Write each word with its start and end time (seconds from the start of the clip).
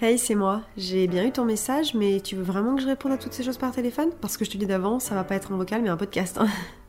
Hey, 0.00 0.18
c'est 0.18 0.34
moi. 0.34 0.62
J'ai 0.76 1.06
bien 1.06 1.24
eu 1.24 1.30
ton 1.30 1.44
message, 1.44 1.94
mais 1.94 2.20
tu 2.20 2.34
veux 2.34 2.42
vraiment 2.42 2.74
que 2.74 2.82
je 2.82 2.86
réponde 2.86 3.12
à 3.12 3.16
toutes 3.16 3.32
ces 3.32 3.44
choses 3.44 3.58
par 3.58 3.72
téléphone? 3.72 4.10
Parce 4.20 4.36
que 4.36 4.44
je 4.44 4.50
te 4.50 4.56
dis 4.56 4.66
d'avance, 4.66 5.04
ça 5.04 5.14
va 5.14 5.22
pas 5.22 5.36
être 5.36 5.52
un 5.52 5.56
vocal, 5.56 5.82
mais 5.82 5.88
un 5.88 5.96
podcast. 5.96 6.40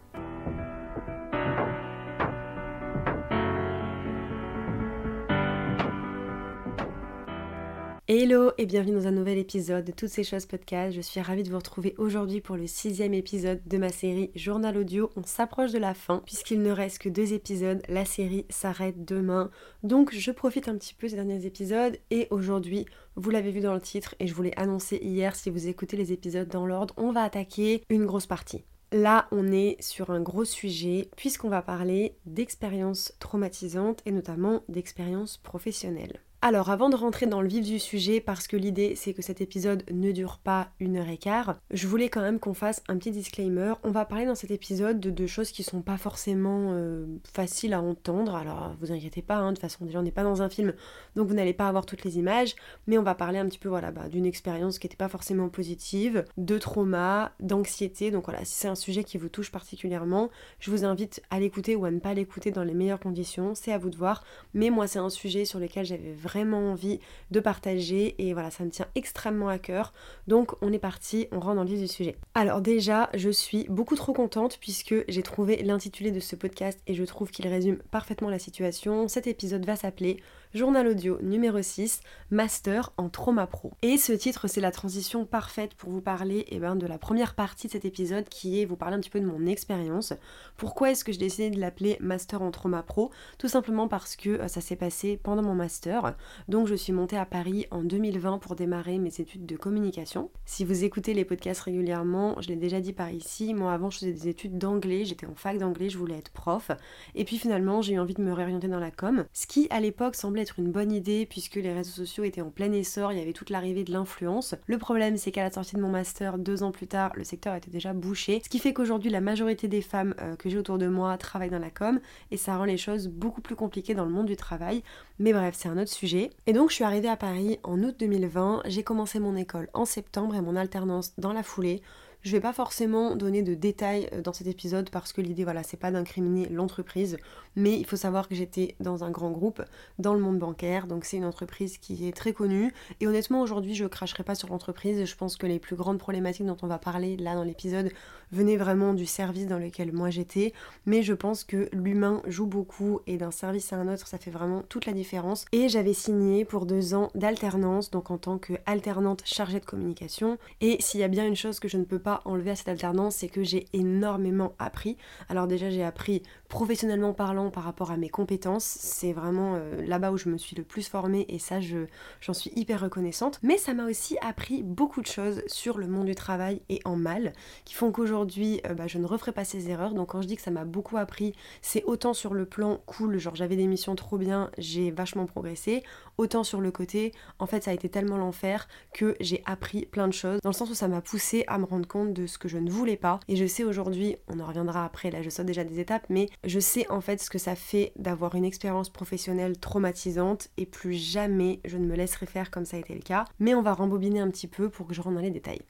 Hello 8.35 8.51
et 8.57 8.65
bienvenue 8.65 8.95
dans 8.95 9.07
un 9.07 9.11
nouvel 9.11 9.37
épisode 9.37 9.85
de 9.85 9.93
Toutes 9.93 10.09
ces 10.09 10.25
choses 10.25 10.45
podcast. 10.45 10.93
Je 10.93 10.99
suis 10.99 11.21
ravie 11.21 11.43
de 11.43 11.49
vous 11.49 11.55
retrouver 11.55 11.95
aujourd'hui 11.97 12.41
pour 12.41 12.57
le 12.57 12.67
sixième 12.67 13.13
épisode 13.13 13.61
de 13.65 13.77
ma 13.77 13.87
série 13.87 14.29
Journal 14.35 14.77
Audio. 14.77 15.09
On 15.15 15.23
s'approche 15.23 15.71
de 15.71 15.77
la 15.77 15.93
fin 15.93 16.21
puisqu'il 16.25 16.61
ne 16.61 16.69
reste 16.69 16.99
que 16.99 17.07
deux 17.07 17.31
épisodes. 17.31 17.81
La 17.87 18.03
série 18.03 18.45
s'arrête 18.49 19.05
demain. 19.05 19.51
Donc 19.83 20.13
je 20.13 20.31
profite 20.31 20.67
un 20.67 20.75
petit 20.75 20.93
peu 20.93 21.07
des 21.07 21.15
derniers 21.15 21.45
épisodes 21.45 21.97
et 22.11 22.27
aujourd'hui, 22.29 22.85
vous 23.15 23.29
l'avez 23.29 23.51
vu 23.51 23.61
dans 23.61 23.73
le 23.73 23.79
titre 23.79 24.15
et 24.19 24.27
je 24.27 24.33
vous 24.33 24.43
l'ai 24.43 24.53
annoncé 24.57 24.97
hier 24.97 25.33
si 25.33 25.49
vous 25.49 25.69
écoutez 25.69 25.95
les 25.95 26.11
épisodes 26.11 26.49
dans 26.49 26.65
l'ordre, 26.65 26.93
on 26.97 27.13
va 27.13 27.21
attaquer 27.21 27.83
une 27.87 28.05
grosse 28.05 28.27
partie. 28.27 28.65
Là, 28.91 29.29
on 29.31 29.49
est 29.53 29.81
sur 29.81 30.09
un 30.09 30.19
gros 30.19 30.43
sujet 30.43 31.09
puisqu'on 31.15 31.47
va 31.47 31.61
parler 31.61 32.17
d'expériences 32.25 33.13
traumatisantes 33.19 34.01
et 34.05 34.11
notamment 34.11 34.65
d'expériences 34.67 35.37
professionnelles. 35.37 36.19
Alors 36.47 36.69
avant 36.69 36.89
de 36.89 36.95
rentrer 36.95 37.25
dans 37.25 37.41
le 37.41 37.47
vif 37.47 37.65
du 37.65 37.79
sujet, 37.79 38.21
parce 38.21 38.47
que 38.47 38.55
l'idée 38.55 38.93
c'est 38.95 39.15
que 39.15 39.23
cet 39.23 39.41
épisode 39.41 39.83
ne 39.89 40.11
dure 40.11 40.37
pas 40.37 40.69
une 40.79 40.95
heure 40.95 41.09
et 41.09 41.17
quart, 41.17 41.55
je 41.71 41.87
voulais 41.87 42.07
quand 42.07 42.21
même 42.21 42.37
qu'on 42.37 42.53
fasse 42.53 42.83
un 42.87 42.97
petit 42.97 43.09
disclaimer. 43.09 43.73
On 43.83 43.89
va 43.89 44.05
parler 44.05 44.27
dans 44.27 44.35
cet 44.35 44.51
épisode 44.51 44.99
de, 44.99 45.25
choses 45.25 45.49
qui 45.49 45.63
sont 45.63 45.81
pas 45.81 45.97
forcément 45.97 46.73
euh, 46.73 47.07
faciles 47.33 47.73
à 47.73 47.81
entendre. 47.81 48.35
Alors 48.35 48.75
vous 48.79 48.91
inquiétez 48.91 49.23
pas, 49.23 49.37
hein, 49.37 49.53
de 49.53 49.55
toute 49.55 49.61
façon 49.61 49.85
déjà 49.85 49.97
on 49.97 50.03
n'est 50.03 50.11
pas 50.11 50.21
dans 50.21 50.43
un 50.43 50.49
film, 50.49 50.75
donc 51.15 51.27
vous 51.27 51.33
n'allez 51.33 51.55
pas 51.55 51.67
avoir 51.67 51.87
toutes 51.87 52.03
les 52.03 52.19
images, 52.19 52.55
mais 52.85 52.99
on 52.99 53.03
va 53.03 53.15
parler 53.15 53.39
un 53.39 53.47
petit 53.47 53.57
peu 53.57 53.69
voilà, 53.69 53.89
bah, 53.89 54.07
d'une 54.07 54.27
expérience 54.27 54.77
qui 54.77 54.85
n'était 54.85 54.97
pas 54.97 55.09
forcément 55.09 55.49
positive, 55.49 56.25
de 56.37 56.59
trauma, 56.59 57.31
d'anxiété. 57.39 58.11
Donc 58.11 58.25
voilà, 58.25 58.45
si 58.45 58.53
c'est 58.53 58.67
un 58.67 58.75
sujet 58.75 59.03
qui 59.03 59.17
vous 59.17 59.29
touche 59.29 59.51
particulièrement, 59.51 60.29
je 60.59 60.69
vous 60.69 60.85
invite 60.85 61.23
à 61.31 61.39
l'écouter 61.39 61.75
ou 61.75 61.85
à 61.85 61.89
ne 61.89 61.99
pas 61.99 62.13
l'écouter 62.13 62.51
dans 62.51 62.63
les 62.63 62.75
meilleures 62.75 62.99
conditions, 62.99 63.55
c'est 63.55 63.71
à 63.71 63.79
vous 63.79 63.89
de 63.89 63.97
voir. 63.97 64.23
Mais 64.53 64.69
moi 64.69 64.85
c'est 64.85 64.99
un 64.99 65.09
sujet 65.09 65.45
sur 65.45 65.57
lequel 65.57 65.87
j'avais 65.87 66.13
vraiment 66.13 66.34
envie 66.43 66.99
de 67.31 67.39
partager 67.39 68.15
et 68.17 68.33
voilà, 68.33 68.51
ça 68.51 68.63
me 68.63 68.69
tient 68.69 68.87
extrêmement 68.95 69.49
à 69.49 69.57
cœur. 69.57 69.93
Donc 70.27 70.53
on 70.61 70.73
est 70.73 70.79
parti, 70.79 71.27
on 71.31 71.39
rentre 71.39 71.55
dans 71.55 71.63
le 71.63 71.69
vif 71.69 71.79
du 71.79 71.87
sujet. 71.87 72.15
Alors 72.33 72.61
déjà, 72.61 73.09
je 73.13 73.29
suis 73.29 73.65
beaucoup 73.69 73.95
trop 73.95 74.13
contente 74.13 74.57
puisque 74.59 74.95
j'ai 75.07 75.23
trouvé 75.23 75.63
l'intitulé 75.63 76.11
de 76.11 76.19
ce 76.19 76.35
podcast 76.35 76.79
et 76.87 76.93
je 76.93 77.03
trouve 77.03 77.31
qu'il 77.31 77.47
résume 77.47 77.77
parfaitement 77.91 78.29
la 78.29 78.39
situation. 78.39 79.07
Cet 79.07 79.27
épisode 79.27 79.65
va 79.65 79.75
s'appeler 79.75 80.17
Journal 80.55 80.87
audio 80.87 81.19
numéro 81.21 81.61
6, 81.61 81.99
Master 82.31 82.93
en 82.95 83.09
Trauma 83.09 83.45
Pro. 83.45 83.73
Et 83.81 83.97
ce 83.97 84.13
titre, 84.13 84.47
c'est 84.47 84.61
la 84.61 84.71
transition 84.71 85.25
parfaite 85.25 85.73
pour 85.73 85.89
vous 85.89 85.99
parler 85.99 86.45
eh 86.47 86.59
ben, 86.59 86.77
de 86.77 86.87
la 86.87 86.97
première 86.97 87.35
partie 87.35 87.67
de 87.67 87.73
cet 87.73 87.83
épisode 87.83 88.29
qui 88.29 88.61
est 88.61 88.65
vous 88.65 88.77
parler 88.77 88.95
un 88.95 89.01
petit 89.01 89.09
peu 89.09 89.19
de 89.19 89.25
mon 89.25 89.47
expérience. 89.47 90.13
Pourquoi 90.55 90.91
est-ce 90.91 91.03
que 91.03 91.11
j'ai 91.11 91.17
décidé 91.17 91.49
de 91.49 91.59
l'appeler 91.59 91.97
Master 91.99 92.41
en 92.41 92.51
Trauma 92.51 92.83
Pro? 92.83 93.11
Tout 93.37 93.49
simplement 93.49 93.89
parce 93.89 94.15
que 94.15 94.29
euh, 94.29 94.47
ça 94.47 94.61
s'est 94.61 94.77
passé 94.77 95.19
pendant 95.21 95.41
mon 95.41 95.55
master. 95.55 96.15
Donc 96.47 96.67
je 96.67 96.75
suis 96.75 96.93
montée 96.93 97.17
à 97.17 97.25
Paris 97.25 97.67
en 97.69 97.83
2020 97.83 98.37
pour 98.37 98.55
démarrer 98.55 98.97
mes 98.97 99.19
études 99.19 99.45
de 99.45 99.57
communication. 99.57 100.29
Si 100.45 100.63
vous 100.63 100.85
écoutez 100.85 101.13
les 101.13 101.25
podcasts 101.25 101.63
régulièrement, 101.63 102.39
je 102.39 102.47
l'ai 102.47 102.55
déjà 102.55 102.79
dit 102.79 102.93
par 102.93 103.11
ici, 103.11 103.53
moi 103.53 103.73
avant 103.73 103.89
je 103.89 103.99
faisais 103.99 104.13
des 104.13 104.29
études 104.29 104.57
d'anglais, 104.57 105.03
j'étais 105.03 105.25
en 105.25 105.35
fac 105.35 105.57
d'anglais, 105.57 105.89
je 105.89 105.97
voulais 105.97 106.17
être 106.17 106.31
prof. 106.31 106.71
Et 107.13 107.25
puis 107.25 107.39
finalement 107.39 107.81
j'ai 107.81 107.95
eu 107.95 107.99
envie 107.99 108.13
de 108.13 108.21
me 108.21 108.31
réorienter 108.31 108.69
dans 108.69 108.79
la 108.79 108.91
com, 108.91 109.25
ce 109.33 109.47
qui 109.47 109.67
à 109.69 109.81
l'époque 109.81 110.15
semblait 110.15 110.44
une 110.57 110.71
bonne 110.71 110.91
idée 110.91 111.25
puisque 111.25 111.55
les 111.55 111.73
réseaux 111.73 111.91
sociaux 111.91 112.23
étaient 112.23 112.41
en 112.41 112.49
plein 112.49 112.71
essor, 112.71 113.11
il 113.11 113.19
y 113.19 113.21
avait 113.21 113.33
toute 113.33 113.49
l'arrivée 113.49 113.83
de 113.83 113.91
l'influence. 113.91 114.55
Le 114.67 114.77
problème 114.77 115.17
c'est 115.17 115.31
qu'à 115.31 115.43
la 115.43 115.51
sortie 115.51 115.75
de 115.75 115.81
mon 115.81 115.89
master, 115.89 116.37
deux 116.37 116.63
ans 116.63 116.71
plus 116.71 116.87
tard, 116.87 117.11
le 117.15 117.23
secteur 117.23 117.55
était 117.55 117.71
déjà 117.71 117.93
bouché, 117.93 118.41
ce 118.43 118.49
qui 118.49 118.59
fait 118.59 118.73
qu'aujourd'hui 118.73 119.11
la 119.11 119.21
majorité 119.21 119.67
des 119.67 119.81
femmes 119.81 120.15
euh, 120.21 120.35
que 120.35 120.49
j'ai 120.49 120.57
autour 120.57 120.77
de 120.77 120.87
moi 120.87 121.17
travaillent 121.17 121.49
dans 121.49 121.59
la 121.59 121.69
com 121.69 121.99
et 122.31 122.37
ça 122.37 122.57
rend 122.57 122.65
les 122.65 122.77
choses 122.77 123.07
beaucoup 123.07 123.41
plus 123.41 123.55
compliquées 123.55 123.93
dans 123.93 124.05
le 124.05 124.11
monde 124.11 124.27
du 124.27 124.35
travail. 124.35 124.83
Mais 125.19 125.33
bref, 125.33 125.55
c'est 125.57 125.69
un 125.69 125.77
autre 125.77 125.91
sujet. 125.91 126.29
Et 126.45 126.53
donc 126.53 126.69
je 126.69 126.75
suis 126.75 126.83
arrivée 126.83 127.09
à 127.09 127.17
Paris 127.17 127.59
en 127.63 127.81
août 127.83 127.95
2020, 127.99 128.63
j'ai 128.65 128.83
commencé 128.83 129.19
mon 129.19 129.35
école 129.35 129.69
en 129.73 129.85
septembre 129.85 130.35
et 130.35 130.41
mon 130.41 130.55
alternance 130.55 131.13
dans 131.17 131.33
la 131.33 131.43
foulée. 131.43 131.81
Je 132.25 132.31
vais 132.31 132.39
pas 132.39 132.53
forcément 132.53 133.15
donner 133.15 133.43
de 133.43 133.53
détails 133.53 134.09
euh, 134.11 134.19
dans 134.19 134.33
cet 134.33 134.47
épisode 134.47 134.89
parce 134.89 135.13
que 135.13 135.21
l'idée 135.21 135.43
voilà 135.43 135.61
c'est 135.61 135.77
pas 135.77 135.91
d'incriminer 135.91 136.49
l'entreprise, 136.49 137.17
mais 137.55 137.77
il 137.77 137.85
faut 137.85 137.97
savoir 137.97 138.27
que 138.27 138.33
j'étais 138.33 138.73
dans 138.79 139.03
un 139.03 139.11
grand 139.11 139.29
groupe 139.29 139.61
dans 139.99 140.15
le 140.15 140.19
monde 140.19 140.39
bancaire, 140.39 140.87
donc 140.87 141.05
c'est 141.05 141.17
une 141.17 141.25
entreprise 141.25 141.77
qui 141.77 142.07
est 142.07 142.17
très 142.17 142.33
connue. 142.33 142.73
Et 142.99 143.05
honnêtement 143.05 143.41
aujourd'hui 143.41 143.75
je 143.75 143.85
cracherai 143.85 144.23
pas 144.23 144.33
sur 144.33 144.49
l'entreprise, 144.49 145.05
je 145.05 145.15
pense 145.15 145.37
que 145.37 145.45
les 145.45 145.59
plus 145.59 145.75
grandes 145.75 145.99
problématiques 145.99 146.47
dont 146.47 146.57
on 146.63 146.67
va 146.67 146.79
parler 146.79 147.15
là 147.15 147.35
dans 147.35 147.43
l'épisode 147.43 147.91
venaient 148.31 148.57
vraiment 148.57 148.95
du 148.95 149.05
service 149.05 149.45
dans 149.45 149.59
lequel 149.59 149.93
moi 149.93 150.09
j'étais, 150.09 150.51
mais 150.87 151.03
je 151.03 151.13
pense 151.13 151.43
que 151.43 151.69
l'humain 151.73 152.23
joue 152.25 152.47
beaucoup 152.47 153.01
et 153.05 153.17
d'un 153.17 153.29
service 153.29 153.71
à 153.71 153.75
un 153.75 153.93
autre 153.93 154.07
ça 154.07 154.17
fait 154.17 154.31
vraiment 154.31 154.63
toute 154.67 154.87
la 154.87 154.93
différence. 154.93 155.45
Et 155.51 155.69
j'avais 155.69 155.93
signé 155.93 156.43
pour 156.43 156.65
deux 156.65 156.95
ans 156.95 157.11
d'alternance 157.13 157.91
donc 157.91 158.09
en 158.09 158.17
tant 158.17 158.39
que 158.39 158.53
alternante 158.65 159.21
chargée 159.25 159.59
de 159.59 159.65
communication. 159.65 160.39
Et 160.59 160.77
s'il 160.79 161.01
y 161.01 161.03
a 161.03 161.07
bien 161.07 161.27
une 161.27 161.35
chose 161.35 161.59
que 161.59 161.67
je 161.67 161.77
ne 161.77 161.83
peux 161.83 161.99
pas 161.99 162.14
enlever 162.25 162.51
à 162.51 162.55
cette 162.55 162.67
alternance, 162.67 163.17
c'est 163.17 163.27
que 163.27 163.43
j'ai 163.43 163.65
énormément 163.73 164.53
appris. 164.59 164.97
Alors 165.29 165.47
déjà 165.47 165.69
j'ai 165.69 165.83
appris 165.83 166.23
professionnellement 166.49 167.13
parlant 167.13 167.49
par 167.49 167.63
rapport 167.63 167.91
à 167.91 167.97
mes 167.97 168.09
compétences, 168.09 168.63
c'est 168.63 169.13
vraiment 169.13 169.55
euh, 169.55 169.85
là-bas 169.85 170.11
où 170.11 170.17
je 170.17 170.29
me 170.29 170.37
suis 170.37 170.55
le 170.55 170.63
plus 170.63 170.87
formée 170.87 171.25
et 171.29 171.39
ça 171.39 171.59
je 171.59 171.85
j'en 172.21 172.33
suis 172.33 172.51
hyper 172.55 172.81
reconnaissante. 172.81 173.39
Mais 173.43 173.57
ça 173.57 173.73
m'a 173.73 173.85
aussi 173.85 174.17
appris 174.21 174.63
beaucoup 174.63 175.01
de 175.01 175.07
choses 175.07 175.41
sur 175.47 175.77
le 175.77 175.87
monde 175.87 176.05
du 176.05 176.15
travail 176.15 176.61
et 176.69 176.79
en 176.85 176.95
mal, 176.95 177.33
qui 177.65 177.73
font 177.73 177.91
qu'aujourd'hui 177.91 178.61
euh, 178.65 178.73
bah, 178.73 178.87
je 178.87 178.97
ne 178.97 179.05
referai 179.05 179.31
pas 179.31 179.45
ces 179.45 179.69
erreurs. 179.69 179.93
Donc 179.93 180.09
quand 180.09 180.21
je 180.21 180.27
dis 180.27 180.35
que 180.35 180.41
ça 180.41 180.51
m'a 180.51 180.65
beaucoup 180.65 180.97
appris, 180.97 181.33
c'est 181.61 181.83
autant 181.83 182.13
sur 182.13 182.33
le 182.33 182.45
plan 182.45 182.79
cool, 182.85 183.17
genre 183.17 183.35
j'avais 183.35 183.55
des 183.55 183.67
missions 183.67 183.95
trop 183.95 184.17
bien, 184.17 184.51
j'ai 184.57 184.91
vachement 184.91 185.25
progressé, 185.25 185.83
autant 186.17 186.43
sur 186.43 186.61
le 186.61 186.71
côté, 186.71 187.11
en 187.39 187.47
fait 187.47 187.63
ça 187.63 187.71
a 187.71 187.73
été 187.73 187.89
tellement 187.89 188.17
l'enfer 188.17 188.67
que 188.93 189.15
j'ai 189.19 189.41
appris 189.45 189.85
plein 189.85 190.07
de 190.07 190.13
choses, 190.13 190.39
dans 190.43 190.49
le 190.49 190.55
sens 190.55 190.69
où 190.69 190.73
ça 190.73 190.87
m'a 190.87 191.01
poussé 191.01 191.43
à 191.47 191.57
me 191.57 191.65
rendre 191.65 191.87
compte 191.87 192.13
de 192.13 192.27
ce 192.27 192.37
que 192.37 192.47
je 192.47 192.57
ne 192.57 192.69
voulais 192.69 192.97
pas. 192.97 193.19
Et 193.27 193.35
je 193.35 193.45
sais 193.45 193.63
aujourd'hui, 193.63 194.17
on 194.27 194.39
en 194.39 194.45
reviendra 194.45 194.85
après, 194.85 195.11
là 195.11 195.21
je 195.21 195.29
saute 195.29 195.45
déjà 195.45 195.63
des 195.63 195.79
étapes, 195.79 196.05
mais 196.09 196.29
je 196.43 196.59
sais 196.59 196.89
en 196.89 197.01
fait 197.01 197.21
ce 197.21 197.29
que 197.29 197.37
ça 197.37 197.55
fait 197.55 197.91
d'avoir 197.95 198.35
une 198.35 198.45
expérience 198.45 198.89
professionnelle 198.89 199.57
traumatisante 199.57 200.49
et 200.57 200.65
plus 200.65 200.93
jamais 200.93 201.59
je 201.65 201.77
ne 201.77 201.85
me 201.85 201.95
laisserai 201.95 202.25
faire 202.25 202.51
comme 202.51 202.65
ça 202.65 202.77
a 202.77 202.79
été 202.79 202.93
le 202.93 203.01
cas. 203.01 203.25
Mais 203.39 203.55
on 203.55 203.61
va 203.61 203.73
rembobiner 203.73 204.19
un 204.19 204.29
petit 204.29 204.47
peu 204.47 204.69
pour 204.69 204.87
que 204.87 204.93
je 204.93 205.01
rentre 205.01 205.15
dans 205.15 205.21
les 205.21 205.31
détails. 205.31 205.61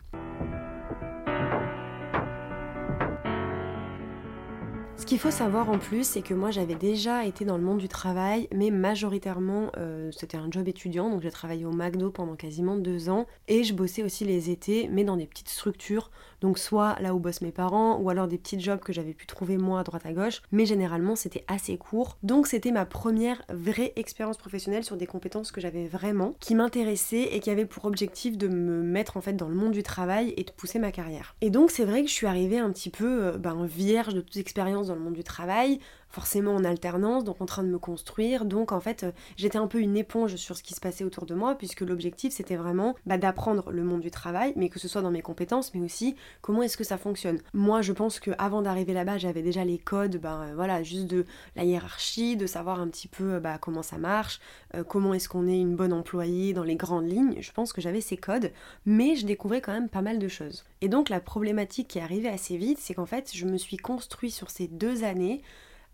Ce 4.97 5.05
qu'il 5.05 5.19
faut 5.19 5.29
savoir 5.29 5.69
en 5.69 5.77
plus, 5.77 6.07
c'est 6.07 6.21
que 6.21 6.33
moi 6.33 6.51
j'avais 6.51 6.73
déjà 6.73 7.25
été 7.25 7.43
dans 7.43 7.57
le 7.57 7.63
monde 7.63 7.79
du 7.79 7.89
travail, 7.89 8.47
mais 8.53 8.71
majoritairement 8.71 9.69
euh, 9.77 10.09
c'était 10.11 10.37
un 10.37 10.49
job 10.49 10.67
étudiant, 10.67 11.09
donc 11.09 11.21
j'ai 11.21 11.31
travaillé 11.31 11.65
au 11.65 11.71
McDo 11.71 12.09
pendant 12.09 12.35
quasiment 12.35 12.77
deux 12.77 13.09
ans, 13.09 13.27
et 13.47 13.63
je 13.63 13.73
bossais 13.73 14.03
aussi 14.03 14.23
les 14.23 14.49
étés, 14.49 14.89
mais 14.91 15.03
dans 15.03 15.17
des 15.17 15.27
petites 15.27 15.49
structures, 15.49 16.09
donc 16.41 16.57
soit 16.57 16.95
là 17.01 17.13
où 17.13 17.19
bossent 17.19 17.41
mes 17.41 17.51
parents, 17.51 17.99
ou 17.99 18.09
alors 18.09 18.27
des 18.27 18.37
petits 18.37 18.59
jobs 18.59 18.79
que 18.79 18.93
j'avais 18.93 19.13
pu 19.13 19.27
trouver 19.27 19.57
moi 19.57 19.81
à 19.81 19.83
droite 19.83 20.05
à 20.05 20.13
gauche, 20.13 20.41
mais 20.51 20.65
généralement 20.65 21.15
c'était 21.15 21.43
assez 21.47 21.77
court. 21.77 22.17
Donc 22.23 22.47
c'était 22.47 22.71
ma 22.71 22.85
première 22.85 23.43
vraie 23.53 23.91
expérience 23.97 24.37
professionnelle 24.37 24.85
sur 24.85 24.95
des 24.95 25.07
compétences 25.07 25.51
que 25.51 25.59
j'avais 25.59 25.87
vraiment, 25.87 26.35
qui 26.39 26.55
m'intéressaient 26.55 27.29
et 27.33 27.41
qui 27.41 27.49
avaient 27.49 27.65
pour 27.65 27.85
objectif 27.85 28.37
de 28.37 28.47
me 28.47 28.81
mettre 28.81 29.17
en 29.17 29.21
fait 29.21 29.33
dans 29.33 29.49
le 29.49 29.55
monde 29.55 29.73
du 29.73 29.83
travail 29.83 30.33
et 30.37 30.43
de 30.43 30.51
pousser 30.51 30.79
ma 30.79 30.91
carrière. 30.91 31.35
Et 31.41 31.49
donc 31.49 31.69
c'est 31.69 31.85
vrai 31.85 32.01
que 32.01 32.07
je 32.07 32.13
suis 32.13 32.27
arrivée 32.27 32.59
un 32.59 32.71
petit 32.71 32.89
peu 32.89 33.25
euh, 33.25 33.37
ben, 33.37 33.65
vierge 33.65 34.13
de 34.13 34.21
toute 34.21 34.37
expérience 34.37 34.84
dans 34.87 34.95
le 34.95 35.01
monde 35.01 35.13
du 35.13 35.23
travail, 35.23 35.79
forcément 36.15 36.55
en 36.55 36.63
alternance, 36.63 37.25
donc 37.25 37.41
en 37.41 37.45
train 37.45 37.61
de 37.61 37.67
me 37.67 37.77
construire. 37.77 38.45
Donc 38.45 38.71
en 38.71 38.79
fait, 38.79 39.03
euh, 39.03 39.11
j'étais 39.35 39.57
un 39.57 39.67
peu 39.67 39.79
une 39.79 39.97
éponge 39.97 40.37
sur 40.37 40.55
ce 40.55 40.63
qui 40.63 40.73
se 40.73 40.79
passait 40.79 41.03
autour 41.03 41.25
de 41.25 41.35
moi, 41.35 41.55
puisque 41.55 41.81
l'objectif 41.81 42.33
c'était 42.33 42.55
vraiment 42.55 42.95
bah, 43.05 43.17
d'apprendre 43.17 43.69
le 43.69 43.83
monde 43.83 43.99
du 43.99 44.11
travail, 44.11 44.53
mais 44.55 44.69
que 44.69 44.79
ce 44.79 44.87
soit 44.87 45.01
dans 45.01 45.11
mes 45.11 45.21
compétences, 45.21 45.73
mais 45.73 45.81
aussi 45.81 46.15
comment 46.41 46.63
est-ce 46.63 46.77
que 46.77 46.85
ça 46.85 46.97
fonctionne. 46.97 47.39
Moi, 47.53 47.81
je 47.81 47.91
pense 47.91 48.21
que 48.21 48.31
avant 48.37 48.61
d'arriver 48.61 48.93
là-bas, 48.93 49.17
j'avais 49.17 49.41
déjà 49.41 49.65
les 49.65 49.77
codes, 49.77 50.15
bah, 50.15 50.45
voilà, 50.55 50.83
juste 50.83 51.07
de 51.07 51.25
la 51.57 51.65
hiérarchie, 51.65 52.37
de 52.37 52.47
savoir 52.47 52.79
un 52.79 52.87
petit 52.87 53.09
peu 53.09 53.39
bah, 53.39 53.57
comment 53.57 53.83
ça 53.83 53.97
marche, 53.97 54.39
euh, 54.73 54.85
comment 54.85 55.13
est-ce 55.13 55.27
qu'on 55.27 55.49
est 55.49 55.59
une 55.59 55.75
bonne 55.75 55.91
employée 55.91 56.53
dans 56.53 56.63
les 56.63 56.77
grandes 56.77 57.11
lignes. 57.11 57.35
Je 57.41 57.51
pense 57.51 57.73
que 57.73 57.81
j'avais 57.81 57.99
ces 57.99 58.15
codes, 58.15 58.51
mais 58.85 59.17
je 59.17 59.25
découvrais 59.25 59.59
quand 59.59 59.73
même 59.73 59.89
pas 59.89 60.01
mal 60.01 60.17
de 60.17 60.29
choses. 60.29 60.63
Et 60.79 60.87
donc 60.87 61.09
la 61.09 61.19
problématique 61.19 61.89
qui 61.89 61.99
est 61.99 62.01
arrivée 62.01 62.29
assez 62.29 62.55
vite, 62.55 62.77
c'est 62.79 62.93
qu'en 62.93 63.05
fait, 63.05 63.31
je 63.33 63.45
me 63.45 63.57
suis 63.57 63.75
construit 63.75 64.31
sur 64.31 64.49
ces 64.49 64.69
deux 64.69 65.03
années 65.03 65.41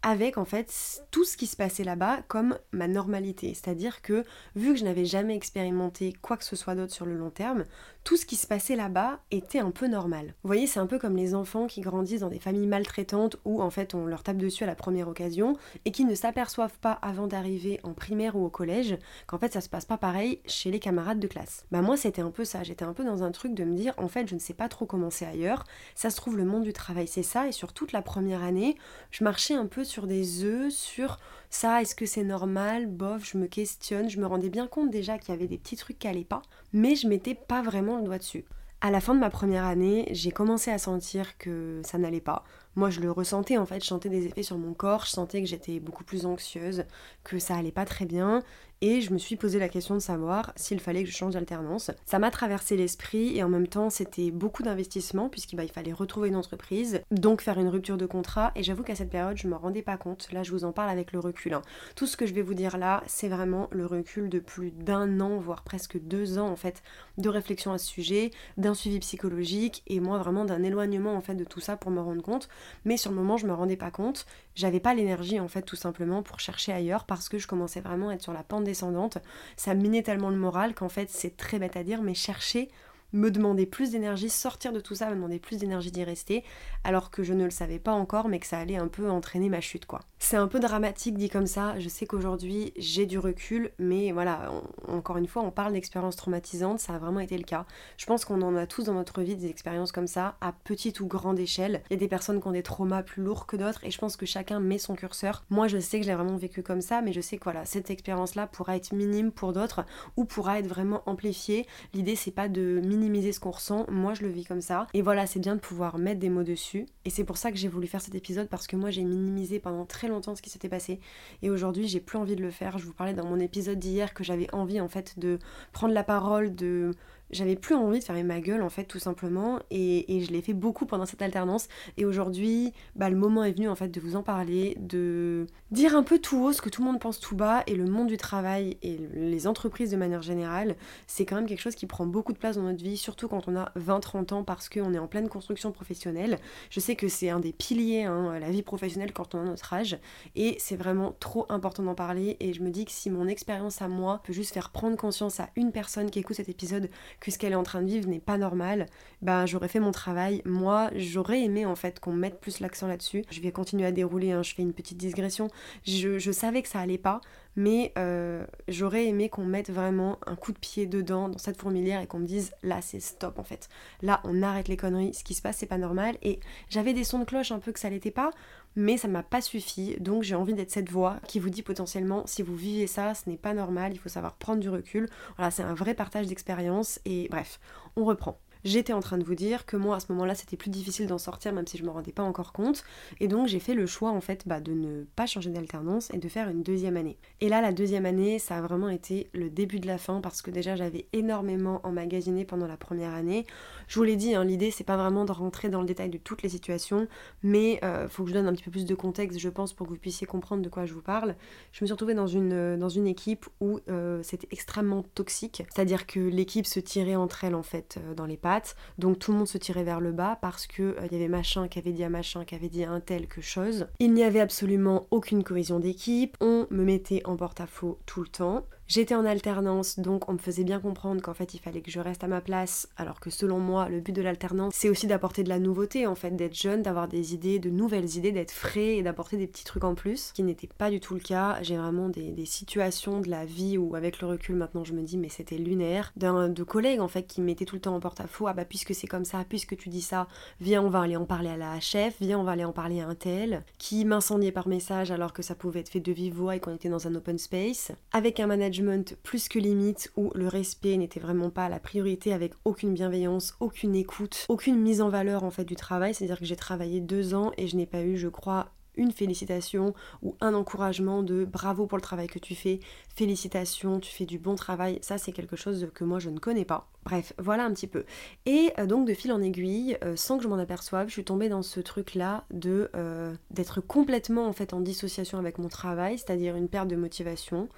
avec 0.03 0.37
en 0.37 0.45
fait 0.45 1.03
tout 1.11 1.23
ce 1.23 1.37
qui 1.37 1.47
se 1.47 1.55
passait 1.55 1.83
là-bas 1.83 2.21
comme 2.27 2.57
ma 2.71 2.87
normalité. 2.87 3.53
C'est-à-dire 3.53 4.01
que 4.01 4.23
vu 4.55 4.73
que 4.73 4.79
je 4.79 4.83
n'avais 4.83 5.05
jamais 5.05 5.35
expérimenté 5.35 6.13
quoi 6.21 6.37
que 6.37 6.43
ce 6.43 6.55
soit 6.55 6.75
d'autre 6.75 6.93
sur 6.93 7.05
le 7.05 7.15
long 7.15 7.29
terme, 7.29 7.65
tout 8.03 8.17
ce 8.17 8.25
qui 8.25 8.35
se 8.35 8.47
passait 8.47 8.75
là-bas 8.75 9.19
était 9.29 9.59
un 9.59 9.71
peu 9.71 9.87
normal. 9.87 10.33
Vous 10.43 10.47
voyez, 10.47 10.67
c'est 10.67 10.79
un 10.79 10.87
peu 10.87 10.97
comme 10.97 11.15
les 11.15 11.35
enfants 11.35 11.67
qui 11.67 11.81
grandissent 11.81 12.21
dans 12.21 12.29
des 12.29 12.39
familles 12.39 12.67
maltraitantes 12.67 13.37
où 13.45 13.61
en 13.61 13.69
fait 13.69 13.93
on 13.93 14.05
leur 14.05 14.23
tape 14.23 14.37
dessus 14.37 14.63
à 14.63 14.67
la 14.67 14.75
première 14.75 15.07
occasion 15.07 15.55
et 15.85 15.91
qui 15.91 16.05
ne 16.05 16.15
s'aperçoivent 16.15 16.79
pas 16.79 16.93
avant 16.93 17.27
d'arriver 17.27 17.79
en 17.83 17.93
primaire 17.93 18.35
ou 18.35 18.45
au 18.45 18.49
collège 18.49 18.97
qu'en 19.27 19.37
fait 19.37 19.53
ça 19.53 19.61
se 19.61 19.69
passe 19.69 19.85
pas 19.85 19.97
pareil 19.97 20.41
chez 20.45 20.71
les 20.71 20.79
camarades 20.79 21.19
de 21.19 21.27
classe. 21.27 21.65
Bah 21.71 21.81
moi 21.81 21.95
c'était 21.95 22.21
un 22.21 22.31
peu 22.31 22.43
ça, 22.43 22.63
j'étais 22.63 22.85
un 22.85 22.93
peu 22.93 23.03
dans 23.03 23.23
un 23.23 23.31
truc 23.31 23.53
de 23.53 23.63
me 23.63 23.75
dire 23.75 23.93
en 23.97 24.07
fait 24.07 24.27
je 24.27 24.35
ne 24.35 24.39
sais 24.39 24.53
pas 24.53 24.67
trop 24.67 24.85
comment 24.85 25.09
c'est 25.09 25.25
ailleurs, 25.25 25.63
ça 25.95 26.09
se 26.09 26.17
trouve 26.17 26.37
le 26.37 26.45
monde 26.45 26.63
du 26.63 26.73
travail 26.73 27.07
c'est 27.07 27.23
ça. 27.23 27.47
Et 27.47 27.51
sur 27.51 27.73
toute 27.73 27.91
la 27.91 28.01
première 28.01 28.43
année 28.43 28.75
je 29.11 29.23
marchais 29.23 29.53
un 29.53 29.67
peu 29.67 29.83
sur 29.83 30.07
des 30.07 30.43
œufs, 30.43 30.73
sur 30.73 31.19
ça, 31.53 31.81
est-ce 31.81 31.95
que 31.95 32.05
c'est 32.05 32.23
normal? 32.23 32.87
Bof, 32.87 33.29
je 33.29 33.37
me 33.37 33.45
questionne, 33.45 34.09
je 34.09 34.21
me 34.21 34.25
rendais 34.25 34.49
bien 34.49 34.67
compte 34.67 34.89
déjà 34.89 35.17
qu'il 35.17 35.33
y 35.33 35.37
avait 35.37 35.47
des 35.47 35.57
petits 35.57 35.75
trucs 35.75 35.99
qui 35.99 36.07
allaient 36.07 36.23
pas, 36.23 36.41
mais 36.71 36.95
je 36.95 37.09
mettais 37.09 37.35
pas 37.35 37.61
vraiment 37.61 37.90
le 37.97 38.03
doigt 38.03 38.17
dessus. 38.17 38.45
À 38.83 38.89
la 38.89 38.99
fin 38.99 39.13
de 39.13 39.19
ma 39.19 39.29
première 39.29 39.65
année, 39.65 40.07
j'ai 40.11 40.31
commencé 40.31 40.71
à 40.71 40.79
sentir 40.79 41.37
que 41.37 41.81
ça 41.85 41.99
n'allait 41.99 42.19
pas. 42.19 42.43
Moi, 42.75 42.89
je 42.89 42.99
le 42.99 43.11
ressentais 43.11 43.57
en 43.57 43.65
fait, 43.67 43.81
je 43.83 43.87
sentais 43.87 44.09
des 44.09 44.25
effets 44.25 44.41
sur 44.41 44.57
mon 44.57 44.73
corps, 44.73 45.05
je 45.05 45.11
sentais 45.11 45.41
que 45.41 45.47
j'étais 45.47 45.79
beaucoup 45.79 46.03
plus 46.03 46.25
anxieuse, 46.25 46.85
que 47.23 47.37
ça 47.37 47.55
allait 47.55 47.71
pas 47.71 47.85
très 47.85 48.05
bien, 48.05 48.41
et 48.81 49.01
je 49.01 49.13
me 49.13 49.19
suis 49.19 49.35
posé 49.35 49.59
la 49.59 49.69
question 49.69 49.93
de 49.93 49.99
savoir 49.99 50.53
s'il 50.55 50.79
fallait 50.79 51.03
que 51.03 51.09
je 51.09 51.15
change 51.15 51.33
d'alternance. 51.33 51.91
Ça 52.05 52.17
m'a 52.19 52.31
traversé 52.31 52.75
l'esprit 52.75 53.37
et 53.37 53.43
en 53.43 53.49
même 53.49 53.67
temps 53.67 53.89
c'était 53.89 54.31
beaucoup 54.31 54.63
d'investissement 54.63 55.29
puisqu'il 55.29 55.55
bah, 55.55 55.67
fallait 55.67 55.93
retrouver 55.93 56.29
une 56.29 56.35
entreprise, 56.35 57.01
donc 57.11 57.41
faire 57.41 57.59
une 57.59 57.67
rupture 57.69 57.97
de 57.97 58.07
contrat 58.07 58.51
et 58.55 58.63
j'avoue 58.63 58.83
qu'à 58.83 58.95
cette 58.95 59.11
période 59.11 59.37
je 59.37 59.47
me 59.47 59.55
rendais 59.55 59.83
pas 59.83 59.97
compte. 59.97 60.31
Là 60.31 60.41
je 60.41 60.51
vous 60.51 60.63
en 60.63 60.71
parle 60.71 60.89
avec 60.89 61.11
le 61.11 61.19
recul. 61.19 61.53
Hein. 61.53 61.61
Tout 61.95 62.07
ce 62.07 62.17
que 62.17 62.25
je 62.25 62.33
vais 62.33 62.41
vous 62.41 62.55
dire 62.55 62.77
là 62.77 63.03
c'est 63.05 63.29
vraiment 63.29 63.67
le 63.71 63.85
recul 63.85 64.29
de 64.29 64.39
plus 64.39 64.71
d'un 64.71 65.19
an 65.19 65.37
voire 65.37 65.61
presque 65.63 65.99
deux 65.99 66.39
ans 66.39 66.49
en 66.49 66.55
fait 66.55 66.81
de 67.19 67.29
réflexion 67.29 67.71
à 67.71 67.77
ce 67.77 67.85
sujet, 67.85 68.31
d'un 68.57 68.73
suivi 68.73 68.99
psychologique 68.99 69.83
et 69.87 69.99
moi 69.99 70.17
vraiment 70.17 70.43
d'un 70.43 70.63
éloignement 70.63 71.15
en 71.15 71.21
fait 71.21 71.35
de 71.35 71.43
tout 71.43 71.59
ça 71.59 71.77
pour 71.77 71.91
me 71.91 72.01
rendre 72.01 72.23
compte. 72.23 72.49
Mais 72.85 72.97
sur 72.97 73.11
le 73.11 73.17
moment 73.17 73.37
je 73.37 73.45
me 73.45 73.53
rendais 73.53 73.77
pas 73.77 73.91
compte, 73.91 74.25
j'avais 74.55 74.79
pas 74.79 74.93
l'énergie 74.93 75.39
en 75.39 75.47
fait 75.47 75.61
tout 75.61 75.75
simplement 75.75 76.23
pour 76.23 76.39
chercher 76.39 76.73
ailleurs 76.73 77.05
parce 77.05 77.29
que 77.29 77.37
je 77.37 77.47
commençais 77.47 77.81
vraiment 77.81 78.09
à 78.09 78.13
être 78.13 78.21
sur 78.21 78.33
la 78.33 78.43
pente 78.43 78.63
descendante. 78.63 79.17
Ça 79.55 79.73
minait 79.73 80.03
tellement 80.03 80.29
le 80.29 80.35
moral 80.35 80.73
qu'en 80.73 80.89
fait 80.89 81.09
c'est 81.09 81.37
très 81.37 81.59
bête 81.59 81.77
à 81.77 81.83
dire 81.83 82.01
mais 82.01 82.13
chercher 82.13 82.69
me 83.13 83.29
demander 83.31 83.65
plus 83.65 83.91
d'énergie, 83.91 84.29
sortir 84.29 84.71
de 84.71 84.79
tout 84.79 84.95
ça, 84.95 85.09
me 85.09 85.15
demander 85.15 85.39
plus 85.39 85.57
d'énergie 85.57 85.91
d'y 85.91 86.03
rester, 86.03 86.43
alors 86.83 87.11
que 87.11 87.23
je 87.23 87.33
ne 87.33 87.43
le 87.43 87.51
savais 87.51 87.79
pas 87.79 87.91
encore, 87.91 88.29
mais 88.29 88.39
que 88.39 88.47
ça 88.47 88.59
allait 88.59 88.77
un 88.77 88.87
peu 88.87 89.09
entraîner 89.09 89.49
ma 89.49 89.61
chute, 89.61 89.85
quoi. 89.85 89.99
C'est 90.19 90.37
un 90.37 90.47
peu 90.47 90.59
dramatique 90.59 91.17
dit 91.17 91.29
comme 91.29 91.47
ça, 91.47 91.77
je 91.79 91.89
sais 91.89 92.05
qu'aujourd'hui 92.05 92.73
j'ai 92.77 93.05
du 93.05 93.19
recul, 93.19 93.71
mais 93.79 94.11
voilà, 94.11 94.51
encore 94.87 95.17
une 95.17 95.27
fois, 95.27 95.41
on 95.41 95.51
parle 95.51 95.73
d'expériences 95.73 96.15
traumatisantes, 96.15 96.79
ça 96.79 96.93
a 96.93 96.99
vraiment 96.99 97.19
été 97.19 97.37
le 97.37 97.43
cas. 97.43 97.65
Je 97.97 98.05
pense 98.05 98.23
qu'on 98.23 98.41
en 98.41 98.55
a 98.55 98.65
tous 98.65 98.83
dans 98.83 98.93
notre 98.93 99.21
vie 99.21 99.35
des 99.35 99.49
expériences 99.49 99.91
comme 99.91 100.07
ça, 100.07 100.37
à 100.39 100.53
petite 100.53 100.99
ou 101.01 101.07
grande 101.07 101.39
échelle. 101.39 101.81
Il 101.89 101.93
y 101.93 101.97
a 101.97 101.99
des 101.99 102.07
personnes 102.07 102.39
qui 102.41 102.47
ont 102.47 102.51
des 102.51 102.63
traumas 102.63 103.03
plus 103.03 103.23
lourds 103.23 103.45
que 103.45 103.57
d'autres, 103.57 103.83
et 103.83 103.91
je 103.91 103.97
pense 103.97 104.15
que 104.15 104.25
chacun 104.25 104.59
met 104.59 104.77
son 104.77 104.95
curseur. 104.95 105.43
Moi, 105.49 105.67
je 105.67 105.79
sais 105.79 105.99
que 105.99 106.05
je 106.05 106.09
l'ai 106.09 106.15
vraiment 106.15 106.37
vécu 106.37 106.63
comme 106.63 106.81
ça, 106.81 107.01
mais 107.01 107.13
je 107.13 107.21
sais 107.21 107.37
que 107.37 107.43
voilà, 107.43 107.65
cette 107.65 107.89
expérience-là 107.89 108.47
pourra 108.47 108.75
être 108.75 108.93
minime 108.93 109.31
pour 109.31 109.53
d'autres, 109.53 109.85
ou 110.15 110.25
pourra 110.25 110.59
être 110.59 110.67
vraiment 110.67 111.01
amplifiée. 111.07 111.67
L'idée, 111.93 112.15
c'est 112.15 112.31
pas 112.31 112.47
de 112.47 112.79
minimiser 112.83 113.00
minimiser 113.01 113.31
ce 113.31 113.39
qu'on 113.39 113.51
ressent, 113.51 113.85
moi 113.89 114.13
je 114.13 114.21
le 114.21 114.29
vis 114.29 114.45
comme 114.45 114.61
ça. 114.61 114.87
Et 114.93 115.01
voilà, 115.01 115.25
c'est 115.25 115.39
bien 115.39 115.55
de 115.55 115.59
pouvoir 115.59 115.97
mettre 115.97 116.19
des 116.19 116.29
mots 116.29 116.43
dessus. 116.43 116.85
Et 117.05 117.09
c'est 117.09 117.23
pour 117.23 117.37
ça 117.37 117.51
que 117.51 117.57
j'ai 117.57 117.67
voulu 117.67 117.87
faire 117.87 118.01
cet 118.01 118.15
épisode 118.15 118.47
parce 118.47 118.67
que 118.67 118.75
moi 118.75 118.91
j'ai 118.91 119.03
minimisé 119.03 119.59
pendant 119.59 119.85
très 119.85 120.07
longtemps 120.07 120.35
ce 120.35 120.41
qui 120.41 120.49
s'était 120.49 120.69
passé. 120.69 120.99
Et 121.41 121.49
aujourd'hui 121.49 121.87
j'ai 121.87 121.99
plus 121.99 122.17
envie 122.17 122.35
de 122.35 122.41
le 122.41 122.51
faire. 122.51 122.77
Je 122.77 122.85
vous 122.85 122.93
parlais 122.93 123.13
dans 123.13 123.25
mon 123.25 123.39
épisode 123.39 123.79
d'hier 123.79 124.13
que 124.13 124.23
j'avais 124.23 124.53
envie 124.53 124.79
en 124.79 124.87
fait 124.87 125.17
de 125.17 125.39
prendre 125.71 125.93
la 125.93 126.03
parole, 126.03 126.55
de 126.55 126.91
j'avais 127.31 127.55
plus 127.55 127.75
envie 127.75 127.99
de 127.99 128.03
fermer 128.03 128.23
ma 128.23 128.39
gueule 128.41 128.61
en 128.61 128.69
fait 128.69 128.85
tout 128.85 128.99
simplement 128.99 129.59
et, 129.69 130.17
et 130.17 130.21
je 130.21 130.31
l'ai 130.31 130.41
fait 130.41 130.53
beaucoup 130.53 130.85
pendant 130.85 131.05
cette 131.05 131.21
alternance 131.21 131.67
et 131.97 132.05
aujourd'hui 132.05 132.73
bah, 132.95 133.09
le 133.09 133.15
moment 133.15 133.43
est 133.43 133.51
venu 133.51 133.67
en 133.69 133.75
fait 133.75 133.89
de 133.89 133.99
vous 133.99 134.15
en 134.15 134.23
parler, 134.23 134.77
de 134.79 135.47
dire 135.71 135.95
un 135.95 136.03
peu 136.03 136.19
tout 136.19 136.43
haut 136.43 136.53
ce 136.53 136.61
que 136.61 136.69
tout 136.69 136.81
le 136.81 136.87
monde 136.87 136.99
pense 136.99 137.19
tout 137.19 137.35
bas 137.35 137.63
et 137.67 137.75
le 137.75 137.85
monde 137.85 138.07
du 138.07 138.17
travail 138.17 138.77
et 138.81 138.99
les 139.13 139.47
entreprises 139.47 139.91
de 139.91 139.97
manière 139.97 140.21
générale 140.21 140.75
c'est 141.07 141.25
quand 141.25 141.35
même 141.35 141.47
quelque 141.47 141.61
chose 141.61 141.75
qui 141.75 141.85
prend 141.85 142.05
beaucoup 142.05 142.33
de 142.33 142.37
place 142.37 142.55
dans 142.57 142.63
notre 142.63 142.83
vie 142.83 142.97
surtout 142.97 143.27
quand 143.27 143.47
on 143.47 143.55
a 143.55 143.71
20-30 143.77 144.33
ans 144.33 144.43
parce 144.43 144.69
qu'on 144.69 144.93
est 144.93 144.99
en 144.99 145.07
pleine 145.07 145.29
construction 145.29 145.71
professionnelle. 145.71 146.39
Je 146.69 146.79
sais 146.79 146.95
que 146.95 147.07
c'est 147.07 147.29
un 147.29 147.39
des 147.39 147.53
piliers 147.53 148.03
hein, 148.03 148.39
la 148.39 148.49
vie 148.49 148.63
professionnelle 148.63 149.13
quand 149.13 149.35
on 149.35 149.41
a 149.41 149.43
notre 149.43 149.73
âge 149.73 149.97
et 150.35 150.55
c'est 150.59 150.75
vraiment 150.75 151.15
trop 151.19 151.45
important 151.49 151.83
d'en 151.83 151.95
parler 151.95 152.37
et 152.39 152.53
je 152.53 152.61
me 152.61 152.69
dis 152.69 152.85
que 152.85 152.91
si 152.91 153.09
mon 153.09 153.27
expérience 153.27 153.81
à 153.81 153.87
moi 153.87 154.21
peut 154.23 154.33
juste 154.33 154.53
faire 154.53 154.69
prendre 154.69 154.97
conscience 154.97 155.39
à 155.39 155.49
une 155.55 155.71
personne 155.71 156.09
qui 156.09 156.19
écoute 156.19 156.35
cet 156.35 156.49
épisode 156.49 156.89
que 157.21 157.31
ce 157.31 157.37
qu'elle 157.37 157.53
est 157.53 157.55
en 157.55 157.63
train 157.63 157.81
de 157.81 157.87
vivre 157.87 158.09
n'est 158.09 158.19
pas 158.19 158.37
normal, 158.37 158.87
bah 159.21 159.45
j'aurais 159.45 159.67
fait 159.67 159.79
mon 159.79 159.91
travail. 159.91 160.41
Moi, 160.43 160.89
j'aurais 160.95 161.41
aimé 161.41 161.65
en 161.65 161.75
fait 161.75 161.99
qu'on 161.99 162.11
mette 162.11 162.41
plus 162.41 162.59
l'accent 162.59 162.87
là-dessus. 162.87 163.23
Je 163.29 163.39
vais 163.39 163.51
continuer 163.51 163.85
à 163.85 163.91
dérouler, 163.91 164.31
hein, 164.31 164.43
je 164.43 164.53
fais 164.55 164.63
une 164.63 164.73
petite 164.73 164.97
digression. 164.97 165.47
Je, 165.85 166.17
je, 166.17 166.31
savais 166.31 166.63
que 166.63 166.67
ça 166.67 166.79
allait 166.79 166.97
pas, 166.97 167.21
mais 167.55 167.91
euh, 167.97 168.45
j'aurais 168.67 169.05
aimé 169.05 169.29
qu'on 169.29 169.45
mette 169.45 169.69
vraiment 169.69 170.17
un 170.25 170.35
coup 170.35 170.51
de 170.51 170.59
pied 170.59 170.85
dedans 170.85 171.29
dans 171.29 171.37
cette 171.37 171.59
fourmilière 171.59 172.01
et 172.01 172.07
qu'on 172.07 172.19
me 172.19 172.25
dise 172.25 172.51
là 172.63 172.81
c'est 172.81 172.99
stop 172.99 173.39
en 173.39 173.43
fait. 173.43 173.69
Là 174.01 174.21
on 174.23 174.41
arrête 174.41 174.67
les 174.67 174.77
conneries, 174.77 175.13
ce 175.13 175.23
qui 175.23 175.33
se 175.33 175.41
passe 175.41 175.57
c'est 175.57 175.65
pas 175.65 175.77
normal. 175.77 176.17
Et 176.21 176.39
j'avais 176.69 176.93
des 176.93 177.03
sons 177.03 177.19
de 177.19 177.25
cloche 177.25 177.51
un 177.51 177.59
peu 177.59 177.71
que 177.71 177.79
ça 177.79 177.89
l'était 177.89 178.11
pas, 178.11 178.31
mais 178.75 178.97
ça 178.97 179.07
m'a 179.07 179.23
pas 179.23 179.41
suffi, 179.41 179.97
donc 179.99 180.23
j'ai 180.23 180.35
envie 180.35 180.53
d'être 180.53 180.71
cette 180.71 180.89
voix 180.89 181.19
qui 181.27 181.39
vous 181.39 181.49
dit 181.49 181.63
potentiellement 181.63 182.23
si 182.25 182.41
vous 182.41 182.55
vivez 182.55 182.87
ça, 182.87 183.13
ce 183.13 183.29
n'est 183.29 183.37
pas 183.37 183.53
normal, 183.53 183.91
il 183.93 183.99
faut 183.99 184.09
savoir 184.09 184.35
prendre 184.35 184.59
du 184.61 184.69
recul. 184.69 185.09
Voilà, 185.37 185.51
c'est 185.51 185.63
un 185.63 185.73
vrai 185.73 185.93
partage 185.93 186.27
d'expérience 186.27 186.99
et 187.05 187.27
bref, 187.29 187.59
on 187.95 188.05
reprend 188.05 188.39
j'étais 188.63 188.93
en 188.93 188.99
train 188.99 189.17
de 189.17 189.23
vous 189.23 189.35
dire 189.35 189.65
que 189.65 189.77
moi 189.77 189.95
à 189.95 189.99
ce 189.99 190.11
moment-là 190.11 190.35
c'était 190.35 190.57
plus 190.57 190.69
difficile 190.69 191.07
d'en 191.07 191.17
sortir 191.17 191.53
même 191.53 191.67
si 191.67 191.77
je 191.77 191.83
me 191.83 191.89
rendais 191.89 192.11
pas 192.11 192.23
encore 192.23 192.53
compte 192.53 192.83
et 193.19 193.27
donc 193.27 193.47
j'ai 193.47 193.59
fait 193.59 193.73
le 193.73 193.85
choix 193.85 194.11
en 194.11 194.21
fait 194.21 194.47
bah, 194.47 194.59
de 194.59 194.73
ne 194.73 195.03
pas 195.15 195.25
changer 195.25 195.49
d'alternance 195.49 196.11
et 196.13 196.17
de 196.17 196.29
faire 196.29 196.49
une 196.49 196.63
deuxième 196.63 196.97
année. 196.97 197.17
Et 197.39 197.49
là 197.49 197.61
la 197.61 197.71
deuxième 197.71 198.05
année 198.05 198.39
ça 198.39 198.57
a 198.57 198.61
vraiment 198.61 198.89
été 198.89 199.29
le 199.33 199.49
début 199.49 199.79
de 199.79 199.87
la 199.87 199.97
fin 199.97 200.21
parce 200.21 200.41
que 200.41 200.51
déjà 200.51 200.75
j'avais 200.75 201.07
énormément 201.13 201.81
emmagasiné 201.83 202.45
pendant 202.45 202.67
la 202.67 202.77
première 202.77 203.13
année. 203.13 203.45
Je 203.87 203.97
vous 203.97 204.03
l'ai 204.03 204.15
dit, 204.15 204.35
hein, 204.35 204.43
l'idée 204.43 204.71
c'est 204.71 204.83
pas 204.83 204.97
vraiment 204.97 205.25
de 205.25 205.31
rentrer 205.31 205.69
dans 205.69 205.81
le 205.81 205.87
détail 205.87 206.09
de 206.09 206.17
toutes 206.17 206.43
les 206.43 206.49
situations 206.49 207.07
mais 207.43 207.79
euh, 207.83 208.07
faut 208.07 208.23
que 208.23 208.29
je 208.29 208.33
donne 208.33 208.47
un 208.47 208.53
petit 208.53 208.63
peu 208.63 208.71
plus 208.71 208.85
de 208.85 208.95
contexte 208.95 209.39
je 209.39 209.49
pense 209.49 209.73
pour 209.73 209.87
que 209.87 209.93
vous 209.93 209.99
puissiez 209.99 210.27
comprendre 210.27 210.61
de 210.61 210.69
quoi 210.69 210.85
je 210.85 210.93
vous 210.93 211.01
parle. 211.01 211.35
Je 211.71 211.83
me 211.83 211.87
suis 211.87 211.93
retrouvée 211.93 212.13
dans 212.13 212.27
une, 212.27 212.53
euh, 212.53 212.77
dans 212.77 212.89
une 212.89 213.07
équipe 213.07 213.47
où 213.59 213.79
euh, 213.89 214.21
c'était 214.23 214.47
extrêmement 214.51 215.03
toxique, 215.15 215.63
c'est-à-dire 215.73 216.05
que 216.05 216.19
l'équipe 216.19 216.65
se 216.65 216.79
tirait 216.79 217.15
entre 217.15 217.43
elles 217.43 217.55
en 217.55 217.63
fait 217.63 217.99
dans 218.15 218.25
les 218.25 218.37
pas 218.37 218.50
donc 218.97 219.19
tout 219.19 219.31
le 219.31 219.37
monde 219.39 219.47
se 219.47 219.57
tirait 219.57 219.83
vers 219.83 219.99
le 219.99 220.11
bas 220.11 220.37
parce 220.41 220.67
que 220.67 220.83
euh, 220.83 221.07
y 221.11 221.15
avait 221.15 221.27
machin 221.27 221.67
qui 221.67 221.79
avait 221.79 221.91
dit 221.91 222.03
à 222.03 222.09
machin 222.09 222.45
qui 222.45 222.55
avait 222.55 222.69
dit 222.69 222.83
à 222.83 222.91
un 222.91 222.99
tel 222.99 223.27
que 223.27 223.41
chose. 223.41 223.87
Il 223.99 224.13
n'y 224.13 224.23
avait 224.23 224.39
absolument 224.39 225.07
aucune 225.11 225.43
cohésion 225.43 225.79
d'équipe, 225.79 226.37
on 226.41 226.67
me 226.69 226.83
mettait 226.83 227.21
en 227.25 227.35
porte-à-faux 227.35 227.99
tout 228.05 228.21
le 228.21 228.27
temps. 228.27 228.65
J'étais 228.93 229.15
en 229.15 229.23
alternance, 229.23 229.99
donc 229.99 230.27
on 230.27 230.33
me 230.33 230.37
faisait 230.37 230.65
bien 230.65 230.81
comprendre 230.81 231.21
qu'en 231.21 231.33
fait 231.33 231.53
il 231.53 231.59
fallait 231.61 231.79
que 231.79 231.89
je 231.89 232.01
reste 232.01 232.25
à 232.25 232.27
ma 232.27 232.41
place, 232.41 232.89
alors 232.97 233.21
que 233.21 233.29
selon 233.29 233.57
moi, 233.57 233.87
le 233.87 234.01
but 234.01 234.11
de 234.11 234.21
l'alternance, 234.21 234.73
c'est 234.75 234.89
aussi 234.89 235.07
d'apporter 235.07 235.43
de 235.45 235.47
la 235.47 235.59
nouveauté, 235.59 236.07
en 236.07 236.15
fait, 236.15 236.31
d'être 236.31 236.57
jeune, 236.57 236.81
d'avoir 236.81 237.07
des 237.07 237.33
idées, 237.33 237.57
de 237.57 237.69
nouvelles 237.69 238.17
idées, 238.17 238.33
d'être 238.33 238.51
frais 238.51 238.97
et 238.97 239.01
d'apporter 239.01 239.37
des 239.37 239.47
petits 239.47 239.63
trucs 239.63 239.85
en 239.85 239.95
plus, 239.95 240.17
ce 240.17 240.33
qui 240.33 240.43
n'était 240.43 240.67
pas 240.67 240.89
du 240.89 240.99
tout 240.99 241.13
le 241.13 241.21
cas. 241.21 241.57
J'ai 241.61 241.77
vraiment 241.77 242.09
des, 242.09 242.35
situations 242.45 243.21
de 243.21 243.29
la 243.29 243.45
vie 243.45 243.77
où, 243.77 243.95
avec 243.95 244.19
le 244.19 244.27
recul, 244.27 244.57
maintenant 244.57 244.83
je 244.83 244.91
me 244.91 245.03
dis, 245.03 245.17
mais 245.17 245.29
c'était 245.29 245.55
lunaire, 245.55 246.11
de 246.17 246.63
collègues 246.63 246.99
en 246.99 247.07
fait 247.07 247.23
qui 247.23 247.39
mettaient 247.39 247.63
tout 247.63 247.75
le 247.75 247.81
temps 247.81 247.95
en 247.95 248.01
porte-à-faux, 248.01 248.47
ah 248.47 248.53
bah 248.53 248.65
puisque 248.65 248.93
c'est 248.93 249.07
comme 249.07 249.23
ça, 249.23 249.45
puisque 249.47 249.77
tu 249.77 249.87
dis 249.87 250.01
ça, 250.01 250.27
viens 250.59 250.83
on 250.83 250.89
va 250.89 250.99
aller 250.99 251.15
en 251.15 251.23
parler 251.23 251.47
à 251.51 251.55
la 251.55 251.79
chef, 251.79 252.17
viens 252.19 252.37
on 252.39 252.43
va 252.43 252.51
aller 252.51 252.65
en 252.65 252.73
parler 252.73 252.99
à 252.99 253.07
un 253.07 253.15
tel, 253.15 253.63
qui 253.77 254.03
m'incendiait 254.03 254.51
par 254.51 254.67
message 254.67 255.11
alors 255.11 255.31
que 255.31 255.43
ça 255.43 255.55
pouvait 255.55 255.79
être 255.79 255.87
fait 255.87 256.01
de 256.01 256.11
vive 256.11 256.33
voix 256.33 256.57
et 256.57 256.59
qu'on 256.59 256.75
était 256.75 256.89
dans 256.89 257.07
un 257.07 257.15
open 257.15 257.37
space, 257.37 257.93
avec 258.11 258.41
un 258.41 258.47
manager 258.47 258.80
plus 259.23 259.47
que 259.47 259.59
limite 259.59 260.11
où 260.15 260.31
le 260.35 260.47
respect 260.47 260.97
n'était 260.97 261.19
vraiment 261.19 261.49
pas 261.49 261.69
la 261.69 261.79
priorité 261.79 262.33
avec 262.33 262.53
aucune 262.65 262.93
bienveillance, 262.93 263.55
aucune 263.59 263.95
écoute, 263.95 264.45
aucune 264.49 264.79
mise 264.79 265.01
en 265.01 265.09
valeur 265.09 265.43
en 265.43 265.51
fait 265.51 265.65
du 265.65 265.75
travail. 265.75 266.13
C'est-à-dire 266.13 266.39
que 266.39 266.45
j'ai 266.45 266.55
travaillé 266.55 266.99
deux 266.99 267.33
ans 267.33 267.51
et 267.57 267.67
je 267.67 267.75
n'ai 267.75 267.85
pas 267.85 268.03
eu, 268.03 268.17
je 268.17 268.27
crois, 268.27 268.71
une 268.95 269.11
félicitation 269.11 269.93
ou 270.21 270.35
un 270.41 270.53
encouragement 270.53 271.23
de 271.23 271.45
bravo 271.45 271.87
pour 271.87 271.97
le 271.97 272.01
travail 272.01 272.27
que 272.27 272.39
tu 272.39 272.55
fais, 272.55 272.79
félicitations, 273.15 273.99
tu 273.99 274.11
fais 274.11 274.25
du 274.25 274.37
bon 274.37 274.55
travail, 274.55 274.99
ça 275.01 275.17
c'est 275.17 275.31
quelque 275.31 275.55
chose 275.55 275.89
que 275.93 276.03
moi 276.03 276.19
je 276.19 276.29
ne 276.29 276.39
connais 276.39 276.65
pas. 276.65 276.89
Bref, 277.03 277.33
voilà 277.39 277.65
un 277.65 277.73
petit 277.73 277.87
peu. 277.87 278.05
Et 278.45 278.71
euh, 278.79 278.85
donc 278.85 279.07
de 279.07 279.13
fil 279.13 279.31
en 279.31 279.41
aiguille, 279.41 279.97
euh, 280.03 280.15
sans 280.15 280.37
que 280.37 280.43
je 280.43 280.47
m'en 280.47 280.57
aperçoive, 280.57 281.07
je 281.07 281.13
suis 281.13 281.23
tombée 281.23 281.49
dans 281.49 281.63
ce 281.63 281.79
truc 281.79 282.15
là 282.15 282.45
de 282.51 282.89
euh, 282.95 283.33
d'être 283.49 283.81
complètement 283.81 284.45
en 284.45 284.53
fait 284.53 284.73
en 284.73 284.81
dissociation 284.81 285.37
avec 285.37 285.57
mon 285.57 285.69
travail, 285.69 286.17
c'est-à-dire 286.17 286.55
une 286.55 286.67
perte 286.67 286.87
de 286.87 286.95
motivation, 286.95 287.69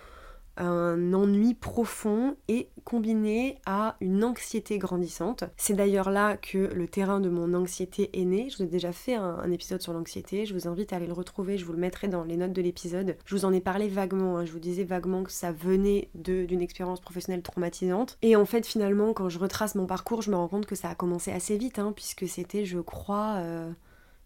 un 0.58 1.14
ennui 1.14 1.54
profond 1.54 2.36
et 2.48 2.70
combiné 2.84 3.60
à 3.66 3.96
une 4.02 4.24
anxiété 4.24 4.78
grandissante. 4.78 5.44
C'est 5.58 5.74
d'ailleurs 5.74 6.10
là 6.10 6.38
que 6.38 6.58
le 6.58 6.88
terrain 6.88 7.20
de 7.20 7.30
mon 7.30 7.54
anxiété 7.54 8.10
est 8.14 8.26
né. 8.26 8.50
Je 8.50 8.58
vous 8.58 8.64
ai 8.64 8.68
déjà 8.68 8.92
fait 8.92 9.16
un, 9.16 9.52
épisode 9.52 9.82
sur 9.82 9.94
l'anxiété, 9.94 10.46
je 10.46 10.54
vous 10.54 10.68
invite 10.68 10.94
à 10.94 10.96
aller 10.96 11.08
le 11.08 11.14
retrouver, 11.14 11.58
je 11.58 11.66
vous 11.66 11.74
le 11.74 11.80
mettrai 11.80 12.08
dans 12.08 12.24
les 12.24 12.38
notes 12.38 12.54
de 12.54 12.62
l'épisode. 12.62 13.18
Je 13.26 13.36
vous 13.36 13.46
en 13.46 13.54
ai 13.54 13.62
parlé 13.62 13.88
vaguement, 13.88 14.38
hein. 14.38 14.46
je 14.46 14.52
vous 14.52 14.60
disais 14.60 14.84
vaguement 14.84 15.24
que 15.24 15.32
ça 15.32 15.52
venait 15.52 16.10
d'une 16.16 16.62
expérience 16.62 17.02
professionnelle 17.02 17.44
traumatisante. 17.44 18.18
Et 18.22 18.36
en 18.36 18.46
fait 18.46 18.66
finalement 18.66 19.14
quand 19.14 19.30
je 19.30 19.40
retrace 19.40 19.76
mon 19.76 19.86
parcours, 19.86 20.22
je 20.22 20.32
me 20.32 20.36
rends 20.36 20.48
compte 20.48 20.66
que 20.66 20.76
ça 20.76 20.90
a 20.90 20.96
commencé 20.96 21.32
assez 21.32 21.58
vite, 21.58 21.80
hein, 21.80 21.94
puisque 21.96 22.28
c'était 22.28 22.66
je 22.66 22.80
crois... 22.80 23.36
Euh, 23.38 23.72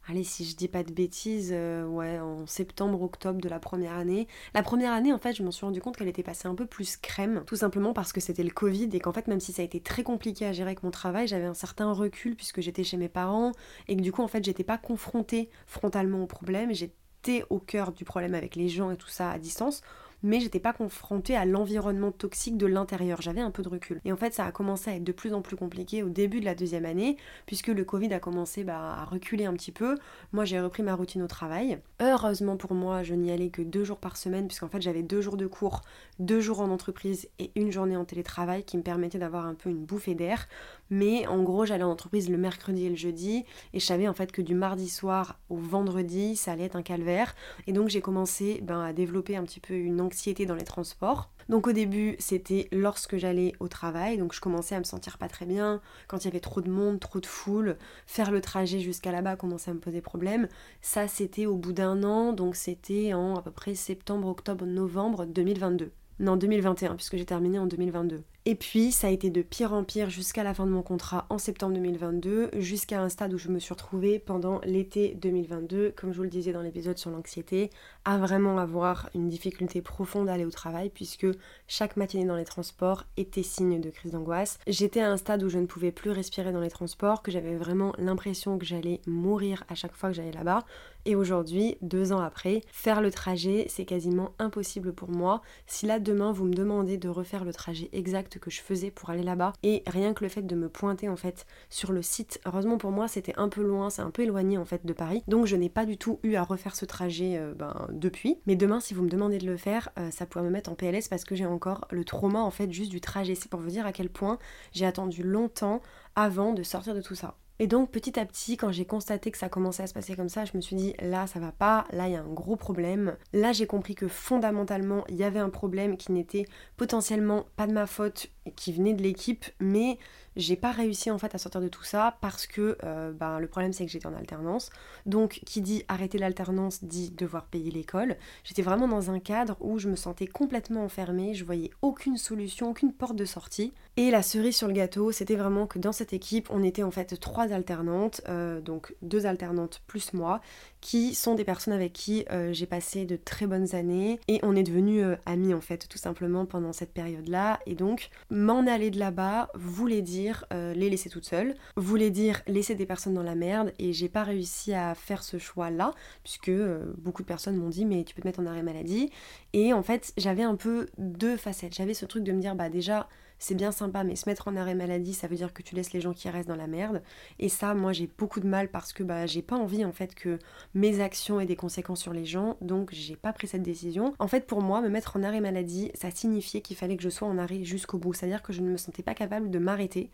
allez, 0.09 0.23
si 0.23 0.45
je 0.45 0.55
dis 0.55 0.67
pas 0.67 0.83
de 0.83 0.91
bêtises, 0.91 1.51
euh, 1.53 1.85
ouais, 1.85 2.19
en 2.19 2.45
septembre, 2.45 3.01
octobre 3.01 3.41
de 3.41 3.49
la 3.49 3.59
première 3.59 3.93
année. 3.93 4.27
La 4.53 4.63
première 4.63 4.93
année, 4.93 5.11
en 5.11 5.17
fait, 5.17 5.33
je 5.33 5.43
m'en 5.43 5.51
suis 5.51 5.65
rendu 5.65 5.81
compte 5.81 5.97
qu'elle 5.97 6.07
était 6.07 6.23
passée 6.23 6.47
un 6.47 6.55
peu 6.55 6.65
plus 6.65 6.97
crème, 6.97 7.43
tout 7.45 7.57
simplement 7.57 7.93
parce 7.93 8.13
que 8.13 8.21
c'était 8.21 8.43
le 8.43 8.51
Covid 8.51 8.89
et 8.93 8.99
qu'en 8.99 9.11
fait, 9.11 9.27
même 9.27 9.39
si 9.39 9.51
ça 9.51 9.61
a 9.61 9.65
été 9.65 9.79
très 9.79 10.03
compliqué 10.03 10.45
à 10.45 10.53
gérer 10.53 10.69
avec 10.69 10.83
mon 10.83 10.91
travail, 10.91 11.27
j'avais 11.27 11.45
un 11.45 11.53
certain 11.53 11.91
recul 11.91 12.35
puisque 12.35 12.61
j'étais 12.61 12.83
chez 12.83 12.97
mes 12.97 13.09
parents 13.09 13.51
et 13.87 13.95
que 13.95 14.01
du 14.01 14.11
coup, 14.11 14.21
en 14.21 14.27
fait, 14.27 14.43
j'étais 14.43 14.63
pas 14.63 14.77
confrontée 14.77 15.49
frontalement 15.65 16.23
au 16.23 16.27
problème, 16.27 16.73
j'étais 16.73 17.43
au 17.49 17.59
cœur 17.59 17.91
du 17.91 18.05
problème 18.05 18.35
avec 18.35 18.55
les 18.55 18.69
gens 18.69 18.91
et 18.91 18.97
tout 18.97 19.09
ça 19.09 19.31
à 19.31 19.39
distance 19.39 19.81
mais 20.23 20.39
j'étais 20.39 20.59
pas 20.59 20.73
confrontée 20.73 21.35
à 21.35 21.45
l'environnement 21.45 22.11
toxique 22.11 22.57
de 22.57 22.65
l'intérieur. 22.65 23.21
J'avais 23.21 23.41
un 23.41 23.51
peu 23.51 23.63
de 23.63 23.69
recul. 23.69 24.01
Et 24.05 24.11
en 24.11 24.17
fait, 24.17 24.33
ça 24.33 24.45
a 24.45 24.51
commencé 24.51 24.89
à 24.89 24.95
être 24.95 25.03
de 25.03 25.11
plus 25.11 25.33
en 25.33 25.41
plus 25.41 25.55
compliqué 25.55 26.03
au 26.03 26.09
début 26.09 26.39
de 26.39 26.45
la 26.45 26.55
deuxième 26.55 26.85
année, 26.85 27.17
puisque 27.45 27.67
le 27.67 27.83
Covid 27.83 28.13
a 28.13 28.19
commencé 28.19 28.63
bah, 28.63 28.95
à 28.99 29.05
reculer 29.05 29.45
un 29.45 29.53
petit 29.53 29.71
peu. 29.71 29.97
Moi, 30.33 30.45
j'ai 30.45 30.59
repris 30.59 30.83
ma 30.83 30.95
routine 30.95 31.21
au 31.21 31.27
travail. 31.27 31.79
Heureusement 31.99 32.57
pour 32.57 32.73
moi, 32.73 33.03
je 33.03 33.13
n'y 33.13 33.31
allais 33.31 33.49
que 33.49 33.61
deux 33.61 33.83
jours 33.83 33.99
par 33.99 34.17
semaine, 34.17 34.47
puisqu'en 34.47 34.69
fait, 34.69 34.81
j'avais 34.81 35.03
deux 35.03 35.21
jours 35.21 35.37
de 35.37 35.47
cours, 35.47 35.81
deux 36.19 36.39
jours 36.39 36.61
en 36.61 36.69
entreprise 36.69 37.29
et 37.39 37.51
une 37.55 37.71
journée 37.71 37.97
en 37.97 38.05
télétravail 38.05 38.63
qui 38.63 38.77
me 38.77 38.83
permettait 38.83 39.19
d'avoir 39.19 39.45
un 39.45 39.53
peu 39.53 39.69
une 39.69 39.85
bouffée 39.85 40.15
d'air. 40.15 40.47
Mais 40.89 41.27
en 41.27 41.43
gros, 41.43 41.65
j'allais 41.65 41.83
en 41.83 41.91
entreprise 41.91 42.29
le 42.29 42.37
mercredi 42.37 42.85
et 42.85 42.89
le 42.89 42.95
jeudi, 42.95 43.45
et 43.73 43.79
je 43.79 43.85
savais 43.85 44.07
en 44.07 44.13
fait 44.13 44.31
que 44.31 44.41
du 44.41 44.55
mardi 44.55 44.89
soir 44.89 45.39
au 45.49 45.57
vendredi, 45.57 46.35
ça 46.35 46.51
allait 46.51 46.65
être 46.65 46.75
un 46.75 46.83
calvaire. 46.83 47.35
Et 47.67 47.73
donc, 47.73 47.89
j'ai 47.89 48.01
commencé 48.01 48.59
ben, 48.63 48.81
à 48.81 48.93
développer 48.93 49.35
un 49.35 49.43
petit 49.43 49.59
peu 49.59 49.73
une 49.73 50.01
anxiété 50.01 50.45
dans 50.45 50.55
les 50.55 50.63
transports. 50.63 51.29
Donc 51.49 51.65
au 51.67 51.71
début, 51.71 52.17
c'était 52.19 52.67
lorsque 52.73 53.15
j'allais 53.15 53.53
au 53.61 53.69
travail, 53.69 54.17
donc 54.17 54.33
je 54.33 54.41
commençais 54.41 54.75
à 54.75 54.79
me 54.79 54.83
sentir 54.83 55.17
pas 55.17 55.29
très 55.29 55.45
bien, 55.45 55.81
quand 56.07 56.17
il 56.17 56.25
y 56.25 56.27
avait 56.27 56.41
trop 56.41 56.59
de 56.59 56.69
monde, 56.69 56.99
trop 56.99 57.21
de 57.21 57.25
foule, 57.25 57.77
faire 58.05 58.31
le 58.31 58.41
trajet 58.41 58.79
jusqu'à 58.79 59.13
là-bas 59.13 59.37
commençait 59.37 59.71
à 59.71 59.73
me 59.73 59.79
poser 59.79 60.01
problème. 60.01 60.49
Ça, 60.81 61.07
c'était 61.07 61.45
au 61.45 61.55
bout 61.55 61.71
d'un 61.71 62.03
an, 62.03 62.33
donc 62.33 62.57
c'était 62.57 63.13
en 63.13 63.35
à 63.35 63.41
peu 63.41 63.51
près 63.51 63.75
septembre, 63.75 64.27
octobre, 64.27 64.65
novembre 64.65 65.25
2022. 65.25 65.91
Non, 66.19 66.35
2021, 66.35 66.95
puisque 66.95 67.15
j'ai 67.15 67.25
terminé 67.25 67.59
en 67.59 67.67
2022. 67.67 68.23
Et 68.49 68.55
puis 68.55 68.93
ça 68.93 69.07
a 69.07 69.09
été 69.09 69.29
de 69.29 69.41
pire 69.41 69.73
en 69.73 69.83
pire 69.83 70.09
jusqu'à 70.09 70.41
la 70.41 70.53
fin 70.53 70.65
de 70.65 70.71
mon 70.71 70.81
contrat 70.81 71.25
en 71.29 71.37
septembre 71.37 71.73
2022, 71.73 72.51
jusqu'à 72.59 73.01
un 73.01 73.09
stade 73.09 73.33
où 73.33 73.37
je 73.37 73.49
me 73.49 73.59
suis 73.59 73.73
retrouvée 73.73 74.19
pendant 74.19 74.61
l'été 74.63 75.15
2022, 75.15 75.91
comme 75.97 76.13
je 76.13 76.17
vous 76.17 76.23
le 76.23 76.29
disais 76.29 76.53
dans 76.53 76.61
l'épisode 76.61 76.97
sur 76.97 77.11
l'anxiété, 77.11 77.71
à 78.05 78.17
vraiment 78.17 78.57
avoir 78.57 79.09
une 79.13 79.27
difficulté 79.27 79.81
profonde 79.81 80.29
à 80.29 80.33
aller 80.35 80.45
au 80.45 80.49
travail 80.49 80.89
puisque 80.89 81.27
chaque 81.67 81.97
matinée 81.97 82.23
dans 82.23 82.37
les 82.37 82.45
transports 82.45 83.03
était 83.17 83.43
signe 83.43 83.81
de 83.81 83.89
crise 83.89 84.13
d'angoisse. 84.13 84.59
J'étais 84.65 85.01
à 85.01 85.11
un 85.11 85.17
stade 85.17 85.43
où 85.43 85.49
je 85.49 85.59
ne 85.59 85.65
pouvais 85.65 85.91
plus 85.91 86.11
respirer 86.11 86.53
dans 86.53 86.61
les 86.61 86.69
transports, 86.69 87.23
que 87.23 87.31
j'avais 87.31 87.57
vraiment 87.57 87.91
l'impression 87.97 88.57
que 88.57 88.65
j'allais 88.65 89.01
mourir 89.07 89.65
à 89.67 89.75
chaque 89.75 89.93
fois 89.93 90.07
que 90.07 90.15
j'allais 90.15 90.31
là-bas. 90.31 90.63
Et 91.03 91.15
aujourd'hui, 91.15 91.77
deux 91.81 92.13
ans 92.13 92.19
après, 92.19 92.61
faire 92.71 93.01
le 93.01 93.11
trajet, 93.11 93.65
c'est 93.69 93.85
quasiment 93.85 94.31
impossible 94.39 94.93
pour 94.93 95.09
moi. 95.09 95.41
Si 95.65 95.85
là 95.85 95.99
demain 95.99 96.31
vous 96.31 96.45
me 96.45 96.53
demandez 96.53 96.97
de 96.97 97.09
refaire 97.09 97.43
le 97.43 97.53
trajet 97.53 97.89
exact 97.91 98.36
que 98.39 98.51
je 98.51 98.61
faisais 98.61 98.91
pour 98.91 99.09
aller 99.09 99.23
là-bas. 99.23 99.53
Et 99.63 99.83
rien 99.87 100.13
que 100.13 100.23
le 100.23 100.29
fait 100.29 100.41
de 100.41 100.55
me 100.55 100.69
pointer 100.69 101.09
en 101.09 101.15
fait 101.15 101.45
sur 101.69 101.91
le 101.91 102.01
site, 102.01 102.39
heureusement 102.45 102.77
pour 102.77 102.91
moi 102.91 103.07
c'était 103.07 103.33
un 103.37 103.49
peu 103.49 103.61
loin, 103.61 103.89
c'est 103.89 104.01
un 104.01 104.11
peu 104.11 104.23
éloigné 104.23 104.57
en 104.57 104.65
fait 104.65 104.85
de 104.85 104.93
Paris. 104.93 105.23
Donc 105.27 105.45
je 105.45 105.55
n'ai 105.55 105.69
pas 105.69 105.85
du 105.85 105.97
tout 105.97 106.19
eu 106.23 106.35
à 106.35 106.43
refaire 106.43 106.75
ce 106.75 106.85
trajet 106.85 107.37
euh, 107.37 107.53
ben, 107.53 107.87
depuis. 107.91 108.39
Mais 108.45 108.55
demain 108.55 108.79
si 108.79 108.93
vous 108.93 109.03
me 109.03 109.09
demandez 109.09 109.37
de 109.37 109.47
le 109.47 109.57
faire, 109.57 109.89
euh, 109.99 110.11
ça 110.11 110.25
pourrait 110.25 110.43
me 110.43 110.49
mettre 110.49 110.71
en 110.71 110.75
PLS 110.75 111.07
parce 111.09 111.23
que 111.23 111.35
j'ai 111.35 111.45
encore 111.45 111.87
le 111.91 112.03
trauma 112.03 112.39
en 112.39 112.51
fait 112.51 112.71
juste 112.71 112.91
du 112.91 113.01
trajet. 113.01 113.35
C'est 113.35 113.49
pour 113.49 113.59
vous 113.59 113.69
dire 113.69 113.85
à 113.85 113.91
quel 113.91 114.09
point 114.09 114.37
j'ai 114.73 114.85
attendu 114.85 115.23
longtemps 115.23 115.81
avant 116.15 116.53
de 116.53 116.63
sortir 116.63 116.95
de 116.95 117.01
tout 117.01 117.15
ça. 117.15 117.35
Et 117.59 117.67
donc 117.67 117.91
petit 117.91 118.19
à 118.19 118.25
petit, 118.25 118.55
quand 118.55 118.71
j'ai 118.71 118.85
constaté 118.85 119.31
que 119.31 119.37
ça 119.37 119.49
commençait 119.49 119.83
à 119.83 119.87
se 119.87 119.93
passer 119.93 120.15
comme 120.15 120.29
ça, 120.29 120.45
je 120.45 120.55
me 120.55 120.61
suis 120.61 120.75
dit 120.75 120.93
là 120.99 121.25
ça 121.25 121.39
va 121.39 121.51
pas, 121.51 121.85
là 121.91 122.07
il 122.07 122.13
y 122.13 122.15
a 122.15 122.21
un 122.21 122.33
gros 122.33 122.55
problème. 122.55 123.17
Là 123.33 123.51
j'ai 123.51 123.65
compris 123.65 123.95
que 123.95 124.07
fondamentalement 124.07 125.03
il 125.09 125.15
y 125.15 125.23
avait 125.23 125.39
un 125.39 125.49
problème 125.49 125.97
qui 125.97 126.11
n'était 126.11 126.45
potentiellement 126.77 127.45
pas 127.55 127.65
de 127.65 127.73
ma 127.73 127.87
faute, 127.87 128.27
qui 128.55 128.71
venait 128.71 128.93
de 128.93 129.01
l'équipe, 129.01 129.45
mais 129.59 129.97
j'ai 130.37 130.55
pas 130.55 130.71
réussi 130.71 131.09
en 131.09 131.17
fait 131.17 131.33
à 131.33 131.39
sortir 131.39 131.61
de 131.61 131.67
tout 131.67 131.83
ça 131.83 132.17
parce 132.21 132.45
que 132.45 132.77
euh, 132.83 133.11
ben, 133.11 133.39
le 133.39 133.47
problème 133.47 133.73
c'est 133.73 133.85
que 133.85 133.91
j'étais 133.91 134.05
en 134.05 134.13
alternance. 134.13 134.69
Donc 135.05 135.41
qui 135.45 135.61
dit 135.61 135.83
arrêter 135.87 136.19
l'alternance 136.19 136.83
dit 136.83 137.09
devoir 137.09 137.45
payer 137.45 137.71
l'école. 137.71 138.15
J'étais 138.43 138.61
vraiment 138.61 138.87
dans 138.87 139.09
un 139.09 139.19
cadre 139.19 139.57
où 139.59 139.79
je 139.79 139.89
me 139.89 139.95
sentais 139.95 140.27
complètement 140.27 140.83
enfermée, 140.83 141.33
je 141.33 141.43
voyais 141.43 141.71
aucune 141.81 142.17
solution, 142.17 142.69
aucune 142.69 142.93
porte 142.93 143.15
de 143.15 143.25
sortie. 143.25 143.73
Et 143.97 144.11
la 144.11 144.21
cerise 144.21 144.55
sur 144.55 144.67
le 144.67 144.73
gâteau, 144.73 145.11
c'était 145.11 145.35
vraiment 145.35 145.65
que 145.65 145.79
dans 145.79 145.91
cette 145.91 146.13
équipe, 146.13 146.49
on 146.51 146.63
était 146.63 146.83
en 146.83 146.91
fait 146.91 147.19
trois 147.19 147.51
alternantes, 147.51 148.21
euh, 148.29 148.61
donc 148.61 148.95
deux 149.01 149.25
alternantes 149.25 149.81
plus 149.87 150.13
moi, 150.13 150.39
qui 150.81 151.15
sont 151.15 151.35
des 151.35 151.43
personnes 151.43 151.73
avec 151.73 151.93
qui 151.93 152.25
euh, 152.31 152.53
j'ai 152.53 152.65
passé 152.65 153.05
de 153.05 153.15
très 153.15 153.47
bonnes 153.47 153.75
années 153.75 154.19
et 154.27 154.39
on 154.43 154.55
est 154.55 154.63
devenus 154.63 155.05
amis 155.25 155.53
en 155.53 155.61
fait 155.61 155.87
tout 155.87 155.97
simplement 155.97 156.45
pendant 156.45 156.73
cette 156.73 156.93
période-là. 156.93 157.59
Et 157.65 157.75
donc 157.75 158.09
m'en 158.29 158.65
aller 158.67 158.91
de 158.91 158.99
là-bas 158.99 159.49
voulait 159.55 160.01
dire 160.01 160.45
euh, 160.53 160.73
les 160.73 160.89
laisser 160.89 161.09
toutes 161.09 161.25
seules, 161.25 161.55
voulait 161.75 162.11
dire 162.11 162.41
laisser 162.47 162.75
des 162.75 162.85
personnes 162.85 163.13
dans 163.13 163.23
la 163.23 163.35
merde 163.35 163.73
et 163.79 163.93
j'ai 163.93 164.09
pas 164.09 164.23
réussi 164.23 164.73
à 164.73 164.95
faire 164.95 165.23
ce 165.23 165.37
choix 165.37 165.69
là 165.69 165.93
puisque 166.23 166.49
euh, 166.49 166.93
beaucoup 166.97 167.21
de 167.21 167.27
personnes 167.27 167.57
m'ont 167.57 167.69
dit 167.69 167.85
mais 167.85 168.03
tu 168.03 168.15
peux 168.15 168.21
te 168.21 168.27
mettre 168.27 168.39
en 168.39 168.45
arrêt 168.45 168.63
maladie 168.63 169.11
et 169.53 169.73
en 169.73 169.83
fait 169.83 170.13
j'avais 170.17 170.43
un 170.43 170.55
peu 170.55 170.87
deux 170.97 171.37
facettes. 171.37 171.75
J'avais 171.75 171.93
ce 171.93 172.05
truc 172.05 172.23
de 172.23 172.31
me 172.31 172.39
dire 172.39 172.55
bah 172.55 172.69
déjà 172.69 173.07
c'est 173.39 173.55
bien 173.55 173.71
sympa, 173.71 174.03
mais 174.03 174.15
se 174.15 174.29
mettre 174.29 174.47
en 174.47 174.55
arrêt 174.55 174.75
maladie, 174.75 175.13
ça 175.13 175.27
veut 175.27 175.35
dire 175.35 175.53
que 175.53 175.61
tu 175.61 175.75
laisses 175.75 175.93
les 175.93 176.01
gens 176.01 176.13
qui 176.13 176.29
restent 176.29 176.49
dans 176.49 176.55
la 176.55 176.67
merde. 176.67 177.01
Et 177.39 177.49
ça, 177.49 177.73
moi, 177.73 177.93
j'ai 177.93 178.09
beaucoup 178.17 178.39
de 178.39 178.47
mal 178.47 178.69
parce 178.69 178.93
que 178.93 179.03
bah, 179.03 179.25
j'ai 179.25 179.41
pas 179.41 179.55
envie 179.55 179.85
en 179.85 179.91
fait 179.91 180.15
que 180.15 180.39
mes 180.73 180.99
actions 181.01 181.39
aient 181.39 181.45
des 181.45 181.55
conséquences 181.55 182.01
sur 182.01 182.13
les 182.13 182.25
gens, 182.25 182.57
donc 182.61 182.89
j'ai 182.91 183.15
pas 183.15 183.33
pris 183.33 183.47
cette 183.47 183.63
décision. 183.63 184.13
En 184.19 184.27
fait, 184.27 184.47
pour 184.47 184.61
moi, 184.61 184.81
me 184.81 184.89
mettre 184.89 185.17
en 185.17 185.23
arrêt 185.23 185.41
maladie, 185.41 185.91
ça 185.93 186.11
signifiait 186.11 186.61
qu'il 186.61 186.77
fallait 186.77 186.97
que 186.97 187.03
je 187.03 187.09
sois 187.09 187.27
en 187.27 187.37
arrêt 187.37 187.63
jusqu'au 187.63 187.97
bout, 187.97 188.13
c'est-à-dire 188.13 188.41
que 188.41 188.53
je 188.53 188.61
ne 188.61 188.69
me 188.69 188.77
sentais 188.77 189.03
pas 189.03 189.13
capable 189.13 189.49
de 189.49 189.59
m'arrêter 189.59 190.09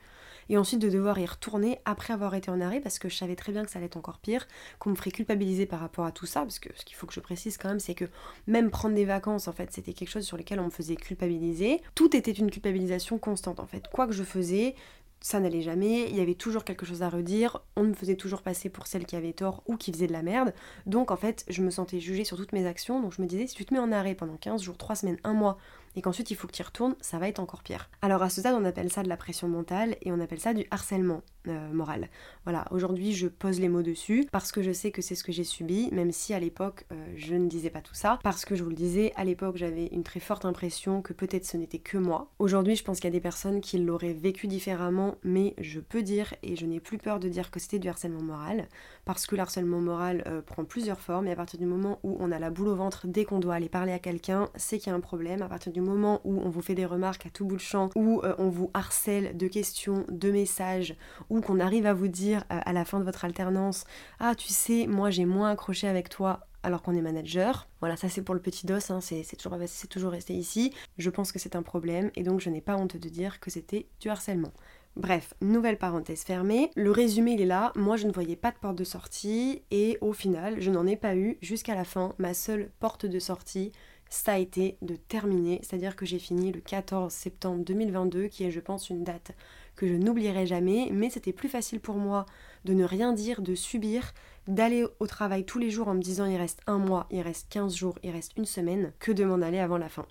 et 0.49 0.57
ensuite 0.57 0.79
de 0.79 0.89
devoir 0.89 1.19
y 1.19 1.25
retourner 1.25 1.79
après 1.85 2.13
avoir 2.13 2.35
été 2.35 2.51
en 2.51 2.61
arrêt 2.61 2.79
parce 2.79 2.99
que 2.99 3.09
je 3.09 3.15
savais 3.15 3.35
très 3.35 3.51
bien 3.51 3.63
que 3.63 3.71
ça 3.71 3.79
allait 3.79 3.87
être 3.87 3.97
encore 3.97 4.19
pire, 4.19 4.47
qu'on 4.79 4.91
me 4.91 4.95
ferait 4.95 5.11
culpabiliser 5.11 5.65
par 5.65 5.79
rapport 5.79 6.05
à 6.05 6.11
tout 6.11 6.25
ça, 6.25 6.41
parce 6.41 6.59
que 6.59 6.69
ce 6.75 6.85
qu'il 6.85 6.95
faut 6.95 7.07
que 7.07 7.13
je 7.13 7.19
précise 7.19 7.57
quand 7.57 7.69
même, 7.69 7.79
c'est 7.79 7.95
que 7.95 8.05
même 8.47 8.69
prendre 8.69 8.95
des 8.95 9.05
vacances, 9.05 9.47
en 9.47 9.53
fait, 9.53 9.71
c'était 9.71 9.93
quelque 9.93 10.09
chose 10.09 10.25
sur 10.25 10.37
lequel 10.37 10.59
on 10.59 10.65
me 10.65 10.69
faisait 10.69 10.95
culpabiliser. 10.95 11.81
Tout 11.95 12.15
était 12.15 12.31
une 12.31 12.51
culpabilisation 12.51 13.17
constante, 13.17 13.59
en 13.59 13.65
fait. 13.65 13.87
Quoi 13.91 14.07
que 14.07 14.13
je 14.13 14.23
faisais, 14.23 14.75
ça 15.23 15.39
n'allait 15.39 15.61
jamais, 15.61 16.09
il 16.09 16.17
y 16.17 16.19
avait 16.19 16.35
toujours 16.35 16.65
quelque 16.65 16.85
chose 16.85 17.01
à 17.01 17.09
redire, 17.09 17.61
on 17.77 17.83
me 17.83 17.93
faisait 17.93 18.17
toujours 18.17 18.41
passer 18.41 18.69
pour 18.69 18.87
celle 18.87 19.05
qui 19.05 19.15
avait 19.15 19.31
tort 19.31 19.63
ou 19.67 19.77
qui 19.77 19.93
faisait 19.93 20.07
de 20.07 20.11
la 20.11 20.21
merde. 20.21 20.53
Donc 20.85 21.11
en 21.11 21.15
fait, 21.15 21.45
je 21.47 21.61
me 21.61 21.69
sentais 21.69 22.01
jugée 22.01 22.25
sur 22.25 22.35
toutes 22.35 22.51
mes 22.51 22.65
actions, 22.65 23.01
donc 23.01 23.13
je 23.13 23.21
me 23.21 23.27
disais, 23.27 23.47
si 23.47 23.55
tu 23.55 23.63
te 23.63 23.73
mets 23.73 23.79
en 23.79 23.93
arrêt 23.93 24.15
pendant 24.15 24.35
15 24.35 24.61
jours, 24.61 24.77
3 24.77 24.97
semaines, 24.97 25.17
1 25.23 25.33
mois, 25.33 25.57
et 25.95 26.01
qu'ensuite 26.01 26.31
il 26.31 26.35
faut 26.35 26.47
que 26.47 26.53
tu 26.53 26.61
y 26.61 26.65
retournes, 26.65 26.95
ça 27.01 27.17
va 27.19 27.27
être 27.27 27.39
encore 27.39 27.63
pire. 27.63 27.89
Alors 28.01 28.23
à 28.23 28.29
ce 28.29 28.41
stade, 28.41 28.55
on 28.55 28.65
appelle 28.65 28.91
ça 28.91 29.03
de 29.03 29.09
la 29.09 29.17
pression 29.17 29.47
mentale 29.47 29.95
et 30.01 30.11
on 30.11 30.19
appelle 30.19 30.39
ça 30.39 30.53
du 30.53 30.65
harcèlement 30.71 31.21
euh, 31.47 31.73
moral. 31.73 32.09
Voilà, 32.45 32.65
aujourd'hui 32.71 33.13
je 33.13 33.27
pose 33.27 33.59
les 33.59 33.69
mots 33.69 33.81
dessus 33.81 34.27
parce 34.31 34.51
que 34.51 34.61
je 34.61 34.71
sais 34.71 34.91
que 34.91 35.01
c'est 35.01 35.15
ce 35.15 35.23
que 35.23 35.31
j'ai 35.31 35.43
subi, 35.43 35.89
même 35.91 36.11
si 36.11 36.33
à 36.33 36.39
l'époque 36.39 36.85
euh, 36.91 37.05
je 37.17 37.35
ne 37.35 37.47
disais 37.47 37.69
pas 37.69 37.81
tout 37.81 37.95
ça, 37.95 38.19
parce 38.23 38.45
que 38.45 38.55
je 38.55 38.63
vous 38.63 38.69
le 38.69 38.75
disais, 38.75 39.11
à 39.15 39.25
l'époque 39.25 39.57
j'avais 39.57 39.87
une 39.87 40.03
très 40.03 40.19
forte 40.19 40.45
impression 40.45 41.01
que 41.01 41.13
peut-être 41.13 41.45
ce 41.45 41.57
n'était 41.57 41.79
que 41.79 41.97
moi. 41.97 42.31
Aujourd'hui, 42.39 42.75
je 42.75 42.83
pense 42.83 42.97
qu'il 42.97 43.05
y 43.05 43.13
a 43.13 43.17
des 43.17 43.19
personnes 43.19 43.61
qui 43.61 43.77
l'auraient 43.77 44.13
vécu 44.13 44.47
différemment, 44.47 45.15
mais 45.23 45.53
je 45.57 45.79
peux 45.79 46.01
dire 46.01 46.33
et 46.43 46.55
je 46.55 46.65
n'ai 46.65 46.79
plus 46.79 46.97
peur 46.97 47.19
de 47.19 47.27
dire 47.27 47.51
que 47.51 47.59
c'était 47.59 47.79
du 47.79 47.89
harcèlement 47.89 48.21
moral, 48.21 48.67
parce 49.05 49.27
que 49.27 49.35
le 49.35 49.41
harcèlement 49.41 49.81
moral 49.81 50.23
euh, 50.27 50.41
prend 50.41 50.63
plusieurs 50.63 50.99
formes 50.99 51.27
et 51.27 51.31
à 51.31 51.35
partir 51.35 51.59
du 51.59 51.65
moment 51.65 51.99
où 52.03 52.15
on 52.19 52.31
a 52.31 52.39
la 52.39 52.49
boule 52.49 52.69
au 52.69 52.75
ventre 52.75 53.05
dès 53.05 53.25
qu'on 53.25 53.39
doit 53.39 53.55
aller 53.55 53.69
parler 53.69 53.91
à 53.91 53.99
quelqu'un, 53.99 54.49
c'est 54.55 54.77
qu'il 54.79 54.91
y 54.91 54.93
a 54.93 54.95
un 54.95 55.01
problème. 55.01 55.41
À 55.41 55.49
partir 55.49 55.71
moment 55.83 56.21
où 56.23 56.39
on 56.41 56.49
vous 56.49 56.61
fait 56.61 56.75
des 56.75 56.85
remarques 56.85 57.25
à 57.25 57.29
tout 57.29 57.45
bout 57.45 57.55
de 57.55 57.61
champ, 57.61 57.89
où 57.95 58.21
euh, 58.23 58.35
on 58.37 58.49
vous 58.49 58.71
harcèle 58.73 59.37
de 59.37 59.47
questions, 59.47 60.05
de 60.09 60.31
messages, 60.31 60.95
ou 61.29 61.41
qu'on 61.41 61.59
arrive 61.59 61.85
à 61.85 61.93
vous 61.93 62.07
dire 62.07 62.43
euh, 62.51 62.59
à 62.63 62.73
la 62.73 62.85
fin 62.85 62.99
de 62.99 63.03
votre 63.03 63.25
alternance 63.25 63.85
Ah, 64.19 64.35
tu 64.35 64.49
sais, 64.49 64.87
moi 64.87 65.09
j'ai 65.09 65.25
moins 65.25 65.51
accroché 65.51 65.87
avec 65.87 66.09
toi 66.09 66.47
alors 66.63 66.81
qu'on 66.81 66.95
est 66.95 67.01
manager. 67.01 67.67
Voilà, 67.81 67.97
ça 67.97 68.09
c'est 68.09 68.21
pour 68.21 68.35
le 68.35 68.41
petit 68.41 68.65
dos, 68.65 68.91
hein, 68.91 69.01
c'est 69.01 69.23
toujours, 69.35 69.59
toujours 69.89 70.11
resté 70.11 70.33
ici. 70.33 70.73
Je 70.97 71.09
pense 71.09 71.31
que 71.31 71.39
c'est 71.39 71.55
un 71.55 71.63
problème 71.63 72.09
et 72.15 72.23
donc 72.23 72.39
je 72.39 72.49
n'ai 72.49 72.61
pas 72.61 72.77
honte 72.77 72.97
de 72.97 73.09
dire 73.09 73.39
que 73.39 73.49
c'était 73.49 73.87
du 73.99 74.09
harcèlement. 74.09 74.53
Bref, 74.95 75.33
nouvelle 75.41 75.79
parenthèse 75.79 76.21
fermée. 76.21 76.69
Le 76.75 76.91
résumé, 76.91 77.31
il 77.31 77.41
est 77.41 77.47
là. 77.47 77.71
Moi, 77.75 77.97
je 77.97 78.05
ne 78.05 78.11
voyais 78.11 78.35
pas 78.35 78.51
de 78.51 78.57
porte 78.57 78.75
de 78.75 78.83
sortie 78.83 79.63
et 79.71 79.97
au 80.01 80.13
final, 80.13 80.61
je 80.61 80.69
n'en 80.69 80.85
ai 80.85 80.95
pas 80.95 81.15
eu 81.15 81.39
jusqu'à 81.41 81.73
la 81.73 81.83
fin. 81.83 82.13
Ma 82.19 82.35
seule 82.35 82.69
porte 82.79 83.07
de 83.07 83.17
sortie, 83.17 83.71
ça 84.13 84.33
a 84.33 84.37
été 84.37 84.77
de 84.83 84.95
terminer, 84.95 85.59
c'est-à-dire 85.63 85.95
que 85.95 86.05
j'ai 86.05 86.19
fini 86.19 86.51
le 86.51 86.61
14 86.61 87.11
septembre 87.11 87.63
2022, 87.65 88.27
qui 88.27 88.43
est 88.43 88.51
je 88.51 88.59
pense 88.59 88.91
une 88.91 89.03
date 89.03 89.31
que 89.75 89.87
je 89.87 89.95
n'oublierai 89.95 90.45
jamais, 90.45 90.89
mais 90.91 91.09
c'était 91.09 91.33
plus 91.33 91.49
facile 91.49 91.79
pour 91.79 91.95
moi 91.95 92.27
de 92.63 92.73
ne 92.73 92.85
rien 92.85 93.13
dire, 93.13 93.41
de 93.41 93.55
subir, 93.55 94.13
d'aller 94.47 94.85
au 94.99 95.07
travail 95.07 95.45
tous 95.45 95.57
les 95.57 95.71
jours 95.71 95.87
en 95.87 95.95
me 95.95 96.01
disant 96.01 96.25
il 96.25 96.37
reste 96.37 96.61
un 96.67 96.77
mois, 96.77 97.07
il 97.09 97.21
reste 97.21 97.47
15 97.49 97.75
jours, 97.75 97.97
il 98.03 98.11
reste 98.11 98.33
une 98.37 98.45
semaine, 98.45 98.93
que 98.99 99.11
de 99.11 99.25
m'en 99.25 99.41
aller 99.41 99.59
avant 99.59 99.79
la 99.79 99.89
fin. 99.89 100.05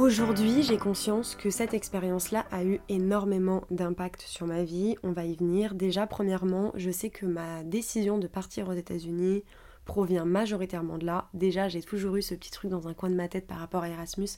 Aujourd'hui, 0.00 0.62
j'ai 0.62 0.78
conscience 0.78 1.34
que 1.34 1.50
cette 1.50 1.74
expérience-là 1.74 2.46
a 2.50 2.64
eu 2.64 2.80
énormément 2.88 3.64
d'impact 3.70 4.22
sur 4.22 4.46
ma 4.46 4.64
vie. 4.64 4.96
On 5.02 5.12
va 5.12 5.26
y 5.26 5.36
venir. 5.36 5.74
Déjà, 5.74 6.06
premièrement, 6.06 6.72
je 6.74 6.90
sais 6.90 7.10
que 7.10 7.26
ma 7.26 7.62
décision 7.64 8.16
de 8.16 8.26
partir 8.26 8.70
aux 8.70 8.72
États-Unis 8.72 9.44
provient 9.84 10.24
majoritairement 10.24 10.96
de 10.96 11.04
là. 11.04 11.28
Déjà, 11.34 11.68
j'ai 11.68 11.82
toujours 11.82 12.16
eu 12.16 12.22
ce 12.22 12.34
petit 12.34 12.50
truc 12.50 12.70
dans 12.70 12.88
un 12.88 12.94
coin 12.94 13.10
de 13.10 13.14
ma 13.14 13.28
tête 13.28 13.46
par 13.46 13.58
rapport 13.58 13.82
à 13.82 13.90
Erasmus 13.90 14.30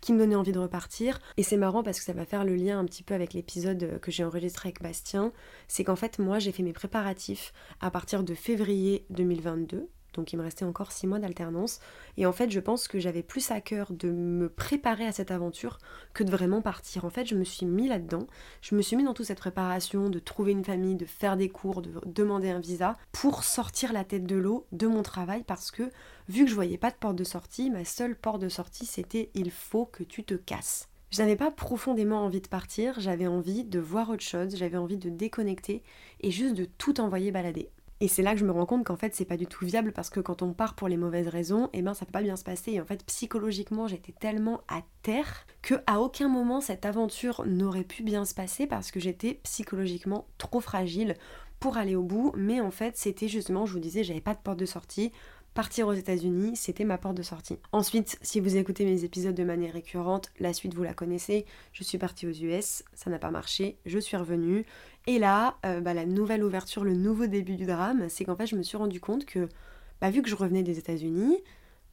qui 0.00 0.14
me 0.14 0.18
donnait 0.18 0.36
envie 0.36 0.52
de 0.52 0.58
repartir. 0.58 1.20
Et 1.36 1.42
c'est 1.42 1.58
marrant 1.58 1.82
parce 1.82 1.98
que 1.98 2.04
ça 2.06 2.14
va 2.14 2.24
faire 2.24 2.46
le 2.46 2.54
lien 2.54 2.78
un 2.78 2.86
petit 2.86 3.02
peu 3.02 3.12
avec 3.12 3.34
l'épisode 3.34 4.00
que 4.00 4.10
j'ai 4.10 4.24
enregistré 4.24 4.70
avec 4.70 4.80
Bastien. 4.80 5.32
C'est 5.68 5.84
qu'en 5.84 5.96
fait, 5.96 6.18
moi, 6.18 6.38
j'ai 6.38 6.50
fait 6.50 6.62
mes 6.62 6.72
préparatifs 6.72 7.52
à 7.82 7.90
partir 7.90 8.22
de 8.24 8.32
février 8.32 9.04
2022 9.10 9.86
donc 10.14 10.32
il 10.32 10.36
me 10.36 10.42
restait 10.42 10.64
encore 10.64 10.92
six 10.92 11.06
mois 11.06 11.18
d'alternance. 11.18 11.80
Et 12.16 12.26
en 12.26 12.32
fait, 12.32 12.50
je 12.50 12.60
pense 12.60 12.88
que 12.88 12.98
j'avais 12.98 13.22
plus 13.22 13.50
à 13.50 13.60
cœur 13.60 13.92
de 13.92 14.10
me 14.10 14.48
préparer 14.48 15.06
à 15.06 15.12
cette 15.12 15.30
aventure 15.30 15.78
que 16.14 16.24
de 16.24 16.30
vraiment 16.30 16.62
partir. 16.62 17.04
En 17.04 17.10
fait, 17.10 17.26
je 17.26 17.34
me 17.34 17.44
suis 17.44 17.66
mis 17.66 17.88
là-dedans. 17.88 18.26
Je 18.62 18.74
me 18.74 18.82
suis 18.82 18.96
mis 18.96 19.04
dans 19.04 19.14
toute 19.14 19.26
cette 19.26 19.38
préparation 19.38 20.10
de 20.10 20.18
trouver 20.18 20.52
une 20.52 20.64
famille, 20.64 20.96
de 20.96 21.06
faire 21.06 21.36
des 21.36 21.48
cours, 21.48 21.82
de 21.82 21.92
demander 22.06 22.50
un 22.50 22.60
visa 22.60 22.96
pour 23.12 23.44
sortir 23.44 23.92
la 23.92 24.04
tête 24.04 24.26
de 24.26 24.36
l'eau 24.36 24.66
de 24.72 24.86
mon 24.86 25.02
travail 25.02 25.44
parce 25.46 25.70
que 25.70 25.90
vu 26.28 26.44
que 26.44 26.50
je 26.50 26.54
voyais 26.54 26.78
pas 26.78 26.90
de 26.90 26.96
porte 26.96 27.16
de 27.16 27.24
sortie, 27.24 27.70
ma 27.70 27.84
seule 27.84 28.16
porte 28.16 28.40
de 28.40 28.48
sortie 28.48 28.86
c'était 28.86 29.30
il 29.34 29.50
faut 29.50 29.86
que 29.86 30.02
tu 30.02 30.24
te 30.24 30.34
casses. 30.34 30.88
Je 31.10 31.20
n'avais 31.20 31.36
pas 31.36 31.50
profondément 31.50 32.24
envie 32.24 32.40
de 32.40 32.46
partir, 32.46 33.00
j'avais 33.00 33.26
envie 33.26 33.64
de 33.64 33.80
voir 33.80 34.10
autre 34.10 34.22
chose, 34.22 34.54
j'avais 34.56 34.76
envie 34.76 34.96
de 34.96 35.10
déconnecter 35.10 35.82
et 36.20 36.30
juste 36.30 36.54
de 36.54 36.66
tout 36.66 37.00
envoyer 37.00 37.32
balader. 37.32 37.70
Et 38.02 38.08
c'est 38.08 38.22
là 38.22 38.32
que 38.32 38.40
je 38.40 38.46
me 38.46 38.50
rends 38.50 38.64
compte 38.64 38.84
qu'en 38.84 38.96
fait 38.96 39.14
c'est 39.14 39.26
pas 39.26 39.36
du 39.36 39.46
tout 39.46 39.64
viable 39.64 39.92
parce 39.92 40.08
que 40.08 40.20
quand 40.20 40.40
on 40.40 40.54
part 40.54 40.74
pour 40.74 40.88
les 40.88 40.96
mauvaises 40.96 41.28
raisons, 41.28 41.68
eh 41.74 41.82
ben 41.82 41.92
ça 41.92 42.06
peut 42.06 42.12
pas 42.12 42.22
bien 42.22 42.36
se 42.36 42.44
passer. 42.44 42.72
Et 42.72 42.80
en 42.80 42.86
fait 42.86 43.04
psychologiquement 43.04 43.86
j'étais 43.86 44.12
tellement 44.12 44.62
à 44.68 44.82
terre 45.02 45.46
que 45.60 45.74
à 45.86 46.00
aucun 46.00 46.28
moment 46.28 46.62
cette 46.62 46.86
aventure 46.86 47.44
n'aurait 47.46 47.84
pu 47.84 48.02
bien 48.02 48.24
se 48.24 48.34
passer 48.34 48.66
parce 48.66 48.90
que 48.90 49.00
j'étais 49.00 49.34
psychologiquement 49.42 50.26
trop 50.38 50.60
fragile 50.60 51.14
pour 51.58 51.76
aller 51.76 51.94
au 51.94 52.02
bout. 52.02 52.32
Mais 52.36 52.62
en 52.62 52.70
fait 52.70 52.96
c'était 52.96 53.28
justement, 53.28 53.66
je 53.66 53.74
vous 53.74 53.80
disais, 53.80 54.02
j'avais 54.02 54.22
pas 54.22 54.34
de 54.34 54.40
porte 54.40 54.58
de 54.58 54.66
sortie 54.66 55.12
partir 55.60 55.88
aux 55.88 55.92
États-Unis, 55.92 56.56
c'était 56.56 56.84
ma 56.84 56.96
porte 56.96 57.18
de 57.18 57.22
sortie. 57.22 57.58
Ensuite, 57.72 58.18
si 58.22 58.40
vous 58.40 58.56
écoutez 58.56 58.86
mes 58.86 59.04
épisodes 59.04 59.34
de 59.34 59.44
manière 59.44 59.74
récurrente, 59.74 60.32
la 60.40 60.54
suite 60.54 60.72
vous 60.72 60.82
la 60.82 60.94
connaissez. 60.94 61.44
Je 61.74 61.84
suis 61.84 61.98
partie 61.98 62.26
aux 62.26 62.30
US, 62.30 62.82
ça 62.94 63.10
n'a 63.10 63.18
pas 63.18 63.30
marché, 63.30 63.76
je 63.84 63.98
suis 63.98 64.16
revenue. 64.16 64.64
Et 65.06 65.18
là, 65.18 65.58
euh, 65.66 65.82
bah, 65.82 65.92
la 65.92 66.06
nouvelle 66.06 66.42
ouverture, 66.44 66.82
le 66.82 66.94
nouveau 66.94 67.26
début 67.26 67.56
du 67.56 67.66
drame, 67.66 68.08
c'est 68.08 68.24
qu'en 68.24 68.36
fait, 68.36 68.46
je 68.46 68.56
me 68.56 68.62
suis 68.62 68.78
rendu 68.78 69.00
compte 69.02 69.26
que, 69.26 69.50
bah, 70.00 70.10
vu 70.10 70.22
que 70.22 70.30
je 70.30 70.34
revenais 70.34 70.62
des 70.62 70.78
États-Unis, 70.78 71.36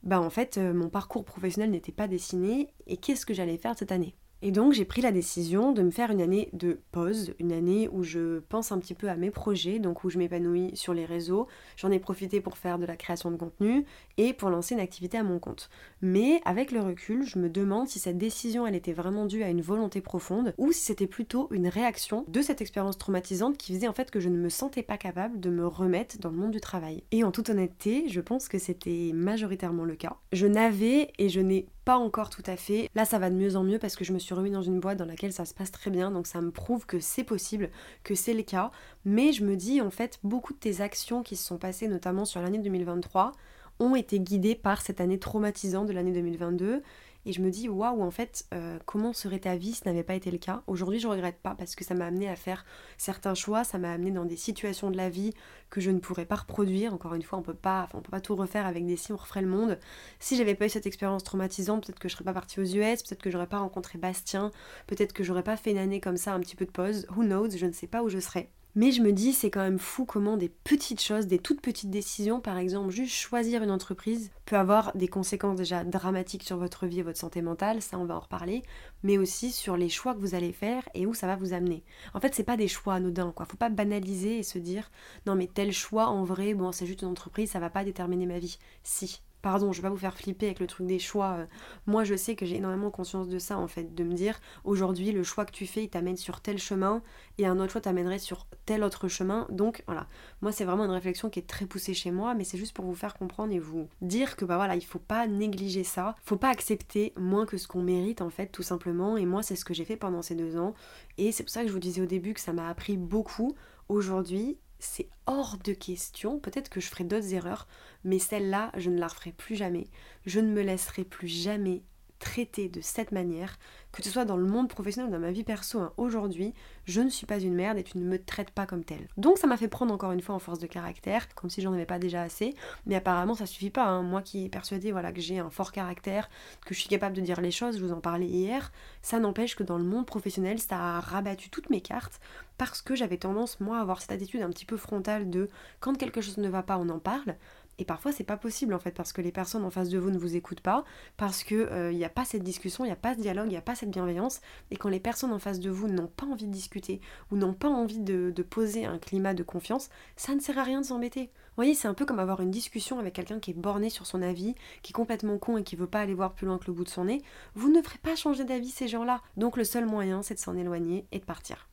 bah 0.02 0.22
en 0.22 0.30
fait, 0.30 0.58
euh, 0.58 0.74
mon 0.74 0.88
parcours 0.88 1.26
professionnel 1.26 1.70
n'était 1.70 1.92
pas 1.92 2.08
dessiné. 2.08 2.70
Et 2.86 2.96
qu'est-ce 2.96 3.26
que 3.26 3.34
j'allais 3.34 3.58
faire 3.58 3.78
cette 3.78 3.92
année? 3.92 4.16
Et 4.42 4.52
donc 4.52 4.74
j'ai 4.74 4.86
pris 4.86 5.02
la 5.02 5.12
décision 5.12 5.72
de 5.72 5.82
me 5.82 5.92
faire 5.92 6.12
une 6.12 6.22
année 6.22 6.50
de 6.54 6.80
pause, 6.92 7.34
une 7.40 7.52
année 7.52 7.90
où 7.92 8.04
je 8.04 8.40
pense 8.40 8.72
un 8.72 8.80
petit 8.80 8.94
peu 8.94 9.10
à 9.10 9.16
mes 9.16 9.32
projets, 9.32 9.80
donc 9.80 10.04
où 10.04 10.10
je 10.10 10.18
m'épanouis 10.18 10.72
sur 10.76 10.94
les 10.94 11.06
réseaux. 11.06 11.48
J'en 11.76 11.92
ai 11.92 12.00
profité 12.00 12.40
pour 12.42 12.58
faire 12.58 12.78
de 12.78 12.86
la 12.86 12.96
création 12.96 13.32
de 13.32 13.38
contenu 13.38 13.86
et 14.18 14.34
pour 14.34 14.50
lancer 14.50 14.76
une 14.76 14.82
activité 14.82 15.18
à 15.18 15.24
mon 15.24 15.40
compte. 15.40 15.70
Mais 16.02 16.42
avec 16.46 16.72
le 16.72 16.82
recul, 16.82 17.26
je 17.26 17.40
me 17.40 17.50
demande 17.50 17.88
si 17.88 18.00
cette 18.00 18.18
décision 18.18 18.68
elle 18.68 18.76
était 18.76 18.94
vraiment 18.94 19.26
due 19.26 19.44
à 19.44 19.50
une 19.50 19.62
volonté 19.62 20.02
profonde 20.02 20.54
ou 20.58 20.72
si 20.72 20.82
c'était 20.82 21.08
plutôt 21.08 21.48
une 21.52 21.68
réaction 21.68 22.24
de 22.28 22.42
cette 22.42 22.62
expérience 22.62 22.98
traumatisante 22.98 23.58
qui 23.58 23.74
faisait 23.74 23.88
en 23.88 23.94
fait 23.94 24.12
que 24.12 24.20
je 24.20 24.30
ne 24.30 24.38
me 24.38 24.50
sentais 24.50 24.84
pas 24.84 24.98
capable 24.98 25.40
de 25.40 25.50
me 25.50 25.66
remettre 25.66 26.20
dans 26.20 26.30
le 26.30 26.38
monde 26.38 26.52
du 26.52 26.62
travail. 26.62 27.04
Et 27.12 27.24
en 27.24 27.32
toute 27.32 27.50
honnêteté, 27.50 28.08
je 28.08 28.22
pense 28.22 28.48
que 28.48 28.60
c'était 28.60 29.12
majoritairement 29.14 29.84
le 29.84 29.96
cas. 29.96 30.18
Je 30.32 30.48
n'avais 30.48 31.12
et 31.18 31.30
je 31.30 31.40
n'ai 31.40 31.68
pas 31.88 31.98
encore 31.98 32.30
tout 32.30 32.44
à 32.48 32.58
fait. 32.58 32.90
Là, 32.96 33.06
ça 33.06 33.18
va 33.18 33.30
de 33.30 33.36
mieux 33.36 33.56
en 33.56 33.64
mieux 33.64 33.80
parce 33.80 33.96
que 33.96 34.04
je 34.04 34.12
me 34.12 34.20
suis 34.20 34.36
remis 34.36 34.52
dans 34.52 34.62
une 34.62 34.82
boîte 34.82 34.98
dans 34.98 35.06
laquelle 35.06 35.32
ça 35.32 35.46
se 35.46 35.54
passe 35.54 35.72
très 35.72 35.90
bien, 35.90 36.12
donc 36.12 36.28
ça 36.28 36.42
me 36.42 36.52
prouve 36.52 36.86
que 36.86 37.00
c'est 37.00 37.24
possible, 37.24 37.70
que 38.04 38.14
c'est 38.14 38.34
le 38.34 38.44
cas. 38.44 38.72
Mais 39.06 39.32
je 39.32 39.46
me 39.46 39.56
dis, 39.56 39.80
en 39.80 39.90
fait, 39.90 40.20
beaucoup 40.22 40.52
de 40.52 40.58
tes 40.60 40.82
actions 40.82 41.24
qui 41.24 41.38
se 41.38 41.46
sont 41.46 41.58
passées, 41.58 41.88
notamment 41.88 42.26
sur 42.26 42.42
l'année 42.42 42.58
2023, 42.58 43.32
ont 43.80 43.96
été 43.96 44.20
guidées 44.20 44.54
par 44.54 44.82
cette 44.82 45.00
année 45.00 45.18
traumatisante 45.18 45.88
de 45.88 45.94
l'année 45.94 46.12
2022 46.12 46.82
et 47.28 47.34
je 47.34 47.42
me 47.42 47.52
dis, 47.52 47.68
waouh, 47.68 48.02
en 48.02 48.10
fait, 48.10 48.46
euh, 48.54 48.80
comment 48.86 49.12
serait 49.12 49.40
ta 49.40 49.58
vie 49.58 49.74
si 49.74 49.80
ce 49.80 49.86
n'avait 49.86 50.04
pas 50.04 50.16
été 50.16 50.32
le 50.32 50.38
cas? 50.38 50.64
Aujourd'hui, 50.66 50.98
je 50.98 51.10
regrette 51.10 51.40
pas 51.42 51.56
parce 51.56 51.76
que 51.76 51.84
ça 51.84 51.94
m'a 51.94 52.06
amené 52.06 52.30
à 52.30 52.38
faire 52.38 52.66
certains 52.98 53.36
choix, 53.36 53.66
ça 53.66 53.78
m'a 53.78 53.92
amené 53.92 54.12
dans 54.12 54.24
des 54.24 54.38
situations 54.38 54.90
de 54.92 54.96
la 54.96 55.10
vie 55.10 55.34
que 55.70 55.82
je 55.82 55.92
ne 55.92 56.00
pourrais 56.00 56.26
pas 56.26 56.36
reproduire. 56.36 56.94
Encore 56.94 57.16
une 57.16 57.24
fois, 57.24 57.38
on 57.38 57.42
peut 57.42 57.54
pas, 57.54 57.90
on 57.94 58.00
peut 58.00 58.12
pas 58.12 58.22
tout 58.22 58.38
refaire 58.38 58.66
avec 58.66 58.86
des 58.86 58.96
si, 58.96 59.12
on 59.12 59.18
referait 59.18 59.42
le 59.42 59.50
monde. 59.50 59.78
Si 60.20 60.38
j'avais 60.38 60.56
pas 60.56 60.68
eu 60.68 60.70
cette 60.70 60.88
expérience 60.88 61.26
traumatisante, 61.26 61.86
peut-être 61.86 62.00
que 62.00 62.08
je 62.08 62.14
serais 62.14 62.24
pas 62.24 62.34
partie 62.34 62.62
aux 62.62 62.64
US, 62.64 63.04
peut-être 63.04 63.22
que 63.22 63.30
j'aurais 63.30 63.48
pas 63.48 63.60
rencontré 63.60 63.98
Bastien, 63.98 64.52
peut-être 64.88 65.12
que 65.12 65.26
j'aurais 65.26 65.44
pas 65.44 65.58
fait 65.58 65.72
une 65.72 65.78
année 65.78 66.00
comme 66.00 66.18
ça, 66.18 66.34
un 66.34 66.40
petit 66.40 66.56
peu 66.56 66.66
de 66.66 66.72
pause. 66.72 67.08
Who 67.18 67.24
knows? 67.24 67.50
Je 67.50 67.66
ne 67.66 67.74
sais 67.74 67.88
pas 67.88 68.04
où 68.04 68.10
je 68.10 68.20
serais. 68.20 68.50
Mais 68.78 68.92
je 68.92 69.02
me 69.02 69.12
dis, 69.12 69.34
c'est 69.34 69.50
quand 69.50 69.64
même 69.64 69.80
fou 69.80 70.06
comment 70.06 70.38
des 70.38 70.50
petites 70.50 71.02
choses, 71.02 71.26
des 71.26 71.40
toutes 71.40 71.62
petites 71.62 71.90
décisions, 71.90 72.40
par 72.40 72.60
exemple, 72.60 72.92
juste 72.92 73.16
choisir 73.16 73.64
une 73.64 73.72
entreprise, 73.72 74.30
peut 74.46 74.56
avoir 74.56 74.96
des 74.96 75.08
conséquences 75.08 75.58
déjà 75.58 75.84
dramatiques 75.84 76.44
sur 76.44 76.58
votre 76.58 76.86
vie 76.86 77.00
et 77.00 77.02
votre 77.02 77.18
santé 77.18 77.42
mentale, 77.42 77.82
ça 77.82 77.98
on 77.98 78.06
va 78.06 78.16
en 78.16 78.20
reparler, 78.20 78.62
mais 79.02 79.18
aussi 79.18 79.52
sur 79.52 79.78
les 79.78 79.90
choix 79.90 80.14
que 80.14 80.20
vous 80.20 80.36
allez 80.36 80.52
faire 80.52 80.88
et 80.94 81.08
où 81.08 81.16
ça 81.16 81.26
va 81.26 81.36
vous 81.36 81.54
amener. 81.54 81.84
En 82.14 82.20
fait, 82.20 82.36
c'est 82.36 82.44
pas 82.44 82.56
des 82.56 82.68
choix 82.68 82.94
anodins, 82.94 83.32
quoi. 83.32 83.48
Faut 83.48 83.58
pas 83.58 83.70
banaliser 83.70 84.38
et 84.38 84.44
se 84.44 84.60
dire, 84.60 84.92
non 85.26 85.34
mais 85.34 85.50
tel 85.52 85.72
choix, 85.74 86.06
en 86.10 86.24
vrai, 86.24 86.54
bon, 86.54 86.72
c'est 86.72 86.86
juste 86.86 87.02
une 87.02 87.08
entreprise, 87.08 87.50
ça 87.50 87.60
va 87.60 87.72
pas 87.72 87.84
déterminer 87.84 88.28
ma 88.28 88.38
vie. 88.38 88.60
Si, 88.84 89.24
pardon, 89.42 89.72
je 89.72 89.82
vais 89.82 89.88
pas 89.88 89.94
vous 89.94 89.98
faire 89.98 90.16
flipper 90.16 90.48
avec 90.48 90.60
le 90.60 90.68
truc 90.68 90.88
des 90.88 91.00
choix. 91.00 91.38
Euh, 91.40 91.46
moi, 91.86 92.04
je 92.04 92.16
sais 92.16 92.36
que 92.36 92.46
j'ai 92.46 92.58
énormément 92.58 92.92
conscience 92.92 93.28
de 93.28 93.40
ça, 93.40 93.58
en 93.58 93.68
fait, 93.68 93.96
de 93.96 94.04
me 94.04 94.14
dire, 94.14 94.40
aujourd'hui, 94.64 95.12
le 95.12 95.24
choix 95.24 95.46
que 95.46 95.52
tu 95.52 95.66
fais, 95.66 95.84
il 95.84 95.90
t'amène 95.90 96.18
sur 96.18 96.42
tel 96.42 96.58
chemin, 96.58 97.02
et 97.38 97.46
un 97.46 97.60
autre 97.60 97.72
choix 97.72 97.82
t'amènerait 97.82 98.20
sur 98.20 98.48
tel 98.66 98.84
autre 98.84 99.08
chemin. 99.08 99.48
Donc, 99.50 99.84
voilà. 99.88 100.08
Moi, 100.42 100.52
c'est 100.52 100.66
vraiment 100.66 100.86
une 100.86 100.92
réflexion 100.92 101.30
qui 101.30 101.40
est 101.40 101.48
très 101.48 101.66
poussée 101.66 101.94
chez 101.94 102.12
moi, 102.12 102.34
mais 102.36 102.44
c'est 102.44 102.58
juste 102.58 102.76
pour 102.76 102.86
vous 102.86 102.96
faire 102.96 103.14
comprendre 103.14 103.54
et 103.54 103.60
vous 103.60 103.88
dire 104.02 104.36
que, 104.36 104.46
bah 104.46 104.58
voilà, 104.58 104.76
il 104.76 104.86
faut 104.86 105.00
pas 105.00 105.28
négliger 105.28 105.84
ça. 105.84 106.16
Faut 106.24 106.38
pas 106.38 106.50
accepter 106.50 107.14
moins 107.18 107.46
que 107.46 107.58
ce 107.58 107.68
qu'on 107.68 107.82
mérite, 107.82 108.22
en 108.22 108.30
fait, 108.30 108.48
tout 108.48 108.64
simplement. 108.64 109.18
Et 109.18 109.26
moi, 109.26 109.44
c'est 109.44 109.56
ce 109.56 109.66
que 109.66 109.74
j'ai 109.74 109.86
fait 109.86 109.98
pendant 109.98 110.22
ces 110.22 110.36
deux 110.36 110.58
ans. 110.58 110.74
Et 111.18 111.32
c'est 111.32 111.44
pour 111.44 111.52
ça 111.52 111.62
que 111.62 111.68
je 111.68 111.74
vous 111.74 111.80
disais 111.80 112.02
au 112.02 112.06
début 112.06 112.34
que 112.34 112.42
ça 112.42 112.54
m'a 112.54 112.70
appris 112.70 112.98
beaucoup. 112.98 113.56
Aujourd'hui, 113.90 114.58
c'est 114.80 115.10
hors 115.26 115.58
de 115.58 115.74
question. 115.74 116.40
Peut-être 116.40 116.70
que 116.70 116.80
je 116.80 116.88
ferai 116.88 117.04
d'autres 117.04 117.34
erreurs, 117.34 117.68
mais 118.04 118.20
celle-là, 118.20 118.72
je 118.78 118.90
ne 118.90 119.00
la 119.00 119.08
referai 119.08 119.32
plus 119.32 119.56
jamais. 119.56 119.88
Je 120.26 120.40
ne 120.40 120.52
me 120.52 120.62
laisserai 120.62 121.04
plus 121.04 121.28
jamais 121.28 121.84
traiter 122.20 122.70
de 122.70 122.82
cette 122.82 123.12
manière, 123.12 123.58
que 123.92 124.04
ce 124.04 124.10
soit 124.10 124.26
dans 124.26 124.38
le 124.38 124.46
monde 124.46 124.70
professionnel 124.70 125.10
ou 125.10 125.14
dans 125.14 125.20
ma 125.20 125.32
vie 125.32 125.44
perso. 125.44 125.80
Hein. 125.80 125.94
Aujourd'hui, 125.98 126.54
je 126.86 127.02
ne 127.02 127.10
suis 127.10 127.26
pas 127.26 127.40
une 127.40 127.54
merde 127.54 127.78
et 127.78 127.84
tu 127.84 127.98
ne 127.98 128.04
me 128.04 128.18
traites 128.24 128.52
pas 128.52 128.66
comme 128.66 128.84
telle. 128.84 129.08
Donc 129.18 129.38
ça 129.38 129.48
m'a 129.48 129.58
fait 129.58 129.68
prendre 129.68 129.94
encore 129.94 130.12
une 130.12 130.22
fois 130.22 130.36
en 130.36 130.40
force 130.40 130.60
de 130.60 130.68
caractère, 130.68 131.34
comme 131.36 131.50
si 131.50 131.62
j'en 131.62 131.74
avais 131.74 131.86
pas 131.86 132.00
déjà 132.00 132.22
assez. 132.22 132.56
Mais 132.86 132.96
apparemment 132.96 133.36
ça 133.36 133.46
suffit 133.46 133.70
pas. 133.70 133.86
Hein. 133.86 134.04
Moi 134.04 134.22
qui 134.22 134.46
est 134.46 134.50
persuadée 134.50 134.92
voilà, 134.92 135.12
que 135.12 135.22
j'ai 135.22 135.40
un 135.40 135.50
fort 135.50 135.72
caractère, 135.72 136.30
que 136.66 136.74
je 136.74 136.80
suis 136.80 136.90
capable 136.90 137.16
de 137.16 137.22
dire 137.22 137.42
les 137.42 137.52
choses, 137.52 137.78
je 137.78 137.84
vous 137.84 137.94
en 137.94 138.02
parlais 138.02 138.28
hier, 138.28 138.72
ça 139.02 139.20
n'empêche 139.20 139.56
que 139.56 139.64
dans 139.64 139.78
le 139.78 139.84
monde 139.84 140.06
professionnel, 140.06 140.60
ça 140.60 140.78
a 140.78 141.00
rabattu 141.00 141.50
toutes 141.50 141.70
mes 141.70 141.82
cartes 141.82 142.20
parce 142.58 142.82
que 142.82 142.96
j'avais 142.96 143.18
tendance 143.18 143.60
moi 143.60 143.78
à 143.78 143.82
avoir 143.82 144.02
cette 144.02 144.12
attitude 144.12 144.42
un 144.42 144.50
petit 144.50 144.66
peu 144.66 144.78
frontale 144.78 145.30
de 145.30 145.50
quand 145.80 145.96
quelque 145.98 146.22
chose 146.22 146.38
ne 146.38 146.50
va 146.50 146.64
pas, 146.64 146.78
on 146.78 146.90
en 146.90 147.00
parle. 147.00 147.36
Et 147.80 147.86
parfois, 147.86 148.12
c'est 148.12 148.24
pas 148.24 148.38
possible 148.38 148.74
en 148.74 148.80
fait, 148.80 148.92
parce 148.92 149.14
que 149.14 149.22
les 149.22 149.32
personnes 149.32 149.64
en 149.64 149.70
face 149.70 149.90
de 149.90 149.98
vous 149.98 150.10
ne 150.10 150.18
vous 150.18 150.36
écoutent 150.36 150.62
pas, 150.62 150.84
parce 151.16 151.44
qu'il 151.44 151.58
n'y 151.58 151.64
euh, 151.64 152.06
a 152.06 152.10
pas 152.10 152.26
cette 152.26 152.44
discussion, 152.44 152.84
il 152.84 152.88
n'y 152.88 152.94
a 152.94 152.98
pas 152.98 153.16
ce 153.16 153.20
dialogue, 153.20 153.48
il 153.48 153.52
n'y 153.52 153.58
a 153.58 153.62
pas 153.62 153.76
cette 153.76 153.92
bienveillance. 153.92 154.42
Et 154.72 154.78
quand 154.78 154.90
les 154.90 155.00
personnes 155.00 155.32
en 155.32 155.40
face 155.40 155.60
de 155.60 155.70
vous 155.70 155.88
n'ont 155.88 156.08
pas 156.08 156.26
envie 156.26 156.48
de 156.48 156.52
discuter 156.52 157.02
ou 157.32 157.38
n'ont 157.38 157.54
pas 157.54 157.70
envie 157.70 158.00
de, 158.00 158.32
de, 158.36 158.44
poser 158.44 158.86
un 158.86 158.98
climat 158.98 159.34
de 159.34 159.44
confiance, 159.44 159.90
ça 160.16 160.34
ne 160.34 160.40
sert 160.40 160.58
à 160.58 160.64
rien 160.64 160.82
de 160.82 160.86
s'embêter. 160.86 161.30
Vous 161.58 161.64
voyez, 161.64 161.74
c'est 161.74 161.88
un 161.88 161.94
peu 161.94 162.06
comme 162.06 162.20
avoir 162.20 162.42
une 162.42 162.52
discussion 162.52 163.00
avec 163.00 163.14
quelqu'un 163.14 163.40
qui 163.40 163.52
est 163.52 163.56
borné 163.56 163.90
sur 163.90 164.06
son 164.06 164.22
avis, 164.22 164.56
qui 164.82 164.92
est 164.92 164.94
complètement 164.94 165.38
con 165.38 165.58
et 165.58 165.64
qui 165.64 165.76
veut 165.76 165.88
pas 165.88 166.02
aller 166.02 166.14
voir 166.14 166.34
plus 166.34 166.48
loin 166.48 166.58
que 166.58 166.68
le 166.68 166.74
bout 166.74 166.84
de 166.84 166.90
son 166.90 167.06
nez. 167.06 167.22
Vous 167.56 167.72
ne 167.72 167.82
ferez 167.82 168.00
pas 168.00 168.16
changer 168.16 168.44
d'avis 168.44 168.70
ces 168.70 168.88
gens-là. 168.88 169.22
Donc 169.38 169.58
le 169.58 169.64
seul 169.64 169.86
moyen, 169.86 170.22
c'est 170.22 170.36
de 170.36 170.40
s'en 170.40 170.56
éloigner 170.56 171.06
et 171.12 171.20
de 171.20 171.26
partir. 171.26 171.68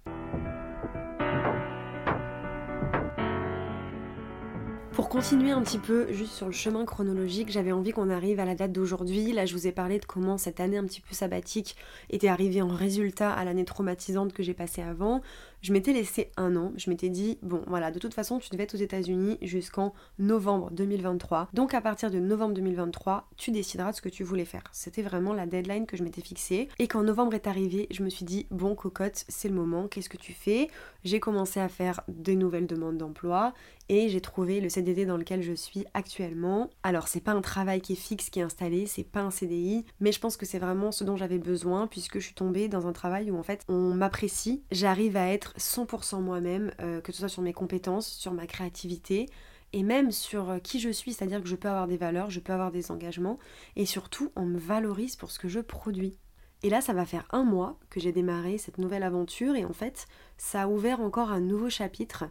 Continuer 5.15 5.53
un 5.53 5.63
petit 5.63 5.79
peu 5.79 6.13
juste 6.13 6.33
sur 6.33 6.47
le 6.47 6.53
chemin 6.53 6.85
chronologique, 6.85 7.49
j'avais 7.49 7.71
envie 7.71 7.93
qu'on 7.93 8.11
arrive 8.11 8.41
à 8.41 8.45
la 8.45 8.57
date 8.57 8.73
d'aujourd'hui. 8.73 9.31
Là, 9.33 9.47
je 9.47 9.55
vous 9.55 9.69
ai 9.69 9.71
parlé 9.71 10.01
de 10.01 10.05
comment 10.05 10.39
cette 10.39 10.59
année 10.59 10.77
un 10.77 10.83
petit 10.83 11.01
peu 11.01 11.15
sabbatique 11.15 11.77
était 12.11 12.27
arrivée 12.27 12.63
en 12.63 12.69
résultat 12.69 13.31
à 13.31 13.45
l'année 13.45 13.65
traumatisante 13.65 14.33
que 14.33 14.43
j'ai 14.43 14.55
passée 14.55 14.83
avant. 14.83 15.23
Je 15.65 15.73
m'étais 15.73 15.95
laissé 15.95 16.31
un 16.37 16.57
an, 16.57 16.75
je 16.77 16.91
m'étais 16.91 17.09
dit, 17.09 17.39
bon 17.41 17.63
voilà, 17.67 17.91
de 17.91 17.99
toute 17.99 18.13
façon 18.13 18.39
tu 18.39 18.51
devais 18.51 18.65
être 18.65 18.75
aux 18.75 18.83
États-Unis 18.83 19.39
jusqu'en 19.41 19.95
novembre 20.19 20.71
2023. 20.73 21.49
Donc 21.55 21.73
à 21.73 21.81
partir 21.81 22.11
de 22.11 22.19
novembre 22.19 22.53
2023, 22.53 23.31
tu 23.39 23.51
décideras 23.51 23.93
de 23.93 23.97
ce 23.97 24.03
que 24.03 24.11
tu 24.11 24.25
voulais 24.25 24.45
faire. 24.45 24.65
C'était 24.73 25.01
vraiment 25.01 25.33
la 25.33 25.47
deadline 25.47 25.87
que 25.87 25.97
je 25.97 26.05
m'étais 26.05 26.21
fixée. 26.21 26.69
Et 26.79 26.87
quand 26.87 27.03
novembre 27.03 27.33
est 27.33 27.47
arrivé, 27.47 27.87
je 27.91 28.03
me 28.03 28.11
suis 28.11 28.27
dit, 28.27 28.47
bon 28.51 28.75
cocotte, 28.75 29.25
c'est 29.27 29.49
le 29.49 29.55
moment, 29.55 29.89
qu'est-ce 29.89 30.11
que 30.11 30.19
tu 30.19 30.35
fais? 30.35 30.69
J'ai 31.03 31.19
commencé 31.19 31.61
à 31.61 31.71
faire 31.71 32.03
des 32.09 32.37
nouvelles 32.37 32.67
demandes 32.67 32.99
d'emploi 32.99 33.55
et 33.89 34.09
j'ai 34.09 34.21
trouvé 34.21 34.61
le 34.61 34.69
CDD 34.69 35.07
dans 35.07 35.17
lequel 35.17 35.43
je 35.43 35.53
suis 35.53 35.85
actuellement. 35.95 36.71
Alors 36.83 37.09
c'est 37.09 37.21
pas 37.21 37.33
un 37.33 37.41
travail 37.41 37.81
qui 37.81 37.93
est 37.95 37.97
fixe, 37.97 38.31
qui 38.31 38.41
est 38.41 38.43
installé, 38.43 38.87
c'est 38.87 39.05
pas 39.05 39.21
un 39.21 39.31
CDI, 39.31 39.85
mais 40.01 40.13
je 40.13 40.21
pense 40.21 40.37
que 40.37 40.47
c'est 40.47 40.59
vraiment 40.59 40.93
ce 40.93 41.05
dont 41.05 41.17
j'avais 41.17 41.39
besoin 41.39 41.87
puisque 41.87 42.19
je 42.19 42.25
suis 42.27 42.35
tombée 42.35 42.69
dans 42.69 42.87
un 42.87 42.93
travail 42.93 43.31
où 43.31 43.39
en 43.39 43.43
fait 43.43 43.65
on 43.69 43.95
m'apprécie, 43.95 44.63
j'arrive 44.71 45.17
à 45.17 45.33
être 45.33 45.54
100% 45.59 46.21
moi-même, 46.21 46.73
euh, 46.81 47.01
que 47.01 47.13
ce 47.13 47.19
soit 47.19 47.29
sur 47.29 47.43
mes 47.43 47.53
compétences, 47.53 48.09
sur 48.09 48.33
ma 48.33 48.47
créativité 48.47 49.29
et 49.73 49.83
même 49.83 50.13
sur 50.13 50.51
euh, 50.51 50.59
qui 50.59 50.81
je 50.81 50.91
suis, 50.91 51.13
c'est-à-dire 51.13 51.43
que 51.43 51.49
je 51.49 51.57
peux 51.57 51.69
avoir 51.69 51.87
des 51.87 51.97
valeurs, 51.97 52.31
je 52.31 52.41
peux 52.41 52.53
avoir 52.53 52.71
des 52.71 52.91
engagements 52.91 53.39
et 53.77 53.87
surtout 53.87 54.31
on 54.37 54.45
me 54.45 54.59
valorise 54.59 55.17
pour 55.17 55.31
ce 55.31 55.39
que 55.39 55.49
je 55.49 55.61
produis. 55.61 56.17
Et 56.63 56.71
là, 56.71 56.81
ça 56.81 56.95
va 56.95 57.05
faire 57.05 57.27
un 57.31 57.45
mois 57.45 57.79
que 57.91 58.01
j'ai 58.01 58.13
démarré 58.13 58.57
cette 58.57 58.79
nouvelle 58.79 59.03
aventure 59.03 59.55
et 59.55 59.65
en 59.65 59.73
fait, 59.73 60.07
ça 60.39 60.63
a 60.63 60.69
ouvert 60.69 61.01
encore 61.01 61.31
un 61.31 61.41
nouveau 61.41 61.69
chapitre 61.69 62.25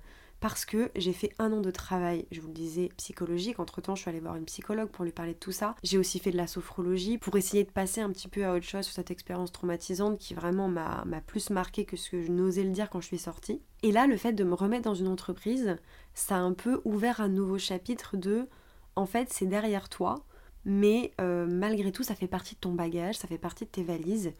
parce 0.43 0.65
que 0.65 0.91
j'ai 0.97 1.13
fait 1.13 1.31
un 1.39 1.53
an 1.53 1.61
de 1.61 1.71
travail, 1.71 2.25
je 2.29 2.41
vous 2.41 2.49
le 2.49 2.53
disais, 2.53 2.89
psychologique. 2.97 3.61
Entre 3.61 3.79
temps, 3.79 3.95
je 3.95 4.01
suis 4.01 4.09
allée 4.09 4.19
voir 4.19 4.35
une 4.35 4.43
psychologue 4.43 4.89
pour 4.89 5.05
lui 5.05 5.13
parler 5.13 5.35
de 5.35 5.39
tout 5.39 5.53
ça. 5.53 5.73
J'ai 5.83 5.97
aussi 5.97 6.19
fait 6.19 6.31
de 6.31 6.35
la 6.35 6.47
sophrologie 6.47 7.17
pour 7.17 7.37
essayer 7.37 7.63
de 7.63 7.71
passer 7.71 8.01
un 8.01 8.09
petit 8.11 8.27
peu 8.27 8.43
à 8.43 8.53
autre 8.53 8.65
chose 8.65 8.83
sur 8.83 8.93
cette 8.93 9.09
expérience 9.09 9.53
traumatisante 9.53 10.17
qui 10.19 10.33
vraiment 10.33 10.67
m'a 10.67 11.05
plus 11.25 11.49
marqué 11.49 11.85
que 11.85 11.95
ce 11.95 12.09
que 12.09 12.21
je 12.21 12.29
n'osais 12.29 12.65
le 12.65 12.71
dire 12.71 12.89
quand 12.89 12.99
je 12.99 13.07
suis 13.07 13.19
sortie. 13.19 13.61
Et 13.83 13.93
là, 13.93 14.05
le 14.05 14.17
fait 14.17 14.33
de 14.33 14.43
me 14.43 14.53
remettre 14.53 14.83
dans 14.83 14.95
une 14.95 15.07
entreprise, 15.07 15.77
ça 16.13 16.35
a 16.35 16.39
un 16.39 16.51
peu 16.51 16.81
ouvert 16.83 17.21
un 17.21 17.29
nouveau 17.29 17.57
chapitre 17.57 18.17
de 18.17 18.49
en 18.97 19.05
fait, 19.05 19.31
c'est 19.31 19.45
derrière 19.45 19.87
toi, 19.87 20.25
mais 20.65 21.13
euh, 21.21 21.47
malgré 21.47 21.93
tout, 21.93 22.03
ça 22.03 22.15
fait 22.15 22.27
partie 22.27 22.55
de 22.55 22.59
ton 22.59 22.73
bagage, 22.73 23.15
ça 23.15 23.29
fait 23.29 23.37
partie 23.37 23.63
de 23.63 23.69
tes 23.69 23.83
valises, 23.83 24.33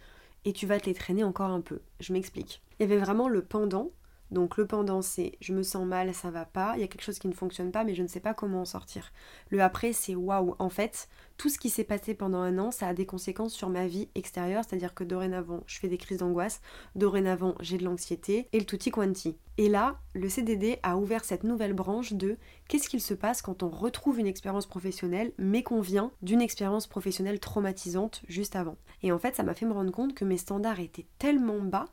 et 0.44 0.52
tu 0.52 0.66
vas 0.68 0.82
te 0.82 0.88
les 0.88 0.96
traîner 0.96 1.24
encore 1.24 1.52
un 1.52 1.62
peu. 1.62 1.80
Je 2.02 2.12
m'explique. 2.12 2.62
Il 2.78 2.84
y 2.84 2.92
avait 2.92 3.00
vraiment 3.00 3.30
le 3.30 3.42
pendant 3.42 3.92
donc 4.34 4.58
le 4.58 4.68
pendant 4.68 5.02
c'est 5.02 5.38
je 5.40 5.54
me 5.54 5.64
sens 5.64 5.86
mal, 5.86 6.14
ça 6.14 6.32
va 6.32 6.46
pas, 6.46 6.74
il 6.76 6.82
y 6.82 6.84
a 6.84 6.88
quelque 6.88 7.04
chose 7.04 7.20
qui 7.20 7.28
ne 7.28 7.34
fonctionne 7.34 7.72
pas 7.72 7.84
mais 7.84 7.96
je 7.96 8.04
ne 8.04 8.08
sais 8.08 8.20
pas 8.20 8.34
comment 8.34 8.62
en 8.62 8.66
sortir. 8.66 9.12
Le 9.50 9.62
après 9.62 9.94
c'est 9.94 10.16
waouh, 10.16 10.56
en 10.60 10.70
fait, 10.70 11.08
tout 11.38 11.50
ce 11.50 11.58
qui 11.58 11.70
s'est 11.70 11.84
passé 11.84 12.14
pendant 12.14 12.40
un 12.40 12.58
an, 12.58 12.72
ça 12.72 12.88
a 12.88 12.94
des 12.94 13.06
conséquences 13.06 13.54
sur 13.54 13.70
ma 13.70 13.88
vie 13.88 14.10
extérieure, 14.16 14.64
c'est-à-dire 14.68 14.94
que 14.94 15.04
dorénavant, 15.04 15.64
je 15.68 15.80
fais 15.80 15.88
des 15.88 15.98
crises 15.98 16.20
d'angoisse, 16.20 16.62
dorénavant, 16.96 17.56
j'ai 17.60 17.78
de 17.78 17.84
l'anxiété 17.84 18.48
et 18.52 18.60
le 18.60 18.66
tutti 18.66 18.92
quanti. 18.92 19.38
Et 19.58 19.70
là, 19.70 20.00
le 20.16 20.30
CDD 20.30 20.80
a 20.82 20.98
ouvert 20.98 21.24
cette 21.24 21.44
nouvelle 21.44 21.74
branche 21.74 22.14
de 22.14 22.38
qu'est-ce 22.68 22.90
qu'il 22.90 23.02
se 23.02 23.14
passe 23.14 23.42
quand 23.42 23.62
on 23.62 23.70
retrouve 23.70 24.20
une 24.20 24.28
expérience 24.28 24.66
professionnelle 24.66 25.32
mais 25.38 25.62
qu'on 25.62 25.82
vient 25.82 26.12
d'une 26.22 26.42
expérience 26.42 26.88
professionnelle 26.88 27.40
traumatisante 27.40 28.24
juste 28.28 28.56
avant? 28.56 28.78
Et 29.04 29.12
en 29.12 29.20
fait, 29.20 29.36
ça 29.36 29.44
m'a 29.44 29.54
fait 29.54 29.66
me 29.66 29.74
rendre 29.74 29.92
compte 29.92 30.16
que 30.16 30.26
mes 30.26 30.38
standards 30.38 30.80
étaient 30.80 31.06
tellement 31.20 31.60
bas 31.60 31.86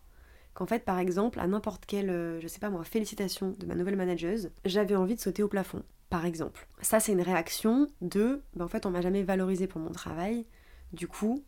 qu'en 0.54 0.66
fait, 0.66 0.84
par 0.84 0.98
exemple, 0.98 1.40
à 1.40 1.46
n'importe 1.46 1.86
quelle, 1.86 2.10
euh, 2.10 2.40
je 2.40 2.48
sais 2.48 2.58
pas 2.58 2.70
moi, 2.70 2.84
félicitation 2.84 3.54
de 3.58 3.66
ma 3.66 3.74
nouvelle 3.74 3.96
manageuse, 3.96 4.50
j'avais 4.64 4.96
envie 4.96 5.14
de 5.14 5.20
sauter 5.20 5.42
au 5.42 5.48
plafond, 5.48 5.82
par 6.08 6.26
exemple. 6.26 6.66
Ça, 6.82 7.00
c'est 7.00 7.12
une 7.12 7.22
réaction 7.22 7.88
de, 8.00 8.42
ben, 8.54 8.64
en 8.64 8.68
fait, 8.68 8.86
on 8.86 8.90
m'a 8.90 9.00
jamais 9.00 9.22
valorisé 9.22 9.66
pour 9.66 9.80
mon 9.80 9.90
travail, 9.90 10.46
du 10.92 11.06
coup, 11.06 11.44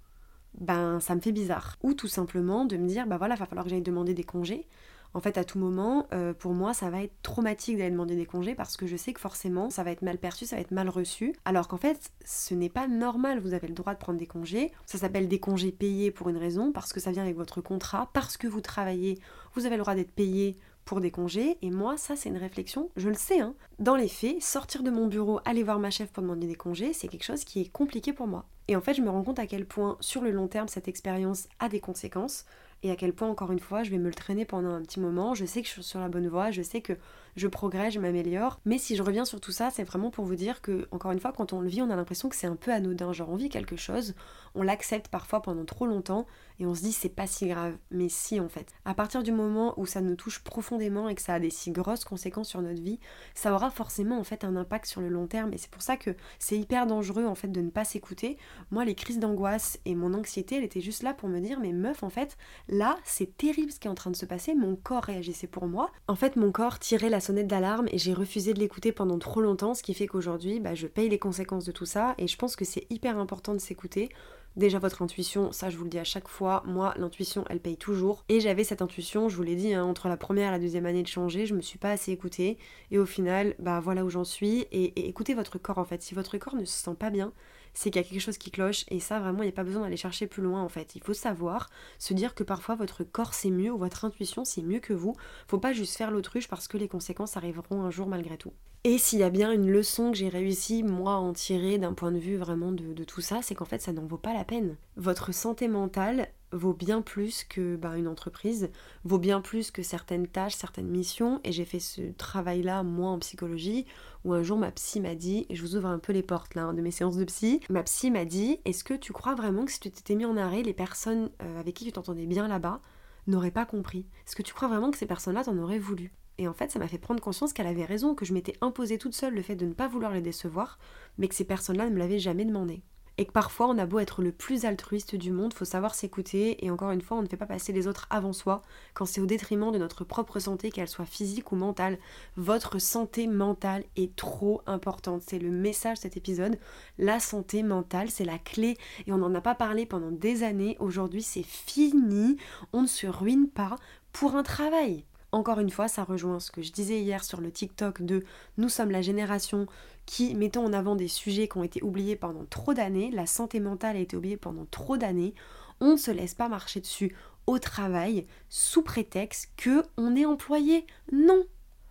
ben, 0.59 1.01
ça 1.01 1.15
me 1.15 1.21
fait 1.21 1.33
bizarre. 1.33 1.79
Ou 1.83 1.95
tout 1.95 2.09
simplement 2.09 2.65
de 2.65 2.77
me 2.77 2.87
dire, 2.87 3.07
ben 3.07 3.17
voilà, 3.17 3.35
il 3.35 3.39
va 3.39 3.47
falloir 3.47 3.65
que 3.65 3.71
j'aille 3.71 3.83
demander 3.83 4.15
des 4.15 4.25
congés, 4.25 4.67
en 5.15 5.21
fait, 5.21 5.37
à 5.37 5.45
tout 5.45 5.59
moment, 5.59 6.07
euh, 6.13 6.33
pour 6.33 6.53
moi, 6.53 6.73
ça 6.73 6.89
va 6.91 7.03
être 7.03 7.15
traumatique 7.23 7.77
d'aller 7.77 7.91
demander 7.91 8.17
des 8.17 8.25
congés 8.27 8.55
parce 8.55 8.77
que 8.77 8.87
je 8.87 8.97
sais 8.97 9.13
que 9.13 9.21
forcément, 9.21 9.69
ça 9.71 9.83
va 9.83 9.91
être 9.91 10.03
mal 10.03 10.19
perçu, 10.19 10.47
ça 10.47 10.57
va 10.57 10.63
être 10.63 10.71
mal 10.71 10.89
reçu. 10.89 11.35
Alors 11.45 11.69
qu'en 11.69 11.77
fait, 11.77 12.13
ce 12.25 12.55
n'est 12.55 12.71
pas 12.71 12.89
normal, 12.89 13.39
vous 13.39 13.53
avez 13.53 13.69
le 13.69 13.75
droit 13.75 13.93
de 13.93 13.99
prendre 13.99 14.19
des 14.19 14.27
congés. 14.27 14.73
Ça 14.87 14.99
s'appelle 14.99 15.29
des 15.29 15.41
congés 15.41 15.73
payés 15.73 16.11
pour 16.11 16.29
une 16.29 16.39
raison, 16.39 16.73
parce 16.73 16.93
que 16.93 17.01
ça 17.01 17.11
vient 17.11 17.23
avec 17.23 17.37
votre 17.37 17.61
contrat, 17.61 18.11
parce 18.15 18.37
que 18.37 18.47
vous 18.47 18.61
travaillez, 18.61 19.19
vous 19.55 19.67
avez 19.67 19.77
le 19.77 19.83
droit 19.83 19.95
d'être 19.95 20.13
payé 20.13 20.59
pour 20.85 21.01
des 21.01 21.11
congés. 21.11 21.59
Et 21.63 21.71
moi, 21.71 21.97
ça, 21.97 22.17
c'est 22.17 22.31
une 22.31 22.39
réflexion, 22.39 22.91
je 22.97 23.09
le 23.09 23.15
sais, 23.15 23.41
hein. 23.41 23.55
Dans 23.79 23.97
les 23.97 24.09
faits, 24.09 24.43
sortir 24.43 24.83
de 24.83 24.91
mon 24.91 25.07
bureau, 25.07 25.41
aller 25.45 25.63
voir 25.63 25.79
ma 25.79 25.91
chef 25.91 26.11
pour 26.11 26.23
demander 26.23 26.47
des 26.47 26.55
congés, 26.55 26.93
c'est 26.93 27.09
quelque 27.09 27.25
chose 27.25 27.45
qui 27.45 27.61
est 27.61 27.71
compliqué 27.71 28.13
pour 28.13 28.27
moi. 28.27 28.47
Et 28.69 28.77
en 28.77 28.81
fait, 28.81 28.95
je 28.95 29.03
me 29.03 29.11
rends 29.11 29.25
compte 29.25 29.39
à 29.39 29.47
quel 29.47 29.67
point, 29.67 29.97
sur 30.01 30.23
le 30.23 30.31
long 30.31 30.49
terme, 30.49 30.69
cette 30.69 30.89
expérience 30.89 31.49
a 31.59 31.69
des 31.69 31.81
conséquences 31.81 32.47
et 32.83 32.91
à 32.91 32.97
quel 32.97 33.13
point, 33.13 33.29
encore 33.29 33.53
une 33.53 33.61
fois, 33.61 33.83
je 33.83 33.91
vais 33.91 33.99
me 33.99 34.09
le 34.09 34.15
traîner 34.15 34.45
pendant 34.45 34.71
un 34.71 34.83
petit 34.83 35.01
moment. 35.01 35.35
Je 35.35 35.45
sais 35.45 35.63
que 35.63 35.69
je 35.69 35.73
suis 35.73 35.83
sur 35.83 36.01
la 36.01 36.09
bonne 36.09 36.29
voie, 36.29 36.51
je 36.51 36.63
sais 36.63 36.81
que 36.81 36.95
je 37.37 37.49
progresse, 37.49 37.95
je 37.95 38.01
m'améliore. 38.01 38.61
Mais 38.65 38.79
si 38.79 38.97
je 38.97 39.03
reviens 39.03 39.25
sur 39.25 39.41
tout 39.41 39.53
ça, 39.53 39.71
c'est 39.71 39.85
vraiment 39.85 40.11
pour 40.11 40.25
vous 40.25 40.35
dire 40.35 40.61
que, 40.61 40.87
encore 40.91 41.13
une 41.13 41.21
fois, 41.21 41.33
quand 41.33 41.53
on 41.53 41.61
le 41.61 41.69
vit, 41.69 41.83
on 41.83 41.91
a 41.91 41.97
l'impression 41.97 42.29
que 42.29 42.37
c'est 42.37 42.47
un 42.47 42.57
peu 42.57 42.73
anodin. 42.73 43.13
Genre, 43.13 43.31
on 43.31 43.37
vit 43.37 43.49
quelque 43.49 43.77
chose, 43.77 44.15
on 44.55 44.63
l'accepte 44.63 45.09
parfois 45.09 45.43
pendant 45.43 45.65
trop 45.65 45.87
longtemps 45.87 46.27
et 46.59 46.67
on 46.67 46.75
se 46.75 46.83
dit 46.83 46.93
c'est 46.93 47.09
pas 47.09 47.27
si 47.27 47.49
grave. 47.49 47.77
Mais 47.91 48.09
si, 48.09 48.41
en 48.41 48.49
fait. 48.49 48.73
À 48.85 48.95
partir 48.95 49.23
du 49.23 49.33
moment 49.33 49.75
où 49.79 49.87
ça 49.87 50.01
nous 50.01 50.17
touche 50.17 50.41
profondément 50.41 51.09
et 51.09 51.15
que 51.15 51.23
ça 51.23 51.35
a 51.35 51.41
des 51.41 51.51
si 51.51 51.71
grosses 51.71 52.05
conséquences 52.05 52.49
sur 52.49 52.63
notre 52.63 52.83
vie, 52.83 53.01
ça 53.35 53.55
aura 53.55 53.71
forcément 53.71 54.19
en 54.19 54.25
fait 54.25 54.45
un 54.45 54.57
impact 54.57 54.87
sur 54.87 55.01
le 55.01 55.09
long 55.09 55.27
terme. 55.27 55.53
Et 55.53 55.59
c'est 55.59 55.71
pour 55.71 55.83
ça 55.83 55.97
que 55.97 56.15
c'est 56.39 56.59
hyper 56.59 56.87
dangereux 56.87 57.25
en 57.25 57.35
fait 57.35 57.49
de 57.49 57.61
ne 57.61 57.71
pas 57.71 57.85
s'écouter. 57.85 58.37
Moi, 58.71 58.85
les 58.85 58.95
crises 58.95 59.19
d'angoisse 59.19 59.79
et 59.85 59.95
mon 59.95 60.15
anxiété, 60.15 60.57
elle 60.57 60.65
était 60.65 60.81
juste 60.81 61.03
là 61.03 61.15
pour 61.15 61.29
me 61.29 61.41
dire 61.41 61.61
mais 61.61 61.73
meuf, 61.73 62.03
en 62.03 62.11
fait, 62.11 62.37
là, 62.69 62.97
c'est 63.05 63.37
terrible 63.37 63.73
ce 63.73 63.81
qui 63.81 63.89
est 63.89 63.91
en 63.91 63.95
train 63.95 64.11
de 64.11 64.17
se 64.17 64.27
passer, 64.27 64.55
mon 64.55 64.77
corps 64.77 65.05
réagissait 65.05 65.47
pour 65.47 65.67
moi. 65.67 65.91
En 66.09 66.17
fait, 66.17 66.37
mon 66.37 66.53
corps 66.53 66.79
tirait 66.79 67.09
la 67.09 67.21
sonnette 67.23 67.47
d'alarme 67.47 67.87
et 67.91 67.99
j'ai 67.99 68.13
refusé 68.13 68.53
de 68.53 68.59
l'écouter 68.59 68.93
pendant 68.93 69.19
trop 69.19 69.41
longtemps, 69.41 69.75
ce 69.75 69.83
qui 69.83 69.95
fait 69.95 70.07
qu'aujourd'hui, 70.07 70.61
bah, 70.61 70.75
je 70.75 70.87
paye 70.87 71.09
les 71.09 71.19
conséquences 71.19 71.65
de 71.65 71.73
tout 71.73 71.87
ça 71.87 72.15
et 72.19 72.27
je 72.27 72.37
pense 72.37 72.57
que 72.57 72.67
c'est 72.67 72.87
hyper 72.91 73.17
important 73.19 73.55
de 73.55 73.59
s'écouter. 73.59 74.11
Déjà 74.55 74.79
votre 74.79 75.01
intuition, 75.01 75.51
ça 75.51 75.71
je 75.71 75.79
vous 75.79 75.85
le 75.85 75.91
dis 75.91 75.99
à 75.99 76.05
chaque 76.05 76.29
fois, 76.29 76.63
moi 76.67 76.93
l'intuition 76.99 77.45
elle 77.49 77.61
paye 77.61 77.79
toujours. 77.79 78.23
Et 78.29 78.39
j'avais 78.41 78.65
cette 78.65 78.83
intuition, 78.83 79.31
je 79.31 79.37
vous 79.37 79.43
l'ai 79.43 79.57
dit, 79.57 79.73
hein, 79.73 79.83
entre 79.83 80.09
la 80.09 80.19
première 80.19 80.49
et 80.49 80.53
la 80.53 80.59
deuxième 80.59 80.85
année 80.85 81.03
de 81.03 81.09
changer, 81.09 81.47
je 81.47 81.55
me 81.55 81.63
suis 81.63 81.79
pas 81.79 81.91
assez 81.91 82.13
écoutée. 82.13 82.59
Et 82.91 82.99
au 82.99 83.07
final, 83.07 83.55
bah 83.59 83.81
voilà 83.81 84.05
où 84.05 84.11
j'en 84.11 84.25
suis. 84.25 84.67
Et, 84.71 84.93
et 85.01 85.09
écoutez 85.09 85.33
votre 85.33 85.57
corps 85.57 85.79
en 85.79 85.87
fait. 85.87 86.03
Si 86.03 86.15
votre 86.15 86.37
corps 86.37 86.55
ne 86.55 86.67
se 86.67 86.85
sent 86.85 86.97
pas 86.99 87.09
bien, 87.09 87.33
c'est 87.75 87.91
qu'il 87.91 88.01
y 88.01 88.05
a 88.05 88.09
quelque 88.09 88.21
chose 88.21 88.39
qui 88.39 88.51
cloche 88.51 88.85
et 88.89 89.01
ça 89.01 89.21
vraiment 89.21 89.43
il 89.43 89.47
n'y 89.47 89.53
a 89.53 89.57
pas 89.57 89.65
besoin 89.65 89.83
d'aller 89.83 89.97
chercher 89.97 90.27
plus 90.27 90.43
loin 90.43 90.63
en 90.63 90.69
fait. 90.69 90.95
Il 90.95 91.03
faut 91.03 91.15
savoir 91.15 91.69
se 91.99 92.15
dire 92.15 92.35
que 92.35 92.45
parfois 92.45 92.75
votre 92.75 93.05
corps 93.05 93.35
c'est 93.35 93.51
mieux 93.51 93.73
ou 93.73 93.79
votre 93.79 94.05
intuition 94.05 94.45
c'est 94.45 94.63
mieux 94.63 94.81
que 94.81 94.93
vous. 94.93 95.15
Faut 95.49 95.59
pas 95.59 95.73
juste 95.73 95.97
faire 95.97 96.11
l'autruche 96.11 96.49
parce 96.49 96.69
que 96.69 96.77
les 96.77 96.89
conséquences 96.89 97.37
arriveront 97.37 97.83
un 97.83 97.91
jour 97.91 98.07
malgré 98.07 98.37
tout. 98.37 98.53
Et 98.85 98.99
s'il 98.99 99.21
y 99.21 99.25
a 99.25 99.31
bien 99.31 99.53
une 99.53 99.71
leçon 99.71 100.11
que 100.11 100.17
j'ai 100.17 100.29
réussi 100.29 100.83
moi 100.83 101.15
à 101.15 101.19
en 101.19 101.33
tirer 101.33 101.79
d'un 101.79 101.93
point 101.93 102.11
de 102.11 102.19
vue 102.19 102.37
vraiment 102.37 102.73
de, 102.73 102.93
de 102.93 103.05
tout 103.05 103.21
ça, 103.21 103.41
c'est 103.41 103.55
qu'en 103.55 103.65
fait 103.65 103.81
ça 103.81 103.93
n'en 103.93 104.07
vaut 104.07 104.19
pas 104.19 104.35
la 104.35 104.45
peine. 104.45 104.77
Votre 104.97 105.33
santé 105.33 105.69
mentale, 105.69 106.29
vaut 106.53 106.75
bien 106.75 107.03
plus 107.03 107.45
que 107.45 107.77
ben, 107.77 107.95
une 107.95 108.09
entreprise, 108.09 108.71
vaut 109.05 109.19
bien 109.19 109.41
plus 109.41 109.71
que 109.71 109.83
certaines 109.83 110.27
tâches, 110.27 110.55
certaines 110.55 110.89
missions. 110.89 111.41
Et 111.45 111.53
j'ai 111.53 111.65
fait 111.65 111.81
ce 111.81 112.13
travail-là, 112.13 112.83
moi, 112.83 113.11
en 113.11 113.19
psychologie, 113.19 113.87
où 114.25 114.33
un 114.33 114.43
jour 114.43 114.59
ma 114.59 114.71
psy 114.71 115.01
m'a 115.01 115.15
dit, 115.15 115.47
et 115.49 115.57
je 115.57 115.63
vous 115.63 115.77
ouvre 115.77 115.89
un 115.89 115.99
peu 115.99 116.13
les 116.13 116.23
portes 116.23 116.55
là, 116.55 116.65
hein, 116.65 116.75
de 116.75 116.83
mes 116.83 116.91
séances 116.91 117.17
de 117.17 117.25
psy, 117.25 117.61
ma 117.71 117.83
psy 117.83 118.11
m'a 118.11 118.25
dit, 118.25 118.61
est-ce 118.65 118.85
que 118.85 118.95
tu 118.95 119.13
crois 119.13 119.35
vraiment 119.35 119.65
que 119.65 119.73
si 119.73 119.81
tu 119.81 119.91
t'étais 119.91 120.15
mis 120.15 120.25
en 120.25 120.37
arrêt, 120.37 120.63
les 120.63 120.75
personnes 120.75 121.31
euh, 121.43 121.61
avec 121.61 121.75
qui 121.75 121.85
tu 121.85 121.93
t'entendais 121.93 122.27
bien 122.27 122.49
là-bas 122.49 122.81
n'auraient 123.27 123.51
pas 123.51 123.67
compris? 123.67 124.07
Est-ce 124.27 124.37
que 124.37 124.43
tu 124.43 124.55
crois 124.55 124.69
vraiment 124.69 124.91
que 124.91 124.99
ces 124.99 125.07
personnes-là 125.07 125.45
t'en 125.45 125.59
auraient 125.59 125.79
voulu? 125.79 126.13
Et 126.39 126.49
en 126.49 126.55
fait, 126.55 126.71
ça 126.71 126.79
m'a 126.79 126.89
fait 126.89 126.99
prendre 126.99 127.23
conscience 127.23 127.53
qu'elle 127.53 127.67
avait 127.67 127.85
raison, 127.85 128.15
que 128.15 128.25
je 128.25 128.33
m'étais 128.33 128.57
imposée 128.61 128.99
toute 128.99 129.15
seule 129.15 129.35
le 129.35 129.43
fait 129.43 129.55
de 129.55 129.67
ne 129.67 129.75
pas 129.75 129.87
vouloir 129.87 130.13
les 130.13 130.23
décevoir, 130.23 130.79
mais 131.19 131.29
que 131.29 131.35
ces 131.35 131.45
personnes-là 131.45 131.87
ne 131.87 131.95
me 131.95 131.99
l'avaient 131.99 132.19
jamais 132.19 132.45
demandé 132.45 132.83
et 133.19 133.27
que 133.27 133.33
parfois 133.33 133.69
on 133.69 133.79
a 133.79 133.87
beau 133.87 133.99
être 133.99 134.23
le 134.23 134.33
plus 134.33 134.65
altruiste 134.65 135.15
du 135.17 135.31
monde, 135.31 135.55
faut 135.55 135.65
savoir 135.65 135.95
s'écouter 135.95 136.65
et 136.65 136.71
encore 136.71 136.91
une 136.91 137.01
fois 137.01 137.17
on 137.17 137.23
ne 137.23 137.29
fait 137.29 137.37
pas 137.37 137.47
passer 137.47 137.73
les 137.73 137.87
autres 137.87 138.07
avant 138.11 138.33
soi 138.33 138.63
quand 138.95 139.05
c'est 139.05 139.21
au 139.21 139.27
détriment 139.27 139.71
de 139.71 139.79
notre 139.79 140.05
propre 140.05 140.39
santé, 140.39 140.71
qu'elle 140.71 140.89
soit 140.89 141.05
physique 141.05 141.53
ou 141.53 141.57
mentale. 141.57 141.99
Votre 142.37 142.79
santé 142.79 143.27
mentale 143.27 143.85
est 143.97 144.15
trop 144.17 144.63
importante, 144.67 145.23
c'est 145.27 145.39
le 145.39 145.51
message 145.51 145.99
de 145.99 146.03
cet 146.03 146.17
épisode. 146.17 146.59
La 146.99 147.21
santé 147.21 147.63
mentale 147.63 148.11
c'est 148.11 148.25
la 148.25 148.39
clé 148.39 148.77
et 149.07 149.13
on 149.13 149.19
n'en 149.19 149.35
a 149.35 149.41
pas 149.41 149.55
parlé 149.55 149.87
pendant 149.87 150.11
des 150.11 150.43
années, 150.43 150.77
aujourd'hui 150.81 151.23
c'est 151.23 151.43
fini, 151.43 152.37
on 152.73 152.83
ne 152.83 152.87
se 152.87 153.07
ruine 153.07 153.49
pas 153.49 153.77
pour 154.13 154.37
un 154.37 154.43
travail. 154.43 155.05
Encore 155.33 155.61
une 155.61 155.71
fois, 155.71 155.89
ça 155.89 156.05
rejoint 156.05 156.41
ce 156.41 156.51
que 156.51 156.61
je 156.61 156.73
disais 156.73 157.01
hier 157.01 157.25
sur 157.25 157.41
le 157.41 157.51
TikTok 157.51 158.03
de 158.03 158.23
nous 158.59 158.69
sommes 158.69 158.91
la 158.91 159.01
génération 159.01 159.67
qui 160.05 160.35
mettons 160.35 160.67
en 160.67 160.75
avant 160.75 160.95
des 160.95 161.09
sujets 161.09 161.49
qui 161.49 161.57
ont 161.57 161.65
été 161.65 161.83
oubliés 161.83 162.17
pendant 162.17 162.45
trop 162.45 162.75
d'années, 162.75 163.11
la 163.11 163.25
santé 163.25 163.59
mentale 163.59 163.97
a 163.97 164.01
été 164.01 164.15
oubliée 164.15 164.37
pendant 164.37 164.67
trop 164.67 164.99
d'années, 164.99 165.35
on 165.81 165.93
ne 165.93 165.97
se 165.97 166.11
laisse 166.11 166.35
pas 166.35 166.49
marcher 166.49 166.81
dessus 166.81 167.17
au 167.47 167.59
travail 167.59 168.27
sous 168.51 168.83
prétexte 168.83 169.51
que 169.57 169.83
on 169.97 170.15
est 170.17 170.27
employé. 170.27 170.87
Non, 171.13 171.45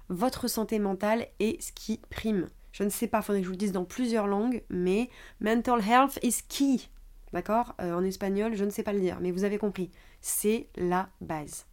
votre 0.09 0.47
santé 0.47 0.77
mentale 0.77 1.27
est 1.39 1.59
ce 1.61 1.71
qui 1.71 1.99
prime. 2.09 2.47
Je 2.71 2.83
ne 2.83 2.89
sais 2.89 3.07
pas, 3.07 3.19
il 3.19 3.23
faudrait 3.23 3.39
que 3.39 3.45
je 3.45 3.49
vous 3.49 3.53
le 3.53 3.57
dise 3.57 3.71
dans 3.71 3.85
plusieurs 3.85 4.27
langues, 4.27 4.63
mais 4.69 5.09
mental 5.39 5.81
health 5.81 6.19
is 6.21 6.43
key. 6.47 6.77
D'accord? 7.33 7.75
Euh, 7.81 7.93
En 7.93 8.03
espagnol, 8.03 8.55
je 8.55 8.65
ne 8.65 8.69
sais 8.69 8.83
pas 8.83 8.93
le 8.93 8.99
dire, 8.99 9.17
mais 9.19 9.31
vous 9.31 9.45
avez 9.45 9.57
compris. 9.57 9.89
C'est 10.21 10.67
la 10.75 11.09
base. 11.21 11.65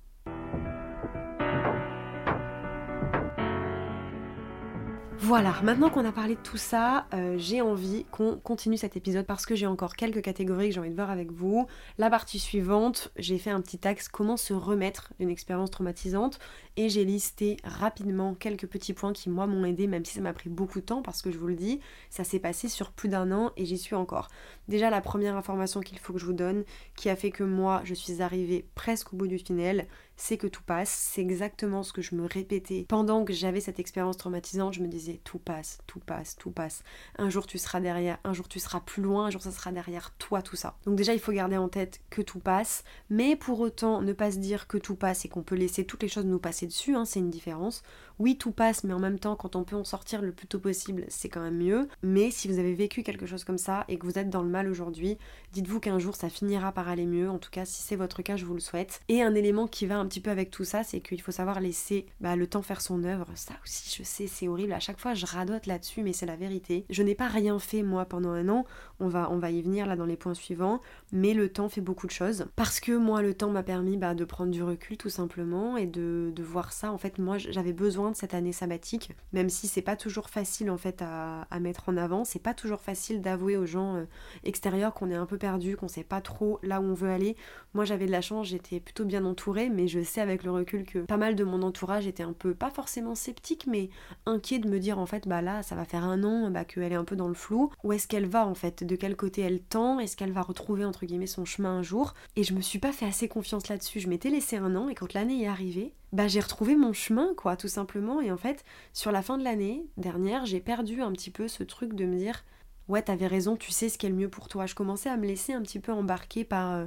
Voilà, 5.29 5.55
maintenant 5.62 5.91
qu'on 5.91 6.07
a 6.07 6.11
parlé 6.11 6.37
de 6.37 6.41
tout 6.41 6.57
ça, 6.57 7.07
euh, 7.12 7.35
j'ai 7.37 7.61
envie 7.61 8.07
qu'on 8.11 8.38
continue 8.38 8.79
cet 8.79 8.97
épisode 8.97 9.27
parce 9.27 9.45
que 9.45 9.55
j'ai 9.55 9.67
encore 9.67 9.95
quelques 9.95 10.23
catégories 10.23 10.69
que 10.69 10.75
j'ai 10.75 10.81
envie 10.81 10.88
de 10.88 10.95
voir 10.95 11.11
avec 11.11 11.33
vous. 11.33 11.67
La 11.99 12.09
partie 12.09 12.38
suivante, 12.38 13.12
j'ai 13.19 13.37
fait 13.37 13.51
un 13.51 13.61
petit 13.61 13.87
axe 13.87 14.09
comment 14.09 14.38
se 14.38 14.55
remettre 14.55 15.12
d'une 15.21 15.29
expérience 15.29 15.71
traumatisante 15.71 16.38
et 16.79 16.88
j'ai 16.88 17.05
listé 17.05 17.59
rapidement 17.62 18.33
quelques 18.33 18.67
petits 18.67 18.95
points 18.95 19.12
qui 19.12 19.29
moi 19.29 19.47
m'ont 19.47 19.67
aidé 19.67 19.87
même 19.87 20.07
si 20.07 20.14
ça 20.14 20.23
m'a 20.23 20.33
pris 20.33 20.49
beaucoup 20.49 20.81
de 20.81 20.87
temps 20.87 21.03
parce 21.03 21.21
que 21.21 21.31
je 21.31 21.37
vous 21.37 21.49
le 21.49 21.57
dis, 21.57 21.81
ça 22.09 22.25
s'est 22.25 22.38
passé 22.38 22.69
sur 22.69 22.91
plus 22.91 23.11
d'un 23.11 23.31
an 23.31 23.53
et 23.59 23.67
j'y 23.67 23.77
suis 23.77 23.97
encore. 23.97 24.29
Déjà 24.67 24.88
la 24.88 25.03
première 25.03 25.37
information 25.37 25.81
qu'il 25.81 25.99
faut 25.99 26.14
que 26.14 26.19
je 26.19 26.25
vous 26.25 26.33
donne 26.33 26.64
qui 26.97 27.11
a 27.11 27.17
fait 27.17 27.33
que 27.33 27.45
moi 27.45 27.83
je 27.85 27.93
suis 27.93 28.23
arrivée 28.23 28.64
presque 28.75 29.12
au 29.12 29.17
bout 29.19 29.27
du 29.27 29.43
tunnel, 29.43 29.88
c'est 30.18 30.37
que 30.37 30.46
tout 30.46 30.62
passe. 30.62 30.90
C'est 30.90 31.22
exactement 31.22 31.83
ce 31.83 31.94
que 31.94 32.02
je 32.02 32.14
me 32.14 32.26
répétais 32.26 32.85
pendant 32.88 33.24
que 33.24 33.33
j'avais 33.33 33.61
cette 33.61 33.78
expérience 33.78 34.18
traumatisante. 34.18 34.74
Je 34.74 34.83
me 34.83 34.88
disais 34.88 35.20
tout 35.24 35.38
passe, 35.38 35.78
tout 35.87 36.00
passe, 36.00 36.37
tout 36.37 36.50
passe. 36.50 36.83
Un 37.16 37.31
jour 37.31 37.46
tu 37.46 37.57
seras 37.57 37.81
derrière, 37.81 38.18
un 38.24 38.35
jour 38.35 38.48
tu 38.48 38.59
seras 38.59 38.81
plus 38.81 39.02
loin, 39.02 39.26
un 39.26 39.31
jour 39.31 39.40
ça 39.40 39.52
sera 39.52 39.72
derrière 39.72 40.12
toi, 40.18 40.42
tout 40.42 40.57
ça. 40.57 40.76
Donc 40.85 40.96
déjà 40.96 41.14
il 41.14 41.20
faut 41.20 41.33
garder 41.33 41.57
en 41.57 41.68
tête 41.68 42.00
que 42.11 42.20
tout 42.20 42.40
passe, 42.40 42.85
mais 43.09 43.37
pour 43.37 43.61
autant 43.61 44.02
ne 44.02 44.12
pas 44.12 44.33
se 44.33 44.38
dire 44.38 44.66
que 44.66 44.76
tout 44.76 44.96
passe 44.96 45.24
et 45.24 45.28
qu'on 45.28 45.42
peut 45.42 45.54
laisser 45.54 45.85
toutes 45.85 46.02
les 46.02 46.09
choses 46.09 46.26
nous 46.26 46.38
passer 46.38 46.66
dessus, 46.66 46.94
hein, 46.94 47.04
c'est 47.04 47.20
une 47.20 47.31
différence. 47.31 47.83
Oui, 48.18 48.37
tout 48.37 48.50
passe, 48.50 48.83
mais 48.83 48.94
en 48.94 48.98
même 48.98 49.20
temps, 49.20 49.37
quand 49.37 49.54
on 49.54 49.62
peut 49.62 49.76
en 49.76 49.85
sortir 49.85 50.22
le 50.22 50.33
plus 50.33 50.48
tôt 50.48 50.59
possible, 50.59 51.04
c'est 51.07 51.28
quand 51.28 51.40
même 51.40 51.59
mieux. 51.59 51.88
Mais 52.02 52.33
si 52.33 52.48
vous 52.48 52.59
avez 52.59 52.74
vécu 52.74 53.04
quelque 53.04 53.26
chose 53.26 53.44
comme 53.44 53.59
ça 53.59 53.85
et 53.87 53.96
que 53.96 54.04
vous 54.04 54.18
êtes 54.18 54.28
dans 54.28 54.42
le 54.42 54.48
mal 54.48 54.68
aujourd'hui, 54.68 55.18
dites-vous 55.52 55.78
qu'un 55.78 56.00
jour 56.00 56.16
ça 56.16 56.28
finira 56.28 56.72
par 56.72 56.88
aller 56.88 57.07
mieux. 57.07 57.31
En 57.31 57.38
tout 57.38 57.50
cas, 57.50 57.64
si 57.64 57.83
c'est 57.83 57.94
votre 57.94 58.22
cas, 58.22 58.37
je 58.37 58.44
vous 58.44 58.54
le 58.54 58.61
souhaite. 58.61 59.00
Et 59.09 59.22
un 59.22 59.37
élément 59.37 59.68
qui 59.68 59.87
va 59.87 59.98
un 59.98 60.08
petit 60.09 60.21
peu 60.21 60.31
avec 60.31 60.51
tout 60.51 60.64
ça, 60.64 60.83
c'est 60.83 61.01
qu'il 61.01 61.21
faut 61.21 61.33
savoir 61.33 61.61
laisser 61.61 62.07
bah, 62.21 62.37
le 62.37 62.47
temps 62.47 62.62
faire 62.62 62.81
son 62.81 63.05
œuvre. 63.05 63.27
Ça 63.35 63.55
aussi, 63.62 63.94
je 63.97 64.03
sais, 64.03 64.27
c'est 64.27 64.49
horrible. 64.49 64.73
À 64.73 64.81
chaque 64.81 64.99
fois, 64.99 65.14
je 65.14 65.27
radote 65.27 65.66
là-dessus, 65.66 66.03
mais 66.03 66.12
c'est 66.12 66.27
la 66.27 66.37
vérité. 66.37 66.85
Je 66.90 67.03
n'ai 67.03 67.14
pas 67.14 67.29
rien 67.29 67.59
fait 67.59 67.83
moi 67.83 68.05
pendant 68.05 68.31
un 68.31 68.49
an. 68.49 68.64
On 69.01 69.09
va, 69.09 69.51
y 69.51 69.63
venir 69.63 69.87
là 69.87 69.97
dans 69.97 70.07
les 70.07 70.17
points 70.17 70.35
suivants. 70.35 70.81
Mais 71.13 71.35
le 71.35 71.49
temps 71.49 71.69
fait 71.69 71.81
beaucoup 71.81 72.07
de 72.07 72.13
choses. 72.13 72.47
Parce 72.57 72.81
que 72.81 72.93
moi, 72.93 73.23
le 73.23 73.35
temps 73.35 73.51
m'a 73.51 73.63
permis 73.63 73.97
bah, 73.97 74.15
de 74.15 74.25
prendre 74.25 74.51
du 74.51 74.63
recul 74.63 74.97
tout 74.97 75.11
simplement 75.11 75.77
et 75.77 75.87
de, 75.87 76.33
de 76.35 76.43
voir 76.43 76.73
ça. 76.73 76.93
En 76.93 76.99
fait, 76.99 77.19
moi, 77.19 77.39
j'avais 77.39 77.73
besoin 77.73 78.11
de 78.11 78.17
cette 78.17 78.35
année 78.35 78.53
sabbatique, 78.53 79.13
même 79.33 79.49
si 79.49 79.69
c'est 79.69 79.83
pas 79.83 79.97
toujours 79.97 80.29
facile 80.29 80.71
en 80.71 80.77
fait 80.77 81.03
à, 81.03 81.47
mettre 81.61 81.89
en 81.89 81.97
avant, 81.97 82.25
c'est 82.25 82.39
pas 82.39 82.55
toujours 82.55 82.81
facile 82.81 83.21
d'avouer 83.21 83.57
aux 83.57 83.67
gens 83.67 83.97
euh, 83.97 84.05
extérieurs 84.45 84.95
qu'on 84.95 85.11
est 85.11 85.15
un 85.17 85.27
peu 85.27 85.39
perdu, 85.39 85.77
qu'on 85.77 85.89
sait 85.89 86.05
pas 86.05 86.21
trop 86.21 86.59
là 86.63 86.81
où 86.81 86.85
on 86.85 86.95
veut 86.95 87.11
aller. 87.11 87.37
Moi 87.75 87.85
j'avais 87.85 88.07
de 88.07 88.13
la 88.13 88.21
chance, 88.21 88.49
j'étais 88.49 88.81
plutôt 88.81 89.05
bien 89.05 89.25
entourée, 89.25 89.69
mais 89.69 89.89
je 89.89 90.03
sais 90.03 90.21
avec 90.21 90.45
le 90.45 90.51
recul 90.51 90.85
que 90.85 91.01
pas 91.01 91.17
mal 91.17 91.35
de 91.35 91.45
mon 91.45 91.63
entourage 91.63 92.07
était 92.07 92.23
un 92.23 92.33
peu, 92.33 92.55
pas 92.55 92.71
forcément 92.71 93.15
sceptique, 93.15 93.67
mais 93.67 93.91
inquiet 94.27 94.59
de 94.59 94.69
me 94.69 94.79
dire 94.79 94.99
en 94.99 95.07
fait 95.07 95.27
bah 95.27 95.43
là 95.43 95.63
ça 95.63 95.75
va 95.75 95.85
faire 95.85 96.05
un 96.05 96.23
an 96.25 96.51
bah, 96.51 96.65
qu'elle 96.65 96.93
est 96.93 96.97
un 96.97 97.05
peu 97.05 97.17
dans 97.17 97.29
le 97.29 97.35
flou. 97.35 97.71
Où 97.83 97.93
est-ce 97.93 98.07
qu'elle 98.07 98.27
va 98.27 98.47
en 98.47 98.55
fait? 98.55 98.85
De 98.88 98.96
quel 98.96 99.16
côté 99.16 99.42
elle 99.42 99.61
tend 99.61 99.98
Est-ce 99.98 100.16
qu'elle 100.16 100.33
va 100.33 100.40
retrouver 100.40 100.87
entre 100.87 101.05
guillemets 101.05 101.27
son 101.27 101.44
chemin 101.44 101.77
un 101.77 101.83
jour 101.83 102.14
Et 102.37 102.42
je 102.42 102.55
me 102.55 102.62
suis 102.62 102.79
pas 102.79 102.90
fait 102.90 103.05
assez 103.05 103.29
confiance 103.29 103.68
là-dessus. 103.68 104.01
Je 104.01 104.09
m'étais 104.09 104.31
laissé 104.31 104.57
un 104.57 104.74
an 104.77 104.88
et 104.88 104.94
quand 104.94 105.12
l'année 105.12 105.42
est 105.42 105.46
arrivée, 105.46 105.92
bah, 106.14 106.27
j'ai 106.27 106.40
retrouvé 106.40 106.74
mon 106.74 106.94
chemin, 106.94 107.35
quoi, 107.37 107.55
tout 107.59 107.68
simplement. 107.68 108.22
Et 108.22 108.33
en 108.33 108.38
fait, 108.38 108.64
sur 108.94 109.12
la 109.12 109.20
fin 109.20 109.37
de 109.37 109.44
l'année 109.44 109.85
dernière, 109.98 110.46
j'ai 110.46 110.61
perdu 110.61 111.03
un 111.03 111.12
petit 111.12 111.31
peu 111.31 111.48
ce 111.48 111.64
truc 111.64 111.92
de 111.92 112.07
me 112.07 112.16
dire, 112.16 112.46
ouais, 112.88 113.03
t'avais 113.03 113.27
raison, 113.27 113.57
tu 113.57 113.72
sais 113.72 113.90
ce 113.90 113.98
qui 113.98 114.07
est 114.07 114.09
le 114.09 114.14
mieux 114.14 114.31
pour 114.31 114.48
toi. 114.48 114.64
Je 114.64 114.74
commençais 114.74 115.11
à 115.11 115.18
me 115.18 115.27
laisser 115.27 115.53
un 115.53 115.61
petit 115.61 115.81
peu 115.81 115.92
embarquer 115.92 116.44
par, 116.44 116.72
euh, 116.72 116.87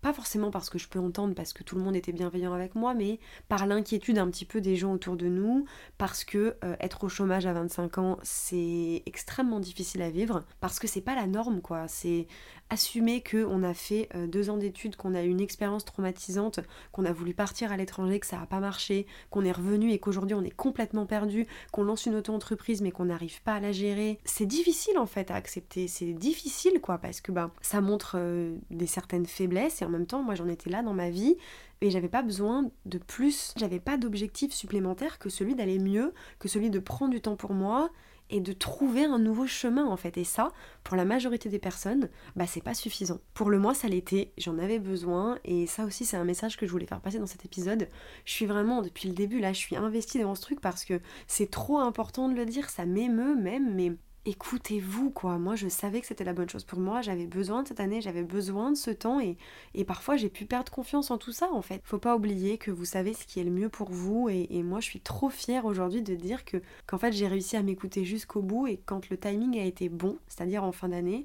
pas 0.00 0.12
forcément 0.12 0.50
parce 0.50 0.70
que 0.70 0.78
je 0.78 0.88
peux 0.88 0.98
entendre, 0.98 1.34
parce 1.34 1.52
que 1.52 1.62
tout 1.62 1.76
le 1.76 1.82
monde 1.82 1.96
était 1.96 2.12
bienveillant 2.12 2.52
avec 2.52 2.74
moi, 2.74 2.94
mais 2.94 3.18
par 3.48 3.66
l'inquiétude 3.66 4.18
un 4.18 4.30
petit 4.30 4.44
peu 4.44 4.60
des 4.60 4.76
gens 4.76 4.92
autour 4.92 5.16
de 5.16 5.26
nous, 5.26 5.64
parce 5.98 6.24
que 6.24 6.56
euh, 6.64 6.76
être 6.80 7.04
au 7.04 7.08
chômage 7.08 7.46
à 7.46 7.52
25 7.52 7.98
ans, 7.98 8.18
c'est 8.22 9.02
extrêmement 9.06 9.60
difficile 9.60 10.02
à 10.02 10.10
vivre, 10.10 10.44
parce 10.60 10.78
que 10.78 10.86
c'est 10.86 11.00
pas 11.00 11.14
la 11.14 11.26
norme, 11.26 11.60
quoi. 11.60 11.86
C'est 11.88 12.26
assumer 12.70 13.22
qu'on 13.22 13.62
a 13.62 13.74
fait 13.74 14.08
euh, 14.14 14.26
deux 14.26 14.48
ans 14.48 14.56
d'études, 14.56 14.96
qu'on 14.96 15.14
a 15.14 15.22
eu 15.22 15.28
une 15.28 15.40
expérience 15.40 15.84
traumatisante, 15.84 16.60
qu'on 16.92 17.04
a 17.04 17.12
voulu 17.12 17.34
partir 17.34 17.72
à 17.72 17.76
l'étranger, 17.76 18.20
que 18.20 18.26
ça 18.26 18.38
n'a 18.38 18.46
pas 18.46 18.60
marché, 18.60 19.06
qu'on 19.30 19.44
est 19.44 19.52
revenu 19.52 19.90
et 19.90 19.98
qu'aujourd'hui 19.98 20.34
on 20.34 20.42
est 20.42 20.54
complètement 20.54 21.04
perdu, 21.04 21.46
qu'on 21.72 21.82
lance 21.82 22.06
une 22.06 22.14
auto-entreprise 22.14 22.80
mais 22.80 22.92
qu'on 22.92 23.06
n'arrive 23.06 23.42
pas 23.42 23.54
à 23.54 23.60
la 23.60 23.72
gérer. 23.72 24.18
C'est 24.24 24.46
difficile 24.46 24.98
en 24.98 25.06
fait 25.06 25.30
à 25.30 25.34
accepter, 25.34 25.88
c'est 25.88 26.12
difficile 26.12 26.80
quoi, 26.80 26.98
parce 26.98 27.20
que 27.20 27.32
bah, 27.32 27.50
ça 27.60 27.80
montre 27.80 28.14
euh, 28.16 28.56
des 28.70 28.86
certaines 28.86 29.26
faiblesses 29.26 29.82
et 29.82 29.84
en 29.90 29.98
même 29.98 30.06
temps, 30.06 30.22
moi 30.22 30.34
j'en 30.34 30.48
étais 30.48 30.70
là 30.70 30.82
dans 30.82 30.94
ma 30.94 31.10
vie, 31.10 31.36
et 31.80 31.90
j'avais 31.90 32.08
pas 32.08 32.22
besoin 32.22 32.70
de 32.86 32.98
plus, 32.98 33.52
j'avais 33.56 33.80
pas 33.80 33.96
d'objectif 33.96 34.52
supplémentaire 34.52 35.18
que 35.18 35.28
celui 35.28 35.54
d'aller 35.54 35.78
mieux, 35.78 36.14
que 36.38 36.48
celui 36.48 36.70
de 36.70 36.78
prendre 36.78 37.10
du 37.10 37.20
temps 37.20 37.36
pour 37.36 37.52
moi 37.52 37.90
et 38.32 38.40
de 38.40 38.52
trouver 38.52 39.04
un 39.04 39.18
nouveau 39.18 39.48
chemin 39.48 39.86
en 39.86 39.96
fait. 39.96 40.16
Et 40.16 40.22
ça, 40.24 40.52
pour 40.84 40.96
la 40.96 41.04
majorité 41.04 41.48
des 41.48 41.58
personnes, 41.58 42.08
bah 42.36 42.46
c'est 42.46 42.62
pas 42.62 42.74
suffisant. 42.74 43.18
Pour 43.34 43.50
le 43.50 43.58
moi, 43.58 43.74
ça 43.74 43.88
l'était, 43.88 44.32
j'en 44.38 44.58
avais 44.58 44.78
besoin 44.78 45.38
et 45.44 45.66
ça 45.66 45.84
aussi 45.84 46.04
c'est 46.04 46.16
un 46.16 46.24
message 46.24 46.56
que 46.56 46.66
je 46.66 46.70
voulais 46.70 46.86
faire 46.86 47.00
passer 47.00 47.18
dans 47.18 47.26
cet 47.26 47.44
épisode. 47.44 47.88
Je 48.24 48.32
suis 48.32 48.46
vraiment 48.46 48.82
depuis 48.82 49.08
le 49.08 49.14
début 49.14 49.40
là, 49.40 49.52
je 49.52 49.58
suis 49.58 49.74
investie 49.74 50.20
dans 50.20 50.36
ce 50.36 50.42
truc 50.42 50.60
parce 50.60 50.84
que 50.84 51.00
c'est 51.26 51.50
trop 51.50 51.78
important 51.78 52.28
de 52.28 52.34
le 52.34 52.46
dire, 52.46 52.70
ça 52.70 52.86
m'émeut 52.86 53.34
même, 53.34 53.74
mais 53.74 53.92
écoutez-vous 54.26 55.10
quoi. 55.10 55.38
Moi 55.38 55.56
je 55.56 55.68
savais 55.68 56.00
que 56.00 56.06
c'était 56.06 56.24
la 56.24 56.32
bonne 56.32 56.48
chose 56.48 56.64
pour 56.64 56.78
moi, 56.78 57.00
j'avais 57.02 57.26
besoin 57.26 57.62
de 57.62 57.68
cette 57.68 57.80
année, 57.80 58.00
j'avais 58.00 58.22
besoin 58.22 58.70
de 58.70 58.76
ce 58.76 58.90
temps 58.90 59.20
et, 59.20 59.36
parfois 59.84 60.16
j'ai 60.16 60.28
pu 60.28 60.44
perdre 60.44 60.70
confiance 60.70 61.10
en 61.10 61.18
tout 61.18 61.32
ça 61.32 61.50
en 61.52 61.62
fait. 61.62 61.80
Faut 61.84 61.98
pas 61.98 62.16
oublier 62.16 62.58
que 62.58 62.70
vous 62.70 62.84
savez 62.84 63.14
ce 63.14 63.26
qui 63.26 63.40
est 63.40 63.44
le 63.44 63.50
mieux 63.50 63.68
pour 63.68 63.90
vous 63.90 64.28
et, 64.28 64.62
moi 64.62 64.80
je 64.80 64.86
suis 64.86 65.00
trop 65.00 65.30
fière 65.30 65.64
aujourd'hui 65.64 66.02
de 66.02 66.14
dire 66.14 66.44
que 66.44 66.58
qu'en 66.86 66.98
fait 66.98 67.12
j'ai 67.12 67.28
réussi 67.28 67.56
à 67.56 67.62
m'écouter 67.62 68.04
jusqu'au 68.04 68.42
bout 68.42 68.66
et 68.66 68.78
quand 68.78 69.08
le 69.10 69.16
timing 69.16 69.58
a 69.58 69.64
été 69.64 69.88
bon, 69.88 70.18
c'est-à-dire 70.28 70.64
en 70.64 70.72
fin 70.72 70.88
d'année, 70.88 71.24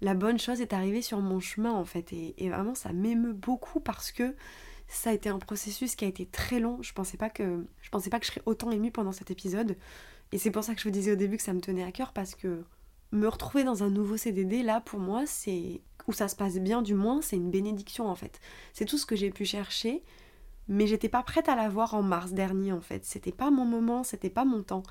la 0.00 0.14
bonne 0.14 0.38
chose 0.38 0.60
est 0.60 0.72
arrivée 0.72 1.02
sur 1.02 1.20
mon 1.20 1.40
chemin 1.40 1.72
en 1.72 1.84
fait 1.84 2.12
et, 2.12 2.34
et 2.38 2.50
vraiment 2.50 2.74
ça 2.74 2.92
m'émeut 2.92 3.34
beaucoup 3.34 3.80
parce 3.80 4.12
que 4.12 4.34
ça 4.88 5.10
a 5.10 5.12
été 5.12 5.28
un 5.28 5.38
processus 5.38 5.94
qui 5.94 6.04
a 6.04 6.08
été 6.08 6.26
très 6.26 6.58
long. 6.58 6.82
Je 6.82 6.92
pensais 6.92 7.16
je 7.16 7.88
pensais 7.90 8.10
pas 8.10 8.18
que 8.18 8.26
je 8.26 8.32
serais 8.32 8.42
autant 8.44 8.72
émue 8.72 8.90
pendant 8.90 9.12
cet 9.12 9.30
épisode. 9.30 9.76
Et 10.32 10.38
c'est 10.38 10.50
pour 10.50 10.64
ça 10.64 10.74
que 10.74 10.80
je 10.80 10.84
vous 10.84 10.92
disais 10.92 11.12
au 11.12 11.16
début 11.16 11.36
que 11.36 11.42
ça 11.42 11.52
me 11.52 11.60
tenait 11.60 11.84
à 11.84 11.92
cœur 11.92 12.12
parce 12.12 12.34
que 12.34 12.64
me 13.12 13.26
retrouver 13.26 13.64
dans 13.64 13.82
un 13.82 13.90
nouveau 13.90 14.16
CDD, 14.16 14.62
là, 14.62 14.80
pour 14.80 15.00
moi, 15.00 15.24
c'est. 15.26 15.80
où 16.06 16.12
ça 16.12 16.28
se 16.28 16.36
passe 16.36 16.58
bien, 16.58 16.82
du 16.82 16.94
moins, 16.94 17.20
c'est 17.22 17.36
une 17.36 17.50
bénédiction 17.50 18.08
en 18.08 18.14
fait. 18.14 18.40
C'est 18.72 18.84
tout 18.84 18.98
ce 18.98 19.06
que 19.06 19.16
j'ai 19.16 19.30
pu 19.30 19.44
chercher, 19.44 20.02
mais 20.68 20.86
j'étais 20.86 21.08
pas 21.08 21.22
prête 21.22 21.48
à 21.48 21.56
l'avoir 21.56 21.94
en 21.94 22.02
mars 22.02 22.32
dernier 22.32 22.72
en 22.72 22.80
fait. 22.80 23.04
C'était 23.04 23.32
pas 23.32 23.50
mon 23.50 23.64
moment, 23.64 24.04
c'était 24.04 24.30
pas 24.30 24.44
mon 24.44 24.62
temps. 24.62 24.84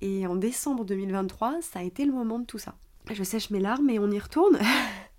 Et 0.00 0.26
en 0.26 0.36
décembre 0.36 0.84
2023, 0.84 1.62
ça 1.62 1.78
a 1.78 1.82
été 1.82 2.04
le 2.04 2.12
moment 2.12 2.38
de 2.38 2.44
tout 2.44 2.58
ça. 2.58 2.74
Je 3.10 3.22
sèche 3.22 3.50
mes 3.50 3.60
larmes 3.60 3.88
et 3.90 3.98
on 3.98 4.10
y 4.10 4.18
retourne. 4.18 4.58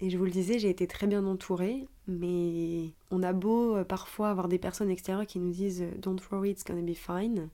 Et 0.00 0.10
je 0.10 0.18
vous 0.18 0.24
le 0.24 0.30
disais, 0.30 0.58
j'ai 0.58 0.68
été 0.68 0.86
très 0.86 1.06
bien 1.06 1.24
entourée, 1.24 1.88
mais 2.06 2.90
on 3.10 3.22
a 3.22 3.32
beau 3.32 3.76
euh, 3.76 3.84
parfois 3.84 4.28
avoir 4.28 4.48
des 4.48 4.58
personnes 4.58 4.90
extérieures 4.90 5.26
qui 5.26 5.38
nous 5.38 5.52
disent 5.52 5.82
euh, 5.82 5.98
Don't 5.98 6.20
worry, 6.30 6.50
it's 6.50 6.64
gonna 6.64 6.82
be 6.82 6.94
fine. 6.94 7.48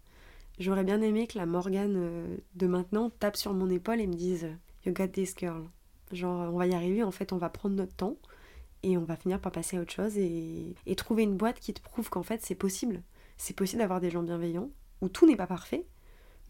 J'aurais 0.58 0.84
bien 0.84 1.00
aimé 1.02 1.26
que 1.26 1.38
la 1.38 1.46
Morgane 1.46 1.96
euh, 1.96 2.36
de 2.56 2.66
maintenant 2.66 3.10
tape 3.10 3.36
sur 3.36 3.54
mon 3.54 3.70
épaule 3.70 4.00
et 4.00 4.06
me 4.06 4.14
dise 4.14 4.48
You 4.84 4.92
got 4.92 5.08
this 5.08 5.34
girl. 5.38 5.62
Genre, 6.10 6.52
on 6.52 6.58
va 6.58 6.66
y 6.66 6.74
arriver, 6.74 7.04
en 7.04 7.12
fait, 7.12 7.32
on 7.32 7.38
va 7.38 7.48
prendre 7.48 7.76
notre 7.76 7.94
temps 7.94 8.16
et 8.82 8.96
on 8.96 9.04
va 9.04 9.16
finir 9.16 9.40
par 9.40 9.52
passer 9.52 9.76
à 9.76 9.80
autre 9.80 9.92
chose 9.92 10.18
et, 10.18 10.74
et 10.86 10.96
trouver 10.96 11.22
une 11.22 11.36
boîte 11.36 11.60
qui 11.60 11.72
te 11.72 11.80
prouve 11.80 12.10
qu'en 12.10 12.22
fait 12.22 12.40
c'est 12.42 12.54
possible. 12.54 13.02
C'est 13.36 13.56
possible 13.56 13.80
d'avoir 13.80 14.00
des 14.00 14.10
gens 14.10 14.22
bienveillants, 14.22 14.70
où 15.00 15.08
tout 15.08 15.26
n'est 15.26 15.36
pas 15.36 15.46
parfait, 15.46 15.86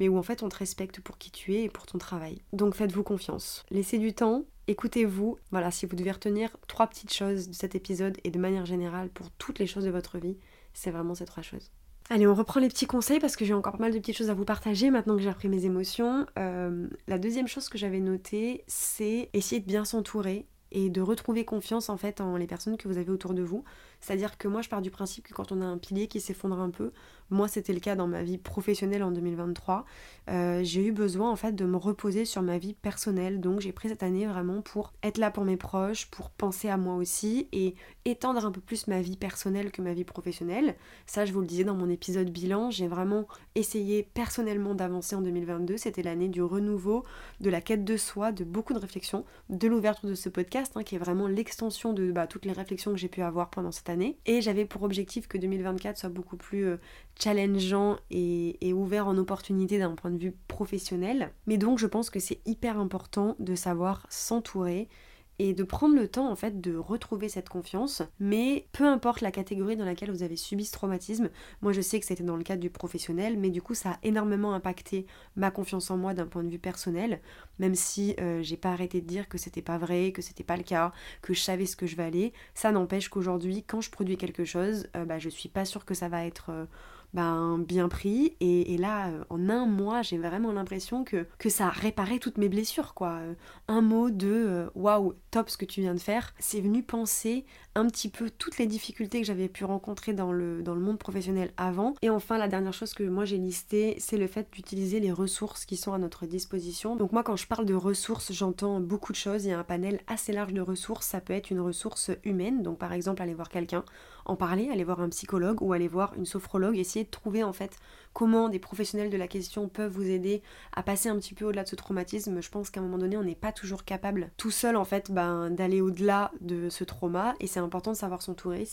mais 0.01 0.09
où 0.09 0.17
en 0.17 0.23
fait 0.23 0.43
on 0.43 0.49
te 0.49 0.57
respecte 0.57 1.01
pour 1.01 1.19
qui 1.19 1.31
tu 1.31 1.55
es 1.55 1.65
et 1.65 1.69
pour 1.69 1.87
ton 1.87 1.99
travail. 1.99 2.43
Donc 2.53 2.75
faites-vous 2.75 3.03
confiance. 3.03 3.65
Laissez 3.71 3.99
du 3.99 4.15
temps, 4.15 4.45
écoutez-vous. 4.69 5.39
Voilà, 5.51 5.71
si 5.71 5.87
vous 5.87 5.97
devez 5.97 6.13
retenir 6.13 6.57
trois 6.69 6.87
petites 6.87 7.13
choses 7.13 7.49
de 7.49 7.55
cet 7.55 7.75
épisode 7.75 8.19
et 8.25 8.31
de 8.31 8.39
manière 8.39 8.67
générale 8.67 9.09
pour 9.11 9.31
toutes 9.33 9.59
les 9.59 9.67
choses 9.67 9.85
de 9.85 9.91
votre 9.91 10.19
vie, 10.19 10.37
c'est 10.75 10.91
vraiment 10.91 11.15
ces 11.15 11.25
trois 11.25 11.43
choses. 11.43 11.71
Allez, 12.11 12.27
on 12.27 12.35
reprend 12.35 12.61
les 12.61 12.69
petits 12.69 12.87
conseils 12.87 13.21
parce 13.21 13.37
que 13.37 13.45
j'ai 13.45 13.55
encore 13.55 13.73
pas 13.73 13.85
mal 13.85 13.93
de 13.93 13.99
petites 13.99 14.17
choses 14.19 14.31
à 14.31 14.35
vous 14.35 14.45
partager 14.45 14.91
maintenant 14.91 15.17
que 15.17 15.23
j'ai 15.23 15.31
repris 15.31 15.49
mes 15.49 15.65
émotions. 15.65 16.27
Euh, 16.39 16.89
la 17.07 17.19
deuxième 17.19 17.49
chose 17.49 17.69
que 17.69 17.79
j'avais 17.79 18.01
notée, 18.01 18.65
c'est 18.67 19.31
essayer 19.33 19.61
de 19.61 19.67
bien 19.67 19.85
s'entourer 19.85 20.47
et 20.73 20.91
de 20.91 21.01
retrouver 21.01 21.45
confiance 21.45 21.89
en 21.89 21.97
fait 21.97 22.21
en 22.21 22.37
les 22.37 22.47
personnes 22.47 22.77
que 22.77 22.89
vous 22.89 22.99
avez 22.99 23.11
autour 23.11 23.35
de 23.35 23.43
vous. 23.43 23.65
C'est-à-dire 24.03 24.37
que 24.37 24.49
moi 24.49 24.61
je 24.63 24.69
pars 24.69 24.83
du 24.83 24.91
principe 24.91 25.29
que 25.29 25.33
quand 25.33 25.53
on 25.53 25.63
a 25.63 25.65
un 25.65 25.79
pilier 25.79 26.09
qui 26.09 26.21
s'effondre 26.21 26.61
un 26.61 26.71
peu, 26.71 26.91
moi 27.31 27.49
c'était 27.49 27.73
le 27.73 27.81
cas 27.81 27.95
dans 27.95 28.09
ma 28.09 28.23
vie 28.23 28.37
professionnelle 28.37 29.03
en 29.03 29.13
2023, 29.13 29.87
euh, 30.29 30.61
j'ai 30.65 30.85
eu 30.85 30.93
besoin 30.93 31.31
en 31.31 31.37
fait 31.37 31.53
de 31.53 31.65
me 31.65 31.77
reposer 31.77 32.25
sur 32.25 32.43
ma 32.43 32.59
vie 32.59 32.75
personnelle. 32.75 33.41
Donc 33.41 33.61
j'ai 33.61 33.73
pris 33.73 33.89
cette 33.89 34.03
année 34.03 34.27
vraiment 34.27 34.61
pour 34.61 34.93
être 35.03 35.19
là 35.19 35.31
pour 35.31 35.45
mes 35.45 35.57
proches, 35.57 36.07
pour 36.11 36.31
penser 36.31 36.69
à 36.69 36.77
moi 36.77 36.97
aussi 36.97 37.49
et 37.53 37.75
étendre 38.05 38.45
un 38.45 38.51
peu 38.51 38.61
plus 38.61 38.89
ma 38.89 39.01
vie 39.01 39.17
personnelle 39.17 39.71
que 39.71 39.81
ma 39.81 39.95
vie 39.95 40.05
professionnelle. 40.05 40.75
Ça 41.07 41.25
je 41.25 41.33
vous 41.33 41.41
le 41.41 41.47
disais 41.47 41.65
dans 41.65 41.77
mon 41.77 41.89
épisode 41.89 42.29
bilan, 42.29 42.71
j'ai 42.71 42.89
vraiment 42.89 43.27
essayé 43.55 44.03
personnellement 44.03 44.75
d'avancer 44.75 45.15
en 45.15 45.23
2022. 45.23 45.77
C'était 45.77 46.03
l'année 46.03 46.29
du 46.29 46.43
renouveau, 46.43 47.05
de 47.41 47.51
la 47.51 47.61
quête 47.61 47.85
de 47.85 47.97
soi, 47.97 48.33
de 48.33 48.43
beaucoup 48.43 48.75
de 48.75 48.81
réflexions, 48.81 49.25
de 49.49 49.69
l'ouverture 49.69 50.09
de 50.09 50.15
ce 50.17 50.29
podcast 50.29 50.73
hein, 50.75 50.83
qui 50.83 50.97
est 50.97 50.99
vraiment 50.99 51.29
l'extension 51.29 51.93
de 51.93 52.11
bah, 52.11 52.27
toutes 52.27 52.45
les 52.45 52.53
réflexions 52.53 52.91
que 52.91 52.99
j'ai 52.99 53.09
pu 53.09 53.23
avoir 53.23 53.49
pendant 53.49 53.71
cette 53.71 53.89
année 53.89 53.92
Et 54.27 54.41
j'avais 54.41 54.65
pour 54.65 54.83
objectif 54.83 55.27
que 55.29 55.39
2024 55.39 55.99
soit 55.99 56.09
beaucoup 56.09 56.37
plus 56.37 56.65
euh, 56.65 56.77
challengeant 57.19 57.97
et 58.11 58.73
ouvert 58.73 59.07
en 59.07 59.17
opportunités 59.19 59.79
d'un 59.79 59.95
point 59.95 60.11
de 60.11 60.19
vue 60.19 60.35
professionnel. 60.49 61.33
Mais 61.47 61.59
donc 61.59 61.79
je 61.79 61.87
pense 61.87 62.11
que 62.11 62.21
c'est 62.21 62.41
hyper 62.47 62.79
important 62.79 63.37
de 63.39 63.55
savoir 63.55 64.07
s'entourer 64.09 64.89
et 65.39 65.55
de 65.55 65.65
prendre 65.65 65.95
le 65.95 66.09
temps 66.09 66.31
en 66.31 66.37
fait 66.37 66.61
de 66.61 66.77
retrouver 66.77 67.29
cette 67.29 67.49
confiance. 67.49 68.03
Mais 68.21 68.67
peu 68.73 68.85
importe 68.85 69.21
la 69.21 69.31
catégorie 69.31 69.77
dans 69.77 69.85
laquelle 69.85 70.11
vous 70.11 70.23
avez 70.23 70.37
subi 70.37 70.65
ce 70.65 70.73
traumatisme, 70.73 71.31
moi 71.63 71.73
je 71.73 71.81
sais 71.81 71.99
que 72.01 72.07
c'était 72.07 72.23
dans 72.23 72.37
le 72.37 72.45
cadre 72.45 72.61
du 72.61 72.71
professionnel, 72.71 73.39
mais 73.39 73.51
du 73.51 73.63
coup 73.63 73.75
ça 73.75 73.93
a 73.93 73.99
énormément 74.03 74.55
impacté 74.55 75.07
ma 75.37 75.51
confiance 75.51 75.91
en 75.91 75.97
moi 75.97 76.15
d'un 76.15 76.27
point 76.27 76.45
de 76.45 76.51
vue 76.51 76.59
personnel, 76.59 77.21
même 77.59 77.75
si 77.75 78.15
euh, 78.21 78.43
j'ai 78.43 78.57
pas 78.57 78.73
arrêté 78.73 79.01
de 79.01 79.07
dire 79.07 79.29
que 79.29 79.39
c'était 79.39 79.63
pas 79.63 79.79
vrai, 79.79 80.13
que 80.13 80.23
c'était 80.23 80.45
pas 80.45 80.57
le 80.57 80.63
cas, 80.63 80.93
que 81.23 81.35
je 81.35 81.41
savais 81.41 81.67
ce 81.67 81.77
que 81.77 81.87
je 81.87 81.97
valais. 81.97 82.33
Ça 82.55 82.73
n'empêche 82.73 83.09
qu'aujourd'hui, 83.09 83.65
quand 83.65 83.81
je 83.81 83.91
produis 83.91 84.17
quelque 84.17 84.45
chose, 84.45 84.87
euh, 84.97 85.05
bah, 85.05 85.19
je 85.19 85.29
suis 85.29 85.49
pas 85.49 85.65
sûre 85.65 85.85
que 85.85 85.95
ça 85.95 86.09
va 86.09 86.25
être 86.25 86.51
euh, 86.51 86.67
ben, 87.13 87.59
bien 87.59 87.89
pris. 87.89 88.37
Et, 88.41 88.77
là, 88.79 89.09
euh, 89.09 89.25
en 89.31 89.49
un 89.49 89.67
mois, 89.67 90.03
j'ai 90.03 90.19
vraiment 90.19 90.53
l'impression 90.53 91.05
que, 91.05 91.27
que 91.39 91.51
ça 91.51 91.67
a 91.67 91.71
réparé 91.71 92.19
toutes 92.19 92.39
mes 92.39 92.49
blessures, 92.49 92.95
quoi. 92.95 93.19
Euh, 93.21 93.35
un 93.69 93.83
mot 93.83 94.11
de 94.11 94.29
euh, 94.29 94.71
waouh, 94.75 95.15
top 95.31 95.51
ce 95.51 95.57
que 95.57 95.65
tu 95.65 95.81
viens 95.81 95.95
de 95.95 96.01
faire. 96.01 96.35
C'est 96.39 96.61
venu 96.61 96.83
penser 96.83 97.45
un 97.75 97.87
petit 97.87 98.09
peu 98.09 98.31
toutes 98.31 98.59
les 98.59 98.67
difficultés 98.67 99.21
que 99.21 99.27
j'avais 99.27 99.49
pu 99.49 99.65
rencontrer 99.65 100.13
dans 100.13 100.33
le, 100.33 100.63
dans 100.63 100.75
le 100.75 100.81
monde 100.81 100.99
professionnel 100.99 101.53
avant. 101.57 101.95
Et 102.03 102.11
enfin, 102.11 102.39
la 102.39 102.49
dernière 102.49 102.73
chose 102.73 102.95
que 102.95 103.03
moi 103.05 103.25
j'ai 103.25 103.39
listée, 103.39 103.97
c'est 103.99 104.19
le 104.19 104.27
fait 104.27 104.49
d'utiliser 104.53 105.01
les 105.01 105.13
ressources 105.13 105.65
qui 105.65 105.77
sont 105.77 105.93
à 105.93 105.99
notre 105.99 106.27
disposition. 106.27 106.97
Donc 106.97 107.13
moi, 107.13 107.23
quand 107.23 107.37
je 107.37 107.47
parle 107.47 107.67
de 107.67 107.75
ressources, 107.75 108.33
j'entends 108.33 108.81
beaucoup 108.81 109.13
de 109.13 109.17
choses. 109.17 109.45
Il 109.45 109.51
y 109.51 109.53
a 109.53 109.59
un 109.59 109.65
panel 109.65 110.01
assez 110.07 110.33
large 110.33 110.53
de 110.53 110.61
ressources. 110.61 111.07
Ça 111.07 111.21
peut 111.21 111.33
être 111.33 111.51
une 111.51 111.61
ressource 111.61 112.11
humaine, 112.25 112.63
donc 112.63 112.79
par 112.79 112.93
exemple 112.93 113.23
aller 113.23 113.35
voir 113.35 113.49
quelqu'un 113.49 113.85
en 114.25 114.37
parler, 114.37 114.71
aller 114.71 114.85
voir 114.85 115.01
un 115.01 115.09
psychologue 115.09 115.63
ou 115.63 115.73
aller 115.73 115.89
voir 115.89 116.15
une 116.17 116.27
sophrologue, 116.27 116.77
essayer 116.77 117.05
de 117.05 117.11
trouver 117.11 117.43
en 117.43 117.53
fait 117.53 117.79
comment 118.13 118.49
des 118.49 118.59
professionnels 118.59 119.11
de 119.11 119.17
la 119.17 119.29
question 119.29 119.69
peuvent 119.69 119.93
vous 119.93 120.09
aider 120.09 120.43
à 120.75 120.83
passer 120.83 121.09
un 121.09 121.17
petit 121.17 121.35
peu 121.35 121.45
au-delà 121.45 121.65
de 121.65 121.69
ce 121.69 121.77
traumatisme. 121.77 122.41
Je 122.41 122.51
pense 122.51 122.71
qu'à 122.71 122.81
un 122.81 122.83
moment 122.83 122.99
donné, 122.99 123.17
on 123.17 123.23
n'est 123.23 123.35
pas 123.35 123.53
toujours 123.53 123.85
capable 123.85 124.31
tout 124.37 124.51
seul 124.51 124.77
en 124.77 124.85
fait 124.85 125.11
ben, 125.11 125.51
d'aller 125.51 125.81
au-delà 125.81 126.33
de 126.41 126.69
ce 126.69 126.85
trauma 126.85 127.35
et 127.41 127.47
c'est 127.47 127.61
important 127.61 127.93
de 127.93 127.97
savoir 127.97 128.23
s'entourer. 128.23 128.69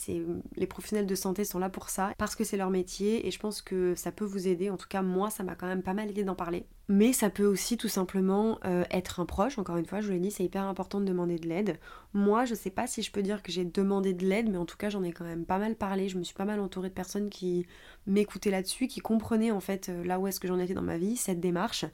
Les 0.56 0.66
professionnels 0.66 1.06
de 1.06 1.14
santé 1.14 1.44
sont 1.44 1.58
là 1.58 1.70
pour 1.70 1.88
ça 1.88 2.12
parce 2.18 2.34
que 2.34 2.44
c'est 2.44 2.56
leur 2.56 2.70
métier 2.70 3.26
et 3.26 3.30
je 3.30 3.38
pense 3.38 3.62
que 3.62 3.94
ça 3.94 4.12
peut 4.12 4.24
vous 4.24 4.48
aider. 4.48 4.70
En 4.70 4.76
tout 4.76 4.88
cas, 4.88 5.02
moi, 5.02 5.30
ça 5.30 5.42
m'a 5.42 5.54
quand 5.54 5.66
même 5.66 5.82
pas 5.82 5.94
mal 5.94 6.08
aidé 6.08 6.24
d'en 6.24 6.34
parler. 6.34 6.66
Mais 6.92 7.12
ça 7.12 7.30
peut 7.30 7.46
aussi 7.46 7.76
tout 7.76 7.86
simplement 7.86 8.58
euh, 8.64 8.82
être 8.90 9.20
un 9.20 9.24
proche. 9.24 9.60
Encore 9.60 9.76
une 9.76 9.86
fois, 9.86 10.00
je 10.00 10.06
vous 10.06 10.12
l'ai 10.12 10.18
dit, 10.18 10.32
c'est 10.32 10.42
hyper 10.42 10.64
important 10.64 10.98
de 10.98 11.04
demander 11.04 11.38
de 11.38 11.46
l'aide. 11.46 11.78
Moi, 12.14 12.46
je 12.46 12.56
sais 12.56 12.70
pas 12.70 12.88
si 12.88 13.02
je 13.02 13.12
peux 13.12 13.22
dire 13.22 13.44
que 13.44 13.52
j'ai 13.52 13.64
demandé 13.64 14.12
de 14.12 14.26
l'aide, 14.26 14.50
mais 14.50 14.56
en 14.56 14.64
tout 14.64 14.76
cas, 14.76 14.90
j'en 14.90 15.04
ai 15.04 15.12
quand 15.12 15.24
même 15.24 15.44
pas 15.44 15.58
mal 15.58 15.76
parlé. 15.76 16.08
Je 16.08 16.18
me 16.18 16.24
suis 16.24 16.34
pas 16.34 16.44
mal 16.44 16.58
entourée 16.58 16.88
de 16.88 16.94
personnes 16.94 17.30
qui 17.30 17.64
m'écoutaient 18.10 18.50
là-dessus, 18.50 18.86
qui 18.86 19.00
comprenaient 19.00 19.50
en 19.50 19.60
fait 19.60 19.88
euh, 19.88 20.04
là 20.04 20.18
où 20.18 20.26
est-ce 20.26 20.40
que 20.40 20.48
j'en 20.48 20.58
étais 20.58 20.74
dans 20.74 20.82
ma 20.82 20.98
vie, 20.98 21.16
cette 21.16 21.40
démarche, 21.40 21.84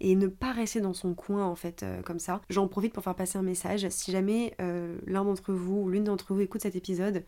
et 0.00 0.14
ne 0.14 0.26
pas 0.26 0.52
rester 0.52 0.80
dans 0.80 0.94
son 0.94 1.14
coin 1.14 1.44
en 1.44 1.54
fait 1.54 1.82
euh, 1.82 2.02
comme 2.02 2.18
ça. 2.18 2.40
J'en 2.50 2.68
profite 2.68 2.92
pour 2.92 3.04
faire 3.04 3.14
passer 3.14 3.38
un 3.38 3.42
message. 3.42 3.88
Si 3.90 4.10
jamais 4.10 4.54
l'un 5.06 5.24
d'entre 5.24 5.52
vous 5.52 5.76
ou 5.76 5.88
l'une 5.88 6.04
d'entre 6.04 6.34
vous 6.34 6.40
écoute 6.40 6.62
cet 6.62 6.76
épisode, 6.76 7.24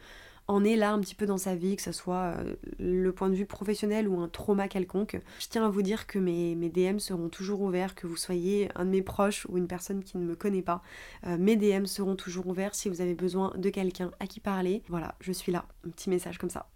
en 0.49 0.65
est 0.65 0.77
là 0.77 0.93
un 0.93 1.01
petit 1.01 1.15
peu 1.15 1.27
dans 1.27 1.37
sa 1.37 1.55
vie, 1.55 1.77
que 1.77 1.83
ce 1.83 1.93
soit 1.93 2.35
euh, 2.37 2.55
le 2.79 3.13
point 3.13 3.29
de 3.29 3.35
vue 3.35 3.47
professionnel 3.47 4.09
ou 4.09 4.19
un 4.19 4.29
trauma 4.29 4.67
quelconque. 4.67 5.21
Je 5.39 5.47
tiens 5.49 5.65
à 5.65 5.69
vous 5.69 5.83
dire 5.83 6.07
que 6.07 6.19
mes, 6.19 6.55
DM 6.57 6.99
seront 6.99 7.29
toujours 7.29 7.61
ouverts, 7.61 7.95
que 7.95 8.07
vous 8.07 8.17
soyez 8.17 8.71
un 8.75 8.87
de 8.87 8.91
mes 8.91 9.03
proches 9.03 9.47
ou 9.49 9.59
une 9.59 9.69
personne 9.69 10.03
qui 10.03 10.17
ne 10.17 10.25
me 10.25 10.35
connaît 10.35 10.63
pas. 10.63 10.83
Euh, 11.27 11.37
mes 11.39 11.57
DM 11.57 11.85
seront 11.85 12.17
toujours 12.17 12.47
ouverts 12.47 12.75
si 12.75 12.89
vous 12.89 13.03
avez 13.03 13.15
besoin 13.15 13.53
de 13.57 13.69
quelqu'un 13.69 14.11
à 14.21 14.27
qui 14.27 14.41
parler. 14.41 14.83
Voilà, 14.89 15.15
je 15.21 15.33
suis 15.33 15.53
là. 15.53 15.67
Un 15.87 15.91
petit 15.91 16.09
message 16.09 16.39
comme 16.39 16.51
ça. 16.51 16.67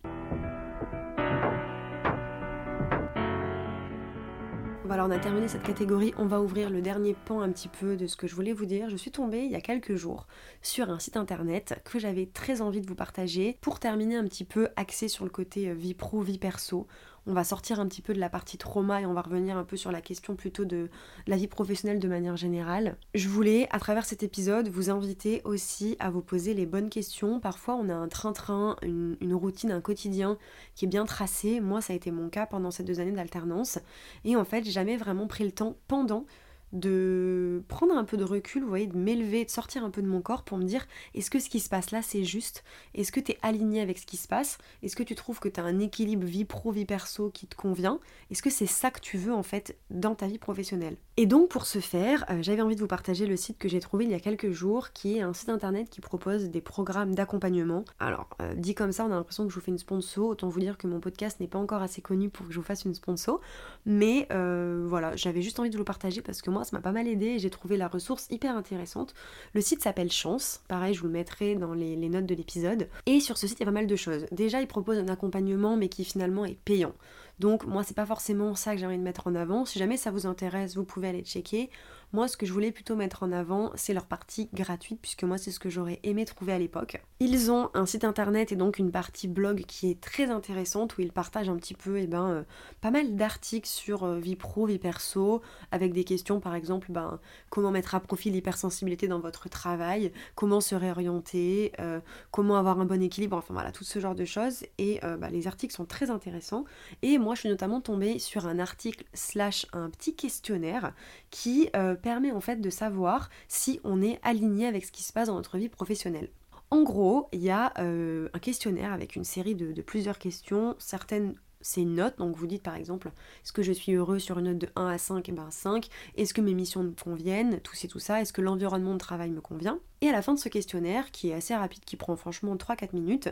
Voilà, 4.85 5.07
on 5.07 5.11
a 5.13 5.19
terminé 5.19 5.47
cette 5.47 5.63
catégorie. 5.63 6.13
On 6.19 6.27
va 6.27 6.41
ouvrir 6.41 6.69
le 6.69 6.83
dernier 6.83 7.15
pan 7.15 7.41
un 7.41 7.53
petit 7.53 7.69
peu 7.69 7.97
de 7.97 8.09
ce 8.09 8.17
que 8.17 8.27
je 8.27 8.35
voulais 8.35 8.53
vous 8.53 8.67
dire. 8.67 8.91
Je 8.91 8.97
suis 8.97 9.13
tombée 9.13 9.45
il 9.45 9.51
y 9.53 9.55
a 9.55 9.61
quelques 9.61 9.95
jours 9.95 10.27
sur 10.61 10.91
un 10.91 10.99
site 10.99 11.17
internet 11.17 11.81
que 11.85 12.01
j'avais 12.01 12.27
très 12.27 12.61
envie 12.61 12.81
de 12.81 12.89
vous 12.89 12.97
partager 12.97 13.59
pour 13.61 13.79
terminer 13.79 14.17
un 14.17 14.25
petit 14.25 14.45
peu 14.45 14.71
axé 14.75 15.07
sur 15.07 15.25
le 15.25 15.31
côté 15.31 15.69
euh, 15.69 15.73
vie 15.73 15.95
pro, 15.95 16.21
vie 16.21 16.39
perso 16.39 16.89
on 17.27 17.35
va 17.35 17.45
sortir 17.45 17.81
un 17.81 17.87
petit 17.87 18.03
peu 18.03 18.15
de 18.15 18.21
la 18.21 18.29
partie 18.29 18.59
trauma 18.59 19.01
et 19.01 19.07
on 19.07 19.15
va 19.15 19.23
revenir 19.23 19.57
un 19.57 19.65
peu 19.65 19.77
sur 19.77 19.93
la 19.93 20.01
question 20.01 20.35
plutôt 20.35 20.65
de 20.65 20.91
la 21.27 21.37
vie 21.37 21.47
professionnelle 21.47 22.01
de 22.01 22.09
manière 22.09 22.37
générale. 22.37 22.97
Je 23.15 23.29
voulais, 23.29 23.69
à 23.71 23.79
travers 23.79 24.05
cet 24.05 24.23
épisode, 24.23 24.69
vous 24.69 24.91
inviter 24.91 25.41
aussi 25.45 25.97
à 26.01 26.11
vous 26.11 26.23
poser 26.23 26.55
les 26.55 26.67
bonnes 26.67 26.91
questions. 26.91 27.41
Parfois, 27.41 27.75
on 27.75 27.89
a 27.89 27.95
un 27.95 28.09
train-train, 28.09 28.77
une, 28.83 29.35
routine, 29.35 29.71
un 29.71 29.81
quotidien 29.81 30.37
qui 30.75 30.87
est 30.87 30.89
bien 30.89 31.05
tracé. 31.05 31.61
Moi, 31.61 31.81
ça 31.81 31.93
a 31.93 31.97
été 31.97 32.11
mon 32.11 32.29
cas 32.29 32.47
pendant 32.47 32.71
ces 32.71 32.83
deux 32.83 33.01
années 33.01 33.13
d'alternance. 33.13 33.79
Et 34.25 34.37
en 34.37 34.45
fait, 34.45 34.65
j'ai 34.65 34.73
jamais 34.73 34.97
vraiment 34.97 35.27
pris 35.27 35.45
le 35.45 35.53
temps 35.53 35.77
pendant 35.89 36.27
de 36.73 37.63
prendre 37.69 37.95
un 37.95 38.05
peu 38.05 38.17
de 38.17 38.25
recul, 38.25 38.65
voyez, 38.65 38.87
de 38.87 38.97
m'élever, 38.97 39.45
de 39.45 39.51
sortir 39.51 39.85
un 39.85 39.91
peu 39.91 40.03
de 40.03 40.07
mon 40.07 40.21
corps 40.21 40.43
pour 40.43 40.59
me 40.59 40.65
dire 40.65 40.87
est-ce 41.15 41.31
que 41.31 41.39
ce 41.39 41.49
qui 41.49 41.61
se 41.61 41.69
passe 41.69 41.91
là 41.91 42.03
c'est 42.03 42.25
juste? 42.25 42.65
Est-ce 42.95 43.13
que 43.13 43.21
tu 43.21 43.33
es 43.33 43.39
aligné 43.43 43.81
avec 43.81 43.99
ce 43.99 44.07
qui 44.07 44.17
se 44.17 44.29
passe? 44.29 44.59
Est-ce 44.83 44.97
que 44.97 45.03
tu 45.03 45.15
trouves 45.15 45.41
que 45.41 45.49
tu 45.49 45.61
as 45.61 45.65
un 45.65 45.79
équilibre 45.81 46.27
vie 46.27 46.45
pro, 46.45 46.73
vie 46.73 46.87
perso 46.87 47.31
qui 47.31 47.47
te 47.47 47.57
convient? 47.57 48.01
Est-ce 48.31 48.43
que 48.43 48.51
c'est 48.51 48.67
ça 48.67 48.91
que 48.91 49.01
tu 49.01 49.19
veux 49.19 49.35
en 49.35 49.43
fait 49.43 49.77
dans 49.91 50.15
ta 50.15 50.27
vie 50.27 50.39
professionnelle? 50.39 50.97
Et 51.19 51.27
donc 51.27 51.51
pour 51.51 51.67
ce 51.67 51.79
faire, 51.79 52.25
euh, 52.31 52.39
j'avais 52.41 52.63
envie 52.63 52.75
de 52.75 52.81
vous 52.81 52.87
partager 52.87 53.27
le 53.27 53.37
site 53.37 53.59
que 53.59 53.69
j'ai 53.69 53.81
trouvé 53.81 54.07
il 54.07 54.11
y 54.11 54.15
a 54.15 54.21
quelques 54.21 54.51
jours 54.51 54.93
qui 54.93 55.19
est 55.19 55.21
un 55.21 55.35
site 55.35 55.51
internet 55.51 55.91
qui 55.91 56.01
propose 56.01 56.45
des 56.45 56.63
programmes 56.63 57.15
d'accompagnement. 57.15 57.85
Alors, 58.01 58.31
euh, 58.41 58.55
dit 58.55 58.75
comme 58.75 58.93
ça, 58.93 59.05
on 59.05 59.13
a 59.13 59.17
l'impression 59.17 59.45
que 59.45 59.51
je 59.51 59.55
vous 59.55 59.61
fais 59.61 59.71
une 59.71 59.79
sponsor, 59.79 60.29
autant 60.29 60.49
vous 60.49 60.61
dire 60.61 60.79
que 60.79 60.87
mon 60.87 61.01
podcast 61.01 61.39
n'est 61.39 61.49
pas 61.49 61.59
encore 61.59 61.83
assez 61.83 62.01
connu 62.01 62.31
pour 62.31 62.47
que 62.47 62.53
je 62.55 62.59
vous 62.59 62.65
fasse 62.65 62.87
une 62.87 62.95
sponsor, 62.95 63.43
mais 63.85 64.27
euh, 64.33 64.87
voilà, 64.89 65.15
j'avais 65.15 65.43
juste 65.43 65.61
envie 65.61 65.69
de 65.69 65.75
vous 65.75 65.81
le 65.81 65.85
partager 65.85 66.23
parce 66.23 66.41
que 66.41 66.49
moi 66.49 66.65
ça 66.65 66.75
m'a 66.75 66.83
pas 66.83 66.93
mal 66.93 67.07
aidé 67.07 67.27
et 67.27 67.39
j'ai 67.39 67.51
trouvé 67.51 67.77
la 67.77 67.89
ressource 67.89 68.27
hyper 68.31 68.57
intéressante. 68.57 69.13
Le 69.53 69.61
site 69.61 69.83
s'appelle 69.83 70.11
Chance, 70.11 70.63
pareil, 70.67 70.95
je 70.95 71.01
vous 71.01 71.09
le 71.09 71.13
mettrai 71.13 71.57
dans 71.57 71.75
les, 71.75 71.95
les 71.95 72.09
notes 72.09 72.27
de 72.27 72.35
l'épisode. 72.35 72.89
Et 73.05 73.21
sur 73.21 73.37
ce 73.37 73.47
site, 73.47 73.59
il 73.59 73.65
y 73.65 73.65
a 73.65 73.67
pas 73.67 73.73
mal 73.73 73.87
de 73.87 73.97
choses. 73.97 74.25
Déjà, 74.33 74.63
il 74.63 74.67
propose 74.67 74.97
un 74.97 75.09
accompagnement, 75.09 75.77
mais 75.77 75.91
qui 75.91 76.05
finalement 76.05 76.47
est 76.47 76.57
payant. 76.65 76.95
Donc, 77.39 77.65
moi, 77.67 77.83
c'est 77.83 77.97
pas 77.97 78.07
forcément 78.07 78.55
ça 78.55 78.73
que 78.73 78.79
j'ai 78.79 78.87
envie 78.87 78.99
de 78.99 79.03
mettre 79.03 79.27
en 79.27 79.35
avant. 79.35 79.65
Si 79.65 79.79
jamais 79.79 79.97
ça 79.97 80.11
vous 80.11 80.27
intéresse, 80.27 80.77
vous 80.77 80.85
pouvez 80.85 81.09
aller 81.09 81.23
checker. 81.23 81.71
Moi, 82.15 82.29
ce 82.29 82.37
que 82.37 82.45
je 82.45 82.53
voulais 82.53 82.73
plutôt 82.73 82.95
mettre 82.95 83.23
en 83.23 83.33
avant, 83.33 83.73
c'est 83.75 83.95
leur 83.95 84.05
partie 84.05 84.51
gratuite, 84.53 84.99
puisque 85.01 85.25
moi, 85.25 85.39
c'est 85.39 85.51
ce 85.51 85.59
que 85.59 85.71
j'aurais 85.71 85.99
aimé 86.03 86.27
trouver 86.27 86.53
à 86.53 86.59
l'époque. 86.59 87.03
Ils 87.21 87.51
ont 87.51 87.71
un 87.73 87.87
site 87.87 88.05
internet 88.05 88.53
et 88.53 88.57
donc 88.57 88.79
une 88.79 88.91
partie 88.91 89.29
blog 89.29 89.65
qui 89.67 89.91
est 89.91 89.99
très 89.99 90.29
intéressante, 90.29 90.99
où 90.99 91.01
ils 91.01 91.11
partagent 91.11 91.49
un 91.49 91.57
petit 91.57 91.73
peu, 91.73 91.97
et 91.97 92.03
eh 92.03 92.07
ben, 92.07 92.29
euh, 92.29 92.43
pas 92.83 92.91
mal 92.91 93.17
d'articles 93.17 93.69
sur 93.69 94.05
euh, 94.05 94.19
vie 94.19 94.37
pro, 94.37 94.67
vie 94.67 94.79
perso, 94.79 95.41
avec 95.71 95.95
des 95.95 96.05
questions, 96.05 96.39
par 96.39 96.55
exemple, 96.55 96.93
ben, 96.93 97.19
comment 97.49 97.71
mettre 97.71 97.95
à 97.95 98.01
profit 98.01 98.31
l'hypersensibilité 98.31 99.09
dans 99.09 99.21
votre 99.21 99.49
travail, 99.49 100.13
comment 100.35 100.61
se 100.61 100.75
réorienter, 100.75 101.73
euh, 101.81 102.01
comment 102.31 102.59
avoir 102.59 102.79
un 102.79 102.85
bon 102.85 103.01
équilibre, 103.03 103.39
enfin 103.39 103.55
voilà, 103.55 103.73
tout 103.73 103.85
ce 103.85 104.01
genre 104.01 104.15
de 104.15 104.27
choses. 104.27 104.67
Et 104.77 105.01
bah, 105.03 105.31
les 105.31 105.47
articles 105.47 105.75
sont 105.75 105.85
très 105.87 106.11
intéressants. 106.11 106.65
Et 107.01 107.17
moi, 107.19 107.35
je 107.35 107.41
suis 107.41 107.49
notamment 107.49 107.81
tombée 107.81 108.19
sur 108.19 108.47
un 108.47 108.59
article 108.59 109.05
slash 109.15 109.67
un 109.73 109.89
petit 109.89 110.15
questionnaire 110.15 110.93
qui 111.31 111.71
permet 112.03 112.33
en 112.33 112.41
fait 112.41 112.61
de 112.61 112.71
savoir 112.71 113.31
si 113.49 113.81
on 113.85 114.03
est 114.03 114.19
aligné 114.23 114.67
avec 114.67 114.85
ce 114.85 114.93
qui 114.93 115.03
se 115.03 115.13
passe 115.13 115.29
dans 115.29 115.37
notre 115.37 115.57
vie 115.57 115.69
professionnelle. 115.69 116.29
En 116.73 116.83
gros, 116.85 117.29
il 117.33 117.43
y 117.43 117.51
a 117.51 117.73
euh, 117.81 118.31
un 118.33 118.39
questionnaire 118.39 118.93
avec 118.93 119.15
une 119.15 119.25
série 119.25 119.55
de, 119.55 119.83
plusieurs 119.83 120.19
questions. 120.19 120.75
Certaines, 120.79 121.35
c'est 121.61 121.83
une 121.83 121.97
note, 121.97 122.17
donc 122.17 122.35
vous 122.35 122.47
dites 122.47 122.63
par 122.63 122.77
exemple, 122.77 123.09
est-ce 123.45 123.53
que 123.53 123.63
je 123.63 123.73
suis 123.73 123.93
heureux 123.93 124.19
sur 124.19 124.39
une 124.39 124.47
note 124.47 124.59
de 124.59 124.69
1 124.75 124.87
à 124.87 124.97
5 124.97 125.29
Et 125.29 125.33
ben 125.33 125.51
5. 125.51 125.89
Est-ce 126.17 126.33
que 126.33 126.41
mes 126.41 126.55
missions 126.55 126.83
me 126.83 126.93
conviennent? 126.93 127.61
Tout 127.61 127.75
c'est 127.75 127.89
tout 127.89 127.99
ça. 127.99 128.23
Est-ce 128.23 128.33
que 128.33 128.41
l'environnement 128.41 128.95
de 128.95 128.99
travail 128.99 129.31
me 129.31 129.43
convient? 129.43 129.81
Et 130.01 130.09
à 130.09 130.13
la 130.13 130.23
fin 130.23 130.33
de 130.33 130.39
ce 130.39 130.49
questionnaire, 130.49 131.11
qui 131.11 131.29
est 131.29 131.35
assez 131.35 131.55
rapide, 131.55 131.85
qui 131.85 131.97
prend 131.97 132.17
franchement 132.17 132.57
3-4 132.57 132.95
minutes, 132.95 133.29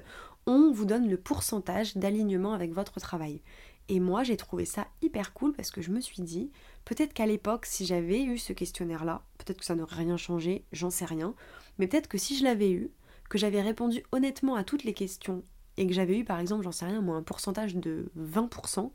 on 0.46 0.70
vous 0.70 0.84
donne 0.84 1.08
le 1.08 1.16
pourcentage 1.16 1.96
d'alignement 1.96 2.52
avec 2.52 2.74
votre 2.74 3.00
travail. 3.00 3.40
Et 3.88 4.00
moi, 4.00 4.22
j'ai 4.22 4.36
trouvé 4.36 4.66
ça 4.66 4.86
hyper 5.02 5.32
cool 5.32 5.52
parce 5.52 5.70
que 5.70 5.80
je 5.80 5.90
me 5.90 6.00
suis 6.00 6.22
dit, 6.22 6.52
peut-être 6.84 7.12
qu'à 7.12 7.26
l'époque, 7.26 7.66
si 7.66 7.86
j'avais 7.86 8.22
eu 8.22 8.38
ce 8.38 8.52
questionnaire-là, 8.52 9.22
peut-être 9.38 9.58
que 9.58 9.64
ça 9.64 9.74
n'aurait 9.74 9.96
rien 9.96 10.16
changé, 10.16 10.64
j'en 10.72 10.90
sais 10.90 11.04
rien, 11.04 11.34
mais 11.78 11.86
peut-être 11.86 12.08
que 12.08 12.18
si 12.18 12.36
je 12.36 12.44
l'avais 12.44 12.70
eu, 12.70 12.90
que 13.28 13.38
j'avais 13.38 13.62
répondu 13.62 14.02
honnêtement 14.12 14.56
à 14.56 14.64
toutes 14.64 14.84
les 14.84 14.94
questions 14.94 15.42
et 15.76 15.86
que 15.86 15.92
j'avais 15.92 16.18
eu 16.18 16.24
par 16.24 16.40
exemple, 16.40 16.64
j'en 16.64 16.72
sais 16.72 16.86
rien, 16.86 17.00
moi 17.00 17.16
un 17.16 17.22
pourcentage 17.22 17.76
de 17.76 18.10
20%, 18.18 18.90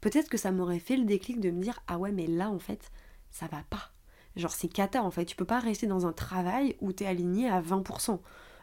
peut-être 0.00 0.28
que 0.28 0.38
ça 0.38 0.52
m'aurait 0.52 0.78
fait 0.78 0.96
le 0.96 1.04
déclic 1.04 1.40
de 1.40 1.50
me 1.50 1.62
dire 1.62 1.80
ah 1.88 1.98
ouais 1.98 2.12
mais 2.12 2.26
là 2.26 2.50
en 2.50 2.58
fait 2.58 2.90
ça 3.30 3.46
va 3.46 3.62
pas. 3.68 3.92
Genre 4.36 4.52
c'est 4.52 4.68
cata 4.68 5.02
en 5.02 5.10
fait, 5.10 5.24
tu 5.24 5.36
peux 5.36 5.44
pas 5.44 5.58
rester 5.58 5.86
dans 5.86 6.06
un 6.06 6.12
travail 6.12 6.76
où 6.80 6.92
tu 6.92 7.04
es 7.04 7.06
aligné 7.06 7.48
à 7.48 7.60
20%. 7.60 8.20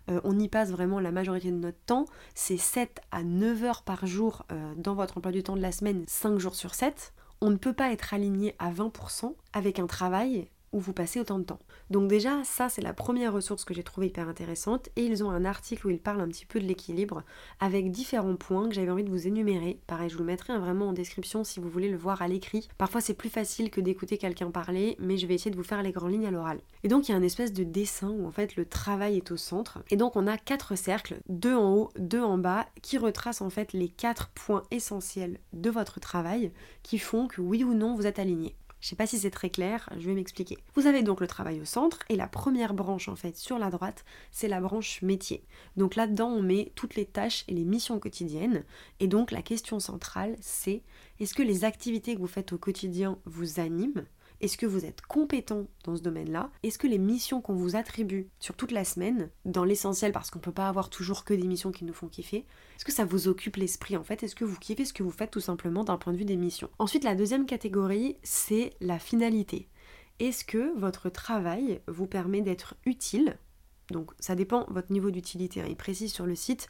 Euh, 0.10 0.21
on 0.23 0.39
y 0.39 0.47
passe 0.47 0.71
vraiment 0.71 0.99
la 0.99 1.12
majorité 1.12 1.51
de 1.51 1.58
notre 1.58 1.79
temps. 1.86 2.05
C'est 2.34 2.58
7 2.58 3.01
à 3.11 3.24
9 3.24 3.63
heures 3.63 3.84
par 3.84 4.05
jour 4.05 4.45
euh, 4.51 4.74
dans 4.76 4.95
votre 4.95 5.17
emploi 5.17 5.32
du 5.32 5.43
temps 5.43 5.55
de 5.55 5.61
la 5.61 5.72
semaine, 5.72 6.03
5 6.07 6.39
jours 6.39 6.55
sur 6.55 6.74
7. 6.74 7.13
On 7.41 7.51
ne 7.51 7.57
peut 7.57 7.73
pas 7.73 7.91
être 7.91 8.13
aligné 8.13 8.55
à 8.59 8.69
20% 8.71 9.33
avec 9.53 9.79
un 9.79 9.87
travail 9.87 10.49
où 10.72 10.80
vous 10.80 10.93
passez 10.93 11.20
autant 11.20 11.39
de 11.39 11.43
temps. 11.43 11.59
Donc 11.89 12.07
déjà, 12.07 12.43
ça 12.43 12.70
c'est 12.70 12.82
la 12.82 12.93
première 12.93 13.34
ressource 13.34 13.65
que 13.65 13.74
j'ai 13.74 13.84
trouvée 13.84 14.07
hyper 14.07 14.28
intéressante 14.28 14.89
et 14.95 15.03
ils 15.03 15.24
ont 15.24 15.32
un 15.32 15.45
article 15.45 15.88
où 15.88 15.89
ils 15.89 15.99
parlent 15.99 16.22
un 16.22 16.28
petit 16.28 16.45
peu 16.45 16.59
de 16.59 16.65
l'équilibre 16.65 17.24
avec 17.59 17.91
différents 17.91 18.36
points 18.36 18.67
que 18.70 18.76
j'avais 18.76 18.91
envie 18.91 19.03
de 19.03 19.09
vous 19.09 19.28
énumérer. 19.28 19.80
Pareil, 19.88 20.09
je 20.09 20.17
vous 20.17 20.24
mettrai 20.24 20.57
vraiment 20.57 20.89
en 20.89 20.93
description 20.93 21.43
si 21.43 21.59
vous 21.59 21.70
voulez 21.70 21.89
le 21.89 21.97
voir 21.97 22.22
à 22.22 22.28
l'écrit. 22.28 22.67
Parfois 22.78 23.01
c'est 23.01 23.13
plus 23.13 23.30
facile 23.30 23.70
que 23.70 23.82
d'écouter 23.82 24.17
quelqu'un 24.17 24.51
parler, 24.51 24.95
mais 24.99 25.17
je 25.17 25.28
vais 25.28 25.36
essayer 25.36 25.51
de 25.51 25.57
vous 25.57 25.63
faire 25.63 25.84
les 25.84 25.91
grandes 25.91 26.11
lignes 26.11 26.28
à 26.28 26.32
l'oral. 26.32 26.59
Et 26.84 26.88
donc 26.88 27.07
il 27.07 27.11
y 27.11 27.15
a 27.15 27.17
une 27.17 27.24
espèce 27.24 27.53
de 27.53 27.63
dessin 27.63 28.09
où 28.09 28.26
en 28.26 28.32
fait 28.32 28.55
le 28.55 28.65
travail 28.65 29.17
est 29.17 29.32
au 29.32 29.38
centre. 29.38 29.80
Et 29.89 29.97
donc 29.97 30.15
on 30.15 30.28
a 30.28 30.38
quatre 30.38 30.76
cercles, 30.76 31.20
deux 31.28 31.55
en 31.55 31.74
haut, 31.74 31.89
deux 31.97 32.22
en 32.22 32.38
bas, 32.38 32.67
qui 32.82 32.97
retracent 32.97 33.41
en 33.41 33.49
fait 33.49 33.74
les 33.74 33.89
quatre 33.89 34.30
points 34.30 34.63
essentiels 34.72 35.39
de 35.53 35.70
votre 35.70 35.99
travail 35.99 36.51
qui 36.84 36.97
font 36.97 37.28
que 37.28 37.41
oui 37.41 37.63
ou 37.63 37.74
non 37.74 37.95
vous 37.95 38.07
êtes 38.07 38.20
aligné. 38.20 38.55
Je 38.82 38.88
sais 38.88 38.95
pas 38.95 39.07
si 39.07 39.19
c'est 39.19 39.30
très 39.30 39.49
clair, 39.49 39.89
je 39.97 40.07
vais 40.07 40.13
m'expliquer. 40.13 40.57
Vous 40.73 40.88
avez 40.88 41.03
donc 41.03 41.19
le 41.19 41.27
travail 41.27 41.59
au 41.59 41.65
centre 41.65 41.99
et 42.07 42.15
la 42.15 42.27
première 42.27 42.73
branche 42.73 43.09
en 43.09 43.15
fait 43.15 43.36
sur 43.36 43.59
la 43.59 43.69
droite, 43.69 44.05
c'est 44.32 44.47
la 44.47 44.61
branche 44.61 45.01
métier. 45.01 45.43
Donc 45.75 45.95
là-dedans, 45.95 46.30
on 46.30 46.41
met 46.41 46.71
toutes 46.75 46.95
les 46.95 47.05
tâches 47.05 47.43
et 47.47 47.53
les 47.53 47.65
missions 47.65 47.99
quotidiennes 47.99 48.63
et 48.99 49.07
donc 49.07 49.32
la 49.32 49.41
question 49.41 49.80
centrale, 49.80 50.38
c'est 50.39 50.82
est-ce 51.19 51.34
que 51.34 51.43
les 51.43 51.65
activités 51.65 52.15
que 52.15 52.21
vous 52.21 52.27
faites 52.27 52.53
au 52.53 52.57
quotidien 52.57 53.17
vous 53.25 53.59
animent? 53.59 54.05
Est-ce 54.41 54.57
que 54.57 54.65
vous 54.65 54.85
êtes 54.85 55.01
compétent 55.01 55.67
dans 55.83 55.95
ce 55.95 56.01
domaine-là? 56.01 56.51
Est-ce 56.63 56.77
que 56.77 56.87
les 56.87 56.97
missions 56.97 57.41
qu'on 57.41 57.55
vous 57.55 57.75
attribue 57.75 58.29
sur 58.39 58.55
toute 58.55 58.71
la 58.71 58.83
semaine, 58.85 59.29
dans 59.45 59.63
l'essentiel 59.63 60.11
parce 60.11 60.29
qu'on 60.29 60.39
ne 60.39 60.43
peut 60.43 60.51
pas 60.51 60.67
avoir 60.67 60.89
toujours 60.89 61.25
que 61.25 61.33
des 61.33 61.47
missions 61.47 61.71
qui 61.71 61.85
nous 61.85 61.93
font 61.93 62.07
kiffer, 62.07 62.45
est-ce 62.75 62.85
que 62.85 62.91
ça 62.91 63.05
vous 63.05 63.27
occupe 63.27 63.57
l'esprit 63.57 63.97
en 63.97 64.03
fait? 64.03 64.23
Est-ce 64.23 64.35
que 64.35 64.45
vous 64.45 64.57
kiffez 64.57 64.85
ce 64.85 64.93
que 64.93 65.03
vous 65.03 65.11
faites 65.11 65.31
tout 65.31 65.39
simplement 65.39 65.83
d'un 65.83 65.97
point 65.97 66.13
de 66.13 66.17
vue 66.17 66.25
des 66.25 66.37
missions? 66.37 66.69
Ensuite, 66.79 67.03
la 67.03 67.15
deuxième 67.15 67.45
catégorie, 67.45 68.17
c'est 68.23 68.73
la 68.79 68.99
finalité. 68.99 69.67
Est-ce 70.19 70.43
que 70.43 70.77
votre 70.77 71.09
travail 71.09 71.81
vous 71.87 72.07
permet 72.07 72.41
d'être 72.41 72.75
utile 72.85 73.37
donc 73.91 74.11
ça 74.19 74.35
dépend 74.35 74.65
votre 74.69 74.91
niveau 74.91 75.11
d'utilité. 75.11 75.61
Hein. 75.61 75.67
Il 75.69 75.75
précise 75.75 76.13
sur 76.13 76.25
le 76.25 76.35
site, 76.35 76.67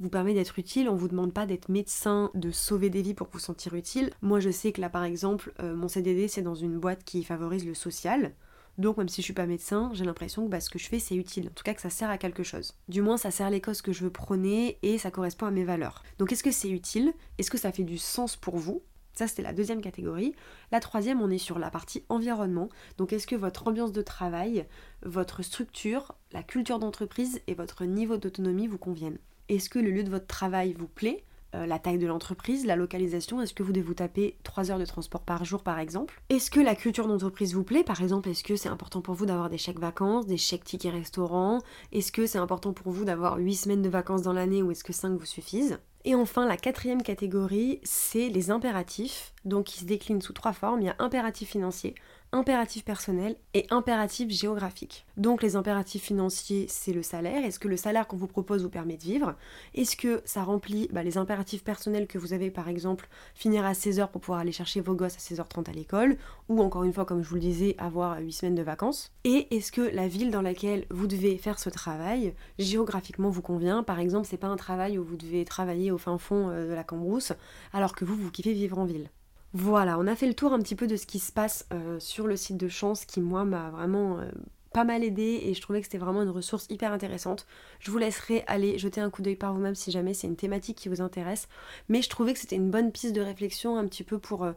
vous 0.00 0.08
permet 0.08 0.34
d'être 0.34 0.58
utile. 0.58 0.88
On 0.88 0.96
vous 0.96 1.08
demande 1.08 1.32
pas 1.32 1.46
d'être 1.46 1.68
médecin, 1.68 2.30
de 2.34 2.50
sauver 2.50 2.90
des 2.90 3.02
vies 3.02 3.14
pour 3.14 3.28
vous 3.30 3.38
sentir 3.38 3.74
utile. 3.74 4.10
Moi 4.22 4.40
je 4.40 4.50
sais 4.50 4.72
que 4.72 4.80
là 4.80 4.88
par 4.88 5.04
exemple, 5.04 5.52
euh, 5.60 5.74
mon 5.74 5.88
CDD 5.88 6.28
c'est 6.28 6.42
dans 6.42 6.54
une 6.54 6.78
boîte 6.78 7.04
qui 7.04 7.24
favorise 7.24 7.66
le 7.66 7.74
social. 7.74 8.32
Donc 8.78 8.96
même 8.96 9.08
si 9.08 9.20
je 9.20 9.26
suis 9.26 9.34
pas 9.34 9.46
médecin, 9.46 9.90
j'ai 9.92 10.04
l'impression 10.04 10.46
que 10.46 10.50
bah, 10.50 10.60
ce 10.60 10.70
que 10.70 10.78
je 10.78 10.88
fais 10.88 10.98
c'est 10.98 11.14
utile, 11.14 11.48
en 11.48 11.54
tout 11.54 11.62
cas 11.62 11.74
que 11.74 11.82
ça 11.82 11.90
sert 11.90 12.08
à 12.08 12.16
quelque 12.16 12.42
chose. 12.42 12.74
Du 12.88 13.02
moins 13.02 13.18
ça 13.18 13.30
sert 13.30 13.50
les 13.50 13.60
causes 13.60 13.82
que 13.82 13.92
je 13.92 14.04
veux 14.04 14.10
prôner 14.10 14.78
et 14.82 14.96
ça 14.98 15.10
correspond 15.10 15.46
à 15.46 15.50
mes 15.50 15.64
valeurs. 15.64 16.02
Donc 16.18 16.32
est-ce 16.32 16.42
que 16.42 16.50
c'est 16.50 16.70
utile? 16.70 17.12
Est-ce 17.38 17.50
que 17.50 17.58
ça 17.58 17.72
fait 17.72 17.84
du 17.84 17.98
sens 17.98 18.36
pour 18.36 18.56
vous? 18.56 18.82
Ça, 19.12 19.26
c'était 19.26 19.42
la 19.42 19.52
deuxième 19.52 19.80
catégorie. 19.80 20.34
La 20.70 20.80
troisième, 20.80 21.20
on 21.20 21.30
est 21.30 21.38
sur 21.38 21.58
la 21.58 21.70
partie 21.70 22.04
environnement. 22.08 22.68
Donc, 22.98 23.12
est-ce 23.12 23.26
que 23.26 23.36
votre 23.36 23.68
ambiance 23.68 23.92
de 23.92 24.02
travail, 24.02 24.66
votre 25.02 25.42
structure, 25.42 26.14
la 26.32 26.42
culture 26.42 26.78
d'entreprise 26.78 27.40
et 27.46 27.54
votre 27.54 27.84
niveau 27.84 28.16
d'autonomie 28.16 28.66
vous 28.66 28.78
conviennent? 28.78 29.18
Est-ce 29.48 29.68
que 29.68 29.78
le 29.78 29.90
lieu 29.90 30.04
de 30.04 30.10
votre 30.10 30.26
travail 30.26 30.72
vous 30.72 30.88
plaît? 30.88 31.24
Euh, 31.54 31.66
la 31.66 31.78
taille 31.78 31.98
de 31.98 32.06
l'entreprise, 32.06 32.64
la 32.64 32.76
localisation, 32.76 33.42
est-ce 33.42 33.52
que 33.52 33.62
vous 33.62 33.72
devez 33.72 33.84
vous 33.84 33.92
taper 33.92 34.38
3 34.42 34.70
heures 34.70 34.78
de 34.78 34.86
transport 34.86 35.22
par 35.22 35.44
jour 35.44 35.62
par 35.62 35.78
exemple? 35.78 36.22
Est-ce 36.30 36.50
que 36.50 36.60
la 36.60 36.74
culture 36.74 37.06
d'entreprise 37.06 37.52
vous 37.52 37.62
plaît? 37.62 37.84
Par 37.84 38.00
exemple, 38.00 38.30
est-ce 38.30 38.42
que 38.42 38.56
c'est 38.56 38.70
important 38.70 39.02
pour 39.02 39.14
vous 39.14 39.26
d'avoir 39.26 39.50
des 39.50 39.58
chèques 39.58 39.78
vacances, 39.78 40.26
des 40.26 40.38
chèques 40.38 40.64
tickets 40.64 40.92
restaurants? 40.92 41.60
Est-ce 41.92 42.10
que 42.10 42.26
c'est 42.26 42.38
important 42.38 42.72
pour 42.72 42.90
vous 42.90 43.04
d'avoir 43.04 43.36
8 43.36 43.54
semaines 43.54 43.82
de 43.82 43.90
vacances 43.90 44.22
dans 44.22 44.32
l'année 44.32 44.62
ou 44.62 44.70
est-ce 44.70 44.82
que 44.82 44.94
5 44.94 45.18
vous 45.18 45.26
suffisent? 45.26 45.78
Et 46.04 46.14
enfin, 46.14 46.46
la 46.46 46.56
quatrième 46.56 47.02
catégorie, 47.02 47.80
c'est 47.84 48.28
les 48.28 48.50
impératifs, 48.50 49.32
donc 49.44 49.66
qui 49.66 49.78
se 49.78 49.84
déclinent 49.84 50.22
sous 50.22 50.32
trois 50.32 50.52
formes. 50.52 50.80
Il 50.80 50.86
y 50.86 50.90
a 50.90 50.96
impératif 50.98 51.50
financier, 51.50 51.94
impératif 52.32 52.84
personnel 52.84 53.36
et 53.52 53.66
impératif 53.70 54.30
géographique. 54.30 55.06
Donc 55.18 55.42
les 55.42 55.54
impératifs 55.54 56.02
financiers, 56.02 56.66
c'est 56.68 56.92
le 56.92 57.02
salaire. 57.02 57.44
Est-ce 57.44 57.58
que 57.58 57.68
le 57.68 57.76
salaire 57.76 58.06
qu'on 58.06 58.16
vous 58.16 58.26
propose 58.26 58.62
vous 58.62 58.70
permet 58.70 58.96
de 58.96 59.02
vivre? 59.02 59.34
Est-ce 59.74 59.96
que 59.96 60.22
ça 60.24 60.42
remplit 60.42 60.88
bah, 60.92 61.02
les 61.02 61.18
impératifs 61.18 61.62
personnels 61.62 62.06
que 62.06 62.18
vous 62.18 62.32
avez, 62.32 62.50
par 62.50 62.68
exemple, 62.68 63.08
finir 63.34 63.66
à 63.66 63.72
16h 63.72 64.08
pour 64.08 64.22
pouvoir 64.22 64.40
aller 64.40 64.52
chercher 64.52 64.80
vos 64.80 64.94
gosses 64.94 65.16
à 65.16 65.34
16h30 65.34 65.68
à 65.68 65.72
l'école 65.72 66.16
Ou 66.48 66.62
encore 66.62 66.84
une 66.84 66.92
fois, 66.92 67.04
comme 67.04 67.22
je 67.22 67.28
vous 67.28 67.34
le 67.34 67.40
disais, 67.42 67.74
avoir 67.78 68.18
8 68.18 68.32
semaines 68.32 68.54
de 68.54 68.62
vacances? 68.62 69.12
Et 69.24 69.54
est-ce 69.54 69.70
que 69.70 69.82
la 69.82 70.08
ville 70.08 70.30
dans 70.30 70.42
laquelle 70.42 70.86
vous 70.90 71.06
devez 71.06 71.36
faire 71.36 71.58
ce 71.58 71.68
travail, 71.68 72.34
géographiquement, 72.58 73.28
vous 73.28 73.42
convient? 73.42 73.82
Par 73.82 74.00
exemple, 74.00 74.26
c'est 74.26 74.38
pas 74.38 74.46
un 74.46 74.56
travail 74.56 74.98
où 74.98 75.04
vous 75.04 75.16
devez 75.16 75.44
travailler 75.44 75.90
au 75.90 75.98
fin 75.98 76.16
fond 76.16 76.48
euh, 76.48 76.68
de 76.68 76.72
la 76.72 76.84
Cambrousse, 76.84 77.32
alors 77.74 77.94
que 77.94 78.06
vous, 78.06 78.16
vous 78.16 78.30
kiffez 78.30 78.54
vivre 78.54 78.78
en 78.78 78.86
ville. 78.86 79.10
Voilà, 79.54 79.98
on 79.98 80.06
a 80.06 80.16
fait 80.16 80.26
le 80.26 80.34
tour 80.34 80.52
un 80.54 80.60
petit 80.60 80.74
peu 80.74 80.86
de 80.86 80.96
ce 80.96 81.06
qui 81.06 81.18
se 81.18 81.30
passe 81.30 81.66
euh, 81.72 82.00
sur 82.00 82.26
le 82.26 82.36
site 82.36 82.56
de 82.56 82.68
Chance 82.68 83.04
qui 83.04 83.20
moi 83.20 83.44
m'a 83.44 83.70
vraiment 83.70 84.18
euh, 84.18 84.30
pas 84.72 84.84
mal 84.84 85.04
aidé 85.04 85.42
et 85.44 85.54
je 85.54 85.60
trouvais 85.60 85.80
que 85.80 85.86
c'était 85.86 85.98
vraiment 85.98 86.22
une 86.22 86.30
ressource 86.30 86.66
hyper 86.70 86.92
intéressante. 86.92 87.46
Je 87.80 87.90
vous 87.90 87.98
laisserai 87.98 88.44
aller 88.46 88.78
jeter 88.78 89.00
un 89.00 89.10
coup 89.10 89.22
d'œil 89.22 89.36
par 89.36 89.52
vous-même 89.52 89.74
si 89.74 89.90
jamais 89.90 90.14
c'est 90.14 90.26
une 90.26 90.36
thématique 90.36 90.76
qui 90.76 90.88
vous 90.88 91.00
intéresse. 91.00 91.48
Mais 91.88 92.02
je 92.02 92.08
trouvais 92.08 92.32
que 92.32 92.38
c'était 92.38 92.56
une 92.56 92.70
bonne 92.70 92.92
piste 92.92 93.14
de 93.14 93.20
réflexion 93.20 93.76
un 93.76 93.86
petit 93.86 94.04
peu 94.04 94.18
pour, 94.18 94.44
euh, 94.44 94.52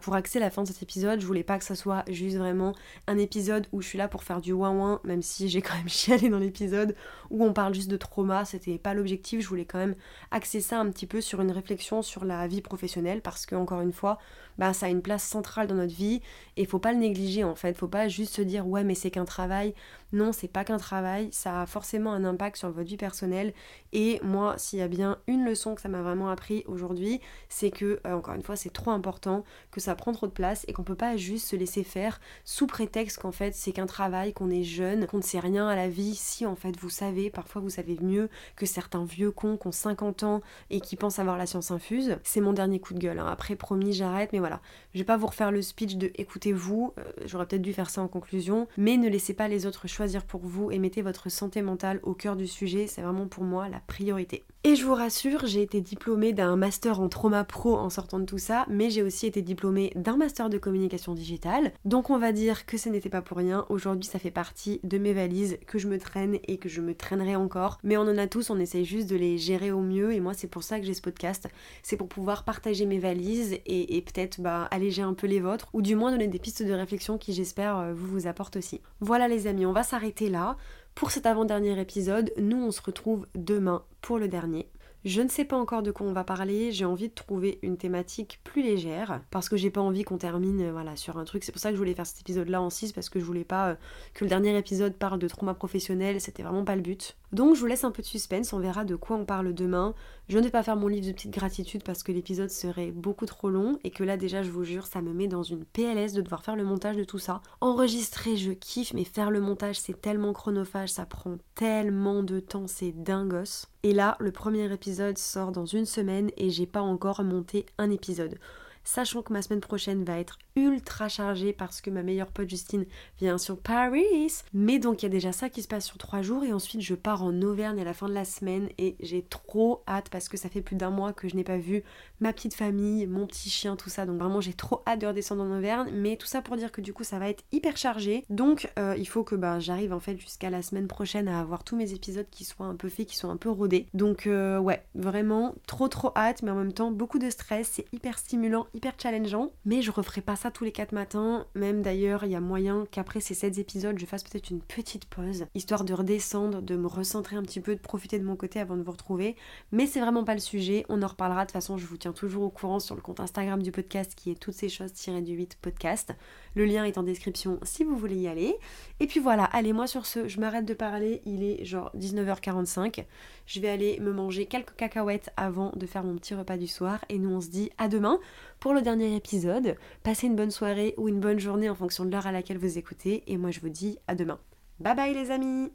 pour 0.00 0.14
axer 0.14 0.38
la 0.38 0.50
fin 0.50 0.62
de 0.62 0.68
cet 0.68 0.82
épisode. 0.82 1.20
Je 1.20 1.26
voulais 1.26 1.42
pas 1.42 1.58
que 1.58 1.64
ça 1.64 1.74
soit 1.74 2.04
juste 2.08 2.36
vraiment 2.36 2.74
un 3.06 3.18
épisode 3.18 3.66
où 3.72 3.82
je 3.82 3.88
suis 3.88 3.98
là 3.98 4.08
pour 4.08 4.22
faire 4.22 4.40
du 4.40 4.52
ouin-ouin, 4.52 5.00
même 5.04 5.22
si 5.22 5.48
j'ai 5.48 5.62
quand 5.62 5.76
même 5.76 5.88
chialé 5.88 6.28
dans 6.28 6.38
l'épisode 6.38 6.94
où 7.30 7.44
on 7.44 7.52
parle 7.52 7.74
juste 7.74 7.90
de 7.90 7.96
trauma. 7.96 8.44
C'était 8.44 8.78
pas 8.78 8.94
l'objectif. 8.94 9.40
Je 9.40 9.48
voulais 9.48 9.64
quand 9.64 9.78
même 9.78 9.94
axer 10.30 10.60
ça 10.60 10.78
un 10.78 10.90
petit 10.90 11.06
peu 11.06 11.20
sur 11.20 11.40
une 11.40 11.50
réflexion 11.50 12.02
sur 12.02 12.24
la 12.24 12.46
vie 12.46 12.60
professionnelle 12.60 13.22
parce 13.22 13.46
que, 13.46 13.54
encore 13.54 13.80
une 13.80 13.92
fois, 13.92 14.18
bah, 14.58 14.72
ça 14.72 14.86
a 14.86 14.88
une 14.88 15.02
place 15.02 15.24
centrale 15.24 15.66
dans 15.66 15.74
notre 15.74 15.94
vie 15.94 16.20
et 16.56 16.66
faut 16.66 16.78
pas 16.78 16.92
le 16.92 16.98
négliger 16.98 17.44
en 17.44 17.54
fait. 17.54 17.76
Faut 17.76 17.88
pas 17.88 18.08
juste 18.08 18.34
se 18.34 18.42
dire 18.42 18.66
ouais, 18.66 18.84
mais 18.84 18.94
c'est 18.94 19.10
qu'un 19.10 19.24
travail. 19.24 19.74
Non, 20.14 20.30
c'est 20.30 20.46
pas 20.46 20.62
qu'un 20.62 20.76
travail, 20.76 21.28
ça 21.32 21.62
a 21.62 21.66
forcément 21.66 22.12
un 22.12 22.24
impact 22.24 22.56
sur 22.56 22.70
votre 22.70 22.86
vie 22.86 22.96
personnelle. 22.96 23.52
Et 23.92 24.20
moi, 24.22 24.54
s'il 24.58 24.78
y 24.78 24.82
a 24.82 24.86
bien 24.86 25.18
une 25.26 25.44
leçon 25.44 25.74
que 25.74 25.80
ça 25.80 25.88
m'a 25.88 26.02
vraiment 26.02 26.28
appris 26.28 26.62
aujourd'hui, 26.68 27.20
c'est 27.48 27.72
que, 27.72 27.98
euh, 28.06 28.14
encore 28.14 28.34
une 28.34 28.42
fois, 28.44 28.54
c'est 28.54 28.72
trop 28.72 28.92
important, 28.92 29.42
que 29.72 29.80
ça 29.80 29.96
prend 29.96 30.12
trop 30.12 30.28
de 30.28 30.32
place 30.32 30.64
et 30.68 30.72
qu'on 30.72 30.84
peut 30.84 30.94
pas 30.94 31.16
juste 31.16 31.48
se 31.48 31.56
laisser 31.56 31.82
faire 31.82 32.20
sous 32.44 32.68
prétexte 32.68 33.18
qu'en 33.18 33.32
fait 33.32 33.56
c'est 33.56 33.72
qu'un 33.72 33.86
travail, 33.86 34.32
qu'on 34.32 34.50
est 34.50 34.62
jeune, 34.62 35.08
qu'on 35.08 35.16
ne 35.16 35.22
sait 35.22 35.40
rien 35.40 35.66
à 35.66 35.74
la 35.74 35.88
vie. 35.88 36.14
Si 36.14 36.46
en 36.46 36.54
fait 36.54 36.78
vous 36.78 36.90
savez, 36.90 37.28
parfois 37.28 37.60
vous 37.60 37.70
savez 37.70 37.98
mieux 38.00 38.28
que 38.54 38.66
certains 38.66 39.04
vieux 39.04 39.32
cons 39.32 39.56
qui 39.56 39.66
ont 39.66 39.72
50 39.72 40.22
ans 40.22 40.42
et 40.70 40.80
qui 40.80 40.94
pensent 40.94 41.18
avoir 41.18 41.36
la 41.36 41.46
science 41.46 41.72
infuse. 41.72 42.18
C'est 42.22 42.40
mon 42.40 42.52
dernier 42.52 42.78
coup 42.78 42.94
de 42.94 43.00
gueule. 43.00 43.18
Hein. 43.18 43.26
Après, 43.26 43.56
promis, 43.56 43.92
j'arrête, 43.92 44.32
mais 44.32 44.38
voilà. 44.38 44.60
Je 44.92 45.00
vais 45.00 45.04
pas 45.04 45.16
vous 45.16 45.26
refaire 45.26 45.50
le 45.50 45.60
speech 45.60 45.96
de 45.96 46.12
écoutez-vous, 46.14 46.92
euh, 46.98 47.02
j'aurais 47.26 47.46
peut-être 47.46 47.62
dû 47.62 47.72
faire 47.72 47.90
ça 47.90 48.00
en 48.00 48.06
conclusion, 48.06 48.68
mais 48.76 48.96
ne 48.96 49.08
laissez 49.08 49.34
pas 49.34 49.48
les 49.48 49.66
autres 49.66 49.88
choisir 49.88 50.03
pour 50.26 50.42
vous 50.44 50.70
et 50.70 50.78
mettez 50.78 51.02
votre 51.02 51.30
santé 51.30 51.62
mentale 51.62 52.00
au 52.02 52.14
cœur 52.14 52.36
du 52.36 52.46
sujet, 52.46 52.86
c'est 52.86 53.02
vraiment 53.02 53.26
pour 53.26 53.44
moi 53.44 53.68
la 53.68 53.80
priorité. 53.80 54.44
Et 54.66 54.76
je 54.76 54.86
vous 54.86 54.94
rassure, 54.94 55.46
j'ai 55.46 55.60
été 55.60 55.82
diplômée 55.82 56.32
d'un 56.32 56.56
master 56.56 56.98
en 56.98 57.10
trauma 57.10 57.44
pro 57.44 57.76
en 57.76 57.90
sortant 57.90 58.18
de 58.18 58.24
tout 58.24 58.38
ça, 58.38 58.64
mais 58.70 58.88
j'ai 58.88 59.02
aussi 59.02 59.26
été 59.26 59.42
diplômée 59.42 59.92
d'un 59.94 60.16
master 60.16 60.48
de 60.48 60.56
communication 60.56 61.12
digitale. 61.12 61.72
Donc 61.84 62.08
on 62.08 62.18
va 62.18 62.32
dire 62.32 62.64
que 62.64 62.78
ce 62.78 62.88
n'était 62.88 63.10
pas 63.10 63.20
pour 63.20 63.36
rien. 63.36 63.66
Aujourd'hui, 63.68 64.08
ça 64.08 64.18
fait 64.18 64.30
partie 64.30 64.80
de 64.82 64.96
mes 64.96 65.12
valises 65.12 65.58
que 65.66 65.78
je 65.78 65.86
me 65.86 65.98
traîne 65.98 66.38
et 66.48 66.56
que 66.56 66.70
je 66.70 66.80
me 66.80 66.94
traînerai 66.94 67.36
encore. 67.36 67.78
Mais 67.82 67.98
on 67.98 68.02
en 68.02 68.16
a 68.16 68.26
tous, 68.26 68.48
on 68.48 68.58
essaye 68.58 68.86
juste 68.86 69.10
de 69.10 69.16
les 69.16 69.36
gérer 69.36 69.70
au 69.70 69.80
mieux. 69.80 70.12
Et 70.14 70.20
moi, 70.20 70.32
c'est 70.32 70.48
pour 70.48 70.62
ça 70.62 70.80
que 70.80 70.86
j'ai 70.86 70.94
ce 70.94 71.02
podcast. 71.02 71.46
C'est 71.82 71.98
pour 71.98 72.08
pouvoir 72.08 72.44
partager 72.44 72.86
mes 72.86 72.98
valises 72.98 73.58
et, 73.66 74.02
peut-être 74.02 74.40
bah, 74.40 74.68
alléger 74.70 75.02
un 75.02 75.14
peu 75.14 75.26
les 75.26 75.40
vôtres, 75.40 75.68
ou 75.74 75.82
du 75.82 75.94
moins 75.94 76.10
donner 76.10 76.28
des 76.28 76.38
pistes 76.38 76.62
de 76.62 76.72
réflexion 76.72 77.18
qui, 77.18 77.34
j'espère, 77.34 77.78
euh, 77.78 77.92
vous 77.94 78.06
vous 78.06 78.26
apportent 78.26 78.56
aussi. 78.56 78.80
Voilà 79.00 79.28
les 79.28 79.46
amis, 79.46 79.66
on 79.66 79.72
va 79.72 79.82
s'arrêter 79.82 79.93
là. 80.30 80.56
Pour 80.94 81.10
cet 81.10 81.26
avant-dernier 81.26 81.78
épisode, 81.80 82.32
nous 82.36 82.56
on 82.56 82.70
se 82.70 82.82
retrouve 82.82 83.26
demain 83.34 83.84
pour 84.00 84.18
le 84.18 84.28
dernier. 84.28 84.68
Je 85.04 85.20
ne 85.20 85.28
sais 85.28 85.44
pas 85.44 85.58
encore 85.58 85.82
de 85.82 85.90
quoi 85.90 86.06
on 86.06 86.14
va 86.14 86.24
parler, 86.24 86.72
j'ai 86.72 86.86
envie 86.86 87.10
de 87.10 87.14
trouver 87.14 87.58
une 87.62 87.76
thématique 87.76 88.40
plus 88.42 88.62
légère 88.62 89.20
parce 89.30 89.50
que 89.50 89.56
j'ai 89.56 89.70
pas 89.70 89.82
envie 89.82 90.02
qu'on 90.02 90.16
termine 90.16 90.62
euh, 90.62 90.72
voilà, 90.72 90.96
sur 90.96 91.18
un 91.18 91.24
truc. 91.24 91.44
C'est 91.44 91.52
pour 91.52 91.60
ça 91.60 91.68
que 91.68 91.74
je 91.74 91.78
voulais 91.78 91.92
faire 91.92 92.06
cet 92.06 92.20
épisode 92.20 92.48
là 92.48 92.62
en 92.62 92.70
6 92.70 92.92
parce 92.92 93.10
que 93.10 93.20
je 93.20 93.24
voulais 93.24 93.44
pas 93.44 93.68
euh, 93.68 93.74
que 94.14 94.24
le 94.24 94.30
dernier 94.30 94.56
épisode 94.56 94.94
parle 94.94 95.18
de 95.18 95.28
trauma 95.28 95.52
professionnel, 95.52 96.22
c'était 96.22 96.42
vraiment 96.42 96.64
pas 96.64 96.74
le 96.74 96.80
but. 96.80 97.16
Donc 97.32 97.54
je 97.54 97.60
vous 97.60 97.66
laisse 97.66 97.84
un 97.84 97.90
peu 97.90 98.00
de 98.00 98.06
suspense, 98.06 98.54
on 98.54 98.60
verra 98.60 98.86
de 98.86 98.96
quoi 98.96 99.16
on 99.16 99.26
parle 99.26 99.52
demain. 99.52 99.94
Je 100.26 100.38
ne 100.38 100.44
vais 100.44 100.50
pas 100.50 100.62
faire 100.62 100.76
mon 100.76 100.88
livre 100.88 101.06
de 101.06 101.12
petite 101.12 101.34
gratitude 101.34 101.82
parce 101.82 102.02
que 102.02 102.10
l'épisode 102.10 102.48
serait 102.48 102.92
beaucoup 102.92 103.26
trop 103.26 103.50
long 103.50 103.78
et 103.84 103.90
que 103.90 104.02
là 104.02 104.16
déjà 104.16 104.42
je 104.42 104.50
vous 104.50 104.64
jure 104.64 104.86
ça 104.86 105.02
me 105.02 105.12
met 105.12 105.28
dans 105.28 105.42
une 105.42 105.66
PLS 105.66 106.14
de 106.14 106.22
devoir 106.22 106.42
faire 106.42 106.56
le 106.56 106.64
montage 106.64 106.96
de 106.96 107.04
tout 107.04 107.18
ça. 107.18 107.42
Enregistrer 107.60 108.38
je 108.38 108.52
kiffe 108.52 108.94
mais 108.94 109.04
faire 109.04 109.30
le 109.30 109.42
montage 109.42 109.78
c'est 109.78 110.00
tellement 110.00 110.32
chronophage, 110.32 110.88
ça 110.88 111.04
prend 111.04 111.36
tellement 111.54 112.22
de 112.22 112.40
temps, 112.40 112.66
c'est 112.66 112.92
dingos. 112.92 113.66
Et 113.82 113.92
là 113.92 114.16
le 114.18 114.32
premier 114.32 114.72
épisode 114.72 115.18
sort 115.18 115.52
dans 115.52 115.66
une 115.66 115.84
semaine 115.84 116.30
et 116.38 116.48
j'ai 116.48 116.66
pas 116.66 116.80
encore 116.80 117.22
monté 117.22 117.66
un 117.76 117.90
épisode. 117.90 118.38
Sachant 118.84 119.22
que 119.22 119.32
ma 119.32 119.42
semaine 119.42 119.60
prochaine 119.60 120.04
va 120.04 120.18
être 120.18 120.38
ultra 120.56 121.08
chargée 121.08 121.52
parce 121.52 121.80
que 121.80 121.90
ma 121.90 122.02
meilleure 122.02 122.30
pote 122.30 122.48
Justine 122.48 122.86
vient 123.18 123.38
sur 123.38 123.58
Paris. 123.58 124.42
Mais 124.52 124.78
donc 124.78 125.02
il 125.02 125.06
y 125.06 125.08
a 125.08 125.10
déjà 125.10 125.32
ça 125.32 125.48
qui 125.48 125.62
se 125.62 125.68
passe 125.68 125.86
sur 125.86 125.98
trois 125.98 126.22
jours 126.22 126.44
et 126.44 126.52
ensuite 126.52 126.80
je 126.80 126.94
pars 126.94 127.22
en 127.22 127.42
Auvergne 127.42 127.80
à 127.80 127.84
la 127.84 127.94
fin 127.94 128.08
de 128.08 128.14
la 128.14 128.24
semaine 128.24 128.68
et 128.78 128.96
j'ai 129.00 129.22
trop 129.22 129.82
hâte 129.88 130.08
parce 130.10 130.28
que 130.28 130.36
ça 130.36 130.48
fait 130.48 130.62
plus 130.62 130.76
d'un 130.76 130.90
mois 130.90 131.12
que 131.12 131.28
je 131.28 131.36
n'ai 131.36 131.44
pas 131.44 131.58
vu 131.58 131.82
ma 132.20 132.32
petite 132.32 132.54
famille, 132.54 133.06
mon 133.06 133.26
petit 133.26 133.50
chien, 133.50 133.76
tout 133.76 133.90
ça. 133.90 134.06
Donc 134.06 134.18
vraiment 134.18 134.40
j'ai 134.40 134.52
trop 134.52 134.82
hâte 134.86 135.00
de 135.00 135.06
redescendre 135.06 135.42
en 135.42 135.56
Auvergne. 135.56 135.90
Mais 135.92 136.16
tout 136.16 136.26
ça 136.26 136.42
pour 136.42 136.56
dire 136.56 136.72
que 136.72 136.80
du 136.80 136.92
coup 136.92 137.04
ça 137.04 137.18
va 137.18 137.28
être 137.28 137.44
hyper 137.52 137.76
chargé. 137.76 138.24
Donc 138.30 138.70
euh, 138.78 138.94
il 138.98 139.08
faut 139.08 139.24
que 139.24 139.34
bah, 139.34 139.58
j'arrive 139.60 139.92
en 139.92 140.00
fait 140.00 140.18
jusqu'à 140.18 140.50
la 140.50 140.62
semaine 140.62 140.86
prochaine 140.86 141.28
à 141.28 141.40
avoir 141.40 141.64
tous 141.64 141.76
mes 141.76 141.92
épisodes 141.92 142.26
qui 142.30 142.44
soient 142.44 142.66
un 142.66 142.76
peu 142.76 142.88
faits, 142.88 143.06
qui 143.06 143.16
soient 143.16 143.30
un 143.30 143.36
peu 143.36 143.50
rodés. 143.50 143.86
Donc 143.94 144.26
euh, 144.26 144.58
ouais, 144.58 144.84
vraiment 144.94 145.54
trop 145.66 145.88
trop 145.88 146.12
hâte, 146.16 146.42
mais 146.42 146.50
en 146.50 146.56
même 146.56 146.72
temps 146.72 146.90
beaucoup 146.90 147.18
de 147.18 147.30
stress. 147.30 147.70
C'est 147.72 147.86
hyper 147.92 148.18
stimulant, 148.18 148.66
hyper 148.74 148.92
challengeant. 149.00 149.52
Mais 149.64 149.82
je 149.82 149.90
referai 149.90 150.20
pas 150.20 150.36
ça 150.36 150.50
tous 150.50 150.64
les 150.64 150.72
4 150.72 150.92
matins. 150.92 151.46
Même 151.54 151.82
d'ailleurs, 151.82 152.24
il 152.24 152.32
y 152.32 152.34
a 152.34 152.40
moyen 152.40 152.86
qu'après 152.90 153.20
ces 153.20 153.34
7 153.34 153.58
épisodes, 153.58 153.98
je 153.98 154.06
fasse 154.06 154.24
peut-être 154.24 154.50
une 154.50 154.60
petite 154.60 155.06
pause, 155.06 155.46
histoire 155.54 155.84
de 155.84 155.94
redescendre, 155.94 156.60
de 156.60 156.76
me 156.76 156.86
recentrer 156.86 157.36
un 157.36 157.42
petit 157.42 157.60
peu, 157.60 157.74
de 157.74 157.80
profiter 157.80 158.18
de 158.18 158.24
mon 158.24 158.36
côté 158.36 158.60
avant 158.60 158.76
de 158.76 158.82
vous 158.82 158.92
retrouver. 158.92 159.36
Mais 159.72 159.86
c'est 159.86 160.00
vraiment 160.00 160.24
pas 160.24 160.34
le 160.34 160.40
sujet. 160.40 160.84
On 160.88 161.02
en 161.02 161.06
reparlera. 161.06 161.42
De 161.42 161.46
toute 161.46 161.52
façon, 161.52 161.78
je 161.78 161.86
vous 161.86 161.96
tiens 161.96 162.12
toujours 162.12 162.42
au 162.42 162.50
courant 162.50 162.80
sur 162.80 162.94
le 162.94 163.00
compte 163.00 163.20
Instagram 163.20 163.62
du 163.62 163.72
podcast 163.72 164.14
qui 164.14 164.30
est 164.30 164.38
toutes 164.38 164.54
ces 164.54 164.68
choses 164.68 164.92
du 164.92 165.32
8 165.32 165.58
podcast. 165.60 166.14
Le 166.54 166.64
lien 166.64 166.84
est 166.84 166.98
en 166.98 167.02
description 167.02 167.58
si 167.62 167.84
vous 167.84 167.96
voulez 167.96 168.16
y 168.16 168.28
aller. 168.28 168.56
Et 169.00 169.06
puis 169.06 169.20
voilà, 169.20 169.44
allez, 169.44 169.72
moi 169.72 169.86
sur 169.86 170.06
ce, 170.06 170.28
je 170.28 170.40
m'arrête 170.40 170.64
de 170.64 170.74
parler. 170.74 171.20
Il 171.24 171.42
est 171.42 171.64
genre 171.64 171.90
19h45. 171.96 173.04
Je 173.46 173.60
vais 173.60 173.68
aller 173.68 173.98
me 174.00 174.12
manger 174.12 174.46
quelques 174.46 174.76
cacahuètes 174.76 175.30
avant 175.36 175.72
de 175.76 175.86
faire 175.86 176.04
mon 176.04 176.16
petit 176.16 176.34
repas 176.34 176.56
du 176.56 176.66
soir. 176.66 177.04
Et 177.08 177.18
nous, 177.18 177.30
on 177.30 177.40
se 177.40 177.48
dit 177.48 177.70
à 177.78 177.88
demain 177.88 178.18
pour 178.60 178.74
le 178.74 178.82
dernier 178.82 179.14
épisode. 179.16 179.76
Passez 180.02 180.26
une 180.26 180.36
bonne 180.36 180.50
soirée 180.50 180.94
ou 180.96 181.08
une 181.08 181.20
bonne 181.20 181.40
journée 181.40 181.68
en 181.68 181.74
fonction 181.74 182.04
de 182.04 182.10
l'heure 182.10 182.26
à 182.26 182.32
laquelle 182.32 182.58
vous 182.58 182.78
écoutez. 182.78 183.24
Et 183.26 183.36
moi, 183.36 183.50
je 183.50 183.60
vous 183.60 183.68
dis 183.68 183.98
à 184.06 184.14
demain. 184.14 184.38
Bye 184.80 184.96
bye 184.96 185.14
les 185.14 185.30
amis 185.30 185.70